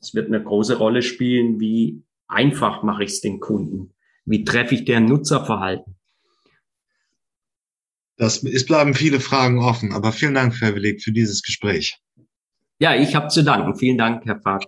es 0.00 0.14
wird 0.14 0.28
eine 0.28 0.42
große 0.42 0.78
Rolle 0.78 1.02
spielen, 1.02 1.60
wie 1.60 2.04
einfach 2.28 2.82
mache 2.82 3.04
ich 3.04 3.10
es 3.10 3.20
den 3.20 3.40
Kunden, 3.40 3.94
wie 4.24 4.44
treffe 4.44 4.74
ich 4.74 4.84
deren 4.84 5.06
Nutzerverhalten. 5.06 5.96
Das, 8.16 8.42
es 8.42 8.66
bleiben 8.66 8.94
viele 8.94 9.20
Fragen 9.20 9.60
offen, 9.60 9.92
aber 9.92 10.12
vielen 10.12 10.34
Dank, 10.34 10.60
Herr 10.60 10.74
Willig, 10.74 11.02
für 11.02 11.12
dieses 11.12 11.42
Gespräch. 11.42 11.98
Ja, 12.80 12.94
ich 12.94 13.14
habe 13.14 13.28
zu 13.28 13.42
danken. 13.42 13.76
Vielen 13.76 13.98
Dank, 13.98 14.24
Herr 14.24 14.40
Fahrt. 14.40 14.66